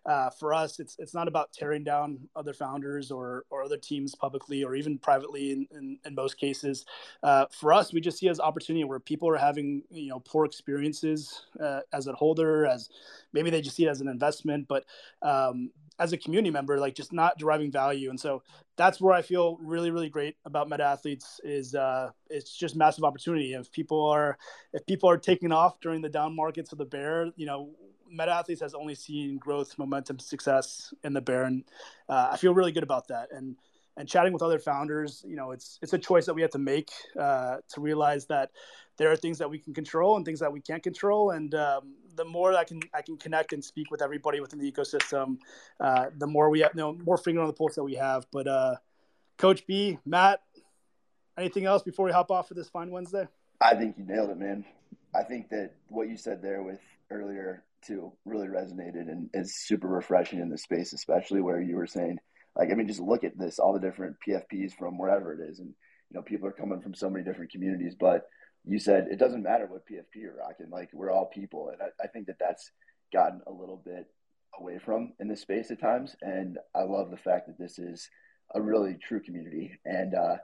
uh, 0.05 0.29
for 0.29 0.53
us, 0.53 0.79
it's 0.79 0.95
it's 0.99 1.13
not 1.13 1.27
about 1.27 1.51
tearing 1.51 1.83
down 1.83 2.19
other 2.35 2.53
founders 2.53 3.11
or 3.11 3.45
or 3.49 3.63
other 3.63 3.77
teams 3.77 4.13
publicly 4.13 4.63
or 4.63 4.75
even 4.75 4.97
privately 4.97 5.51
in, 5.51 5.67
in, 5.71 5.97
in 6.05 6.13
most 6.13 6.37
cases. 6.37 6.85
Uh, 7.23 7.45
for 7.51 7.73
us, 7.73 7.91
we 7.91 7.99
just 7.99 8.19
see 8.19 8.29
as 8.29 8.39
opportunity 8.39 8.83
where 8.83 8.99
people 8.99 9.27
are 9.27 9.37
having 9.37 9.81
you 9.89 10.09
know 10.09 10.19
poor 10.19 10.45
experiences 10.45 11.45
uh, 11.59 11.79
as 11.91 12.07
a 12.07 12.13
holder, 12.13 12.67
as 12.67 12.89
maybe 13.33 13.49
they 13.49 13.61
just 13.61 13.75
see 13.75 13.85
it 13.85 13.89
as 13.89 14.01
an 14.01 14.07
investment, 14.07 14.67
but 14.67 14.85
um, 15.23 15.71
as 15.97 16.13
a 16.13 16.17
community 16.17 16.51
member, 16.51 16.77
like 16.77 16.93
just 16.93 17.13
not 17.13 17.37
deriving 17.37 17.71
value. 17.71 18.09
And 18.09 18.19
so 18.19 18.43
that's 18.77 18.99
where 18.99 19.13
I 19.13 19.21
feel 19.21 19.57
really, 19.61 19.91
really 19.91 20.09
great 20.09 20.35
about 20.45 20.69
meta 20.69 20.83
athletes 20.83 21.39
is 21.43 21.73
uh, 21.73 22.11
it's 22.29 22.55
just 22.55 22.75
massive 22.75 23.03
opportunity. 23.03 23.53
If 23.53 23.71
people 23.71 24.05
are 24.05 24.37
if 24.73 24.85
people 24.85 25.09
are 25.09 25.17
taking 25.17 25.51
off 25.51 25.79
during 25.79 26.01
the 26.01 26.09
down 26.09 26.35
markets 26.35 26.71
of 26.71 26.77
the 26.77 26.85
bear, 26.85 27.31
you 27.37 27.45
know, 27.45 27.69
Meta 28.09 28.31
Athletes 28.31 28.61
has 28.61 28.73
only 28.73 28.95
seen 28.95 29.37
growth, 29.37 29.77
momentum, 29.77 30.19
success 30.19 30.93
in 31.03 31.13
the 31.13 31.21
bear, 31.21 31.43
and 31.43 31.63
uh, 32.09 32.29
I 32.31 32.37
feel 32.37 32.53
really 32.53 32.71
good 32.71 32.83
about 32.83 33.07
that. 33.09 33.29
And 33.31 33.55
and 33.97 34.09
chatting 34.09 34.33
with 34.33 34.41
other 34.41 34.59
founders, 34.59 35.23
you 35.25 35.35
know, 35.35 35.51
it's 35.51 35.79
it's 35.81 35.93
a 35.93 35.97
choice 35.97 36.25
that 36.25 36.33
we 36.33 36.41
have 36.41 36.51
to 36.51 36.59
make 36.59 36.91
uh, 37.19 37.57
to 37.69 37.81
realize 37.81 38.25
that 38.27 38.51
there 38.97 39.11
are 39.11 39.15
things 39.15 39.37
that 39.37 39.49
we 39.49 39.57
can 39.57 39.73
control 39.73 40.15
and 40.17 40.25
things 40.25 40.39
that 40.39 40.51
we 40.51 40.59
can't 40.59 40.83
control. 40.83 41.31
And 41.31 41.53
um, 41.55 41.95
the 42.15 42.25
more 42.25 42.53
I 42.55 42.63
can 42.63 42.81
I 42.93 43.01
can 43.01 43.17
connect 43.17 43.53
and 43.53 43.63
speak 43.63 43.91
with 43.91 44.01
everybody 44.01 44.39
within 44.39 44.59
the 44.59 44.69
ecosystem, 44.69 45.37
uh, 45.79 46.07
the 46.17 46.27
more 46.27 46.49
we 46.49 46.59
have, 46.61 46.71
you 46.73 46.81
know, 46.81 46.93
more 46.93 47.17
finger 47.17 47.41
on 47.41 47.47
the 47.47 47.53
pulse 47.53 47.75
that 47.75 47.83
we 47.83 47.95
have. 47.95 48.27
But 48.31 48.47
uh, 48.47 48.75
Coach 49.37 49.65
B, 49.65 49.99
Matt, 50.05 50.41
anything 51.37 51.65
else 51.65 51.83
before 51.83 52.05
we 52.05 52.11
hop 52.11 52.31
off 52.31 52.47
for 52.47 52.53
this 52.53 52.69
fine 52.69 52.91
Wednesday? 52.91 53.27
I 53.61 53.75
think 53.75 53.97
you 53.97 54.05
nailed 54.05 54.29
it, 54.29 54.37
man. 54.37 54.65
I 55.13 55.23
think 55.23 55.49
that 55.49 55.71
what 55.87 56.09
you 56.09 56.17
said 56.17 56.41
there 56.41 56.61
with 56.61 56.81
earlier 57.09 57.63
too 57.85 58.13
really 58.25 58.47
resonated 58.47 59.09
and 59.09 59.29
is 59.33 59.57
super 59.57 59.87
refreshing 59.87 60.39
in 60.39 60.49
this 60.49 60.63
space, 60.63 60.93
especially 60.93 61.41
where 61.41 61.61
you 61.61 61.75
were 61.75 61.87
saying, 61.87 62.17
like, 62.55 62.71
I 62.71 62.75
mean, 62.75 62.87
just 62.87 62.99
look 62.99 63.23
at 63.23 63.37
this, 63.37 63.59
all 63.59 63.73
the 63.73 63.79
different 63.79 64.15
PFPs 64.25 64.73
from 64.73 64.97
wherever 64.97 65.33
it 65.33 65.39
is. 65.49 65.59
And, 65.59 65.69
you 66.09 66.15
know, 66.15 66.21
people 66.21 66.47
are 66.47 66.53
coming 66.53 66.81
from 66.81 66.93
so 66.93 67.09
many 67.09 67.23
different 67.25 67.51
communities, 67.51 67.95
but 67.99 68.23
you 68.63 68.79
said 68.79 69.07
it 69.09 69.19
doesn't 69.19 69.43
matter 69.43 69.67
what 69.67 69.85
PFP 69.85 70.15
you're 70.15 70.37
rocking. 70.37 70.69
Like, 70.69 70.89
we're 70.93 71.11
all 71.11 71.25
people. 71.25 71.69
And 71.71 71.81
I, 71.81 72.03
I 72.03 72.07
think 72.07 72.27
that 72.27 72.39
that's 72.39 72.71
gotten 73.13 73.41
a 73.47 73.51
little 73.51 73.81
bit 73.83 74.07
away 74.57 74.79
from 74.83 75.13
in 75.19 75.27
this 75.27 75.41
space 75.41 75.69
at 75.71 75.81
times. 75.81 76.15
And 76.21 76.57
I 76.73 76.83
love 76.83 77.11
the 77.11 77.17
fact 77.17 77.47
that 77.47 77.59
this 77.59 77.77
is 77.77 78.09
a 78.53 78.61
really 78.61 78.97
true 79.01 79.21
community 79.21 79.77
and, 79.85 80.15
uh, 80.15 80.37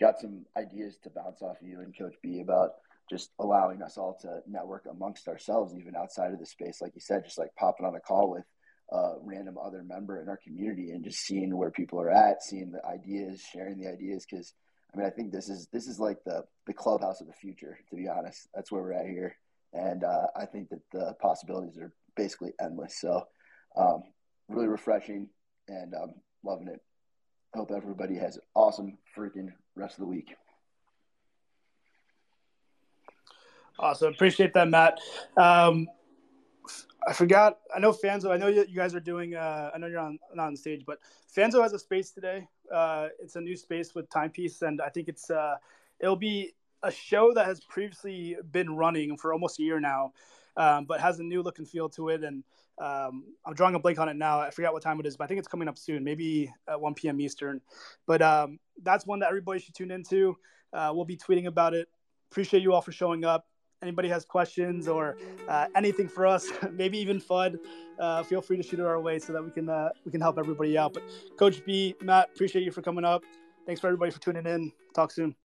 got 0.00 0.18
some 0.18 0.44
ideas 0.56 0.96
to 1.04 1.10
bounce 1.10 1.42
off 1.42 1.60
of 1.60 1.68
you 1.68 1.80
and 1.80 1.96
Coach 1.96 2.14
B 2.22 2.40
about 2.40 2.70
just 3.10 3.30
allowing 3.38 3.82
us 3.82 3.98
all 3.98 4.16
to 4.22 4.40
network 4.46 4.86
amongst 4.90 5.28
ourselves, 5.28 5.74
even 5.78 5.96
outside 5.96 6.32
of 6.32 6.38
the 6.38 6.46
space. 6.46 6.80
Like 6.80 6.94
you 6.94 7.00
said, 7.00 7.24
just 7.24 7.38
like 7.38 7.54
popping 7.56 7.86
on 7.86 7.94
a 7.94 8.00
call 8.00 8.30
with 8.30 8.44
a 8.90 9.14
random 9.22 9.56
other 9.58 9.82
member 9.82 10.20
in 10.20 10.28
our 10.28 10.36
community 10.36 10.90
and 10.90 11.04
just 11.04 11.20
seeing 11.20 11.56
where 11.56 11.70
people 11.70 12.00
are 12.00 12.10
at, 12.10 12.42
seeing 12.42 12.72
the 12.72 12.84
ideas, 12.86 13.42
sharing 13.52 13.78
the 13.78 13.88
ideas. 13.88 14.26
Cause 14.28 14.52
I 14.92 14.98
mean, 14.98 15.06
I 15.06 15.10
think 15.10 15.32
this 15.32 15.48
is, 15.48 15.68
this 15.72 15.86
is 15.86 15.98
like 15.98 16.18
the, 16.24 16.44
the 16.66 16.74
clubhouse 16.74 17.20
of 17.20 17.26
the 17.26 17.32
future, 17.32 17.78
to 17.88 17.96
be 17.96 18.08
honest. 18.08 18.48
That's 18.54 18.70
where 18.70 18.82
we're 18.82 18.92
at 18.92 19.06
here. 19.06 19.36
And 19.72 20.04
uh, 20.04 20.26
I 20.36 20.44
think 20.44 20.68
that 20.68 20.82
the 20.92 21.14
possibilities 21.20 21.78
are 21.78 21.92
basically 22.14 22.52
endless. 22.60 23.00
So 23.00 23.22
um, 23.76 24.02
really 24.48 24.68
refreshing 24.68 25.28
and 25.68 25.94
um, 25.94 26.14
loving 26.44 26.68
it. 26.68 26.80
Hope 27.54 27.70
everybody 27.70 28.16
has 28.16 28.36
an 28.36 28.42
awesome 28.54 28.98
freaking 29.16 29.48
rest 29.74 29.94
of 29.94 30.00
the 30.00 30.06
week. 30.06 30.34
Awesome. 33.82 34.14
Appreciate 34.14 34.54
that, 34.54 34.68
Matt. 34.68 35.00
Um, 35.36 35.88
I 37.08 37.12
forgot. 37.12 37.58
I 37.74 37.80
know 37.80 37.92
Fanzo. 37.92 38.30
I 38.30 38.36
know 38.36 38.46
you, 38.46 38.64
guys 38.76 38.94
are 38.94 39.00
doing. 39.00 39.34
Uh, 39.34 39.72
I 39.74 39.78
know 39.78 39.88
you're 39.88 39.98
on 39.98 40.20
not 40.34 40.46
on 40.46 40.56
stage, 40.56 40.84
but 40.86 40.98
Fanzo 41.36 41.60
has 41.60 41.72
a 41.72 41.80
space 41.80 42.12
today. 42.12 42.46
Uh, 42.72 43.08
it's 43.20 43.34
a 43.34 43.40
new 43.40 43.56
space 43.56 43.92
with 43.92 44.08
Timepiece, 44.08 44.62
and 44.62 44.80
I 44.80 44.88
think 44.88 45.08
it's 45.08 45.30
uh, 45.30 45.56
it'll 45.98 46.14
be 46.14 46.52
a 46.84 46.92
show 46.92 47.34
that 47.34 47.44
has 47.44 47.60
previously 47.62 48.36
been 48.52 48.76
running 48.76 49.16
for 49.16 49.32
almost 49.32 49.58
a 49.58 49.64
year 49.64 49.80
now, 49.80 50.12
um, 50.56 50.84
but 50.84 51.00
has 51.00 51.18
a 51.18 51.24
new 51.24 51.42
look 51.42 51.58
and 51.58 51.68
feel 51.68 51.88
to 51.88 52.10
it. 52.10 52.22
And 52.22 52.44
um, 52.80 53.24
I'm 53.44 53.54
drawing 53.54 53.74
a 53.74 53.80
blank 53.80 53.98
on 53.98 54.08
it 54.08 54.14
now. 54.14 54.38
I 54.38 54.50
forgot 54.50 54.72
what 54.72 54.82
time 54.84 55.00
it 55.00 55.06
is, 55.06 55.16
but 55.16 55.24
I 55.24 55.26
think 55.26 55.38
it's 55.38 55.48
coming 55.48 55.66
up 55.66 55.76
soon, 55.76 56.04
maybe 56.04 56.52
at 56.68 56.80
1 56.80 56.94
p.m. 56.94 57.20
Eastern. 57.20 57.60
But 58.06 58.22
um, 58.22 58.60
that's 58.80 59.06
one 59.06 59.18
that 59.20 59.28
everybody 59.28 59.58
should 59.58 59.74
tune 59.74 59.90
into. 59.90 60.36
Uh, 60.72 60.92
we'll 60.94 61.04
be 61.04 61.16
tweeting 61.16 61.46
about 61.46 61.74
it. 61.74 61.88
Appreciate 62.30 62.62
you 62.62 62.72
all 62.72 62.80
for 62.80 62.92
showing 62.92 63.24
up 63.24 63.46
anybody 63.82 64.08
has 64.08 64.24
questions 64.24 64.88
or 64.88 65.16
uh, 65.48 65.66
anything 65.74 66.08
for 66.08 66.26
us, 66.26 66.48
maybe 66.72 66.98
even 66.98 67.20
FUD, 67.20 67.58
uh, 67.98 68.22
feel 68.22 68.40
free 68.40 68.56
to 68.56 68.62
shoot 68.62 68.80
it 68.80 68.86
our 68.86 69.00
way 69.00 69.18
so 69.18 69.32
that 69.32 69.44
we 69.44 69.50
can 69.50 69.68
uh, 69.68 69.90
we 70.04 70.10
can 70.10 70.20
help 70.20 70.38
everybody 70.38 70.78
out. 70.78 70.94
But 70.94 71.02
Coach 71.36 71.64
B, 71.64 71.94
Matt, 72.00 72.30
appreciate 72.34 72.64
you 72.64 72.70
for 72.70 72.82
coming 72.82 73.04
up. 73.04 73.22
Thanks 73.66 73.80
for 73.80 73.88
everybody 73.88 74.10
for 74.10 74.20
tuning 74.20 74.46
in. 74.46 74.72
Talk 74.94 75.10
soon. 75.10 75.34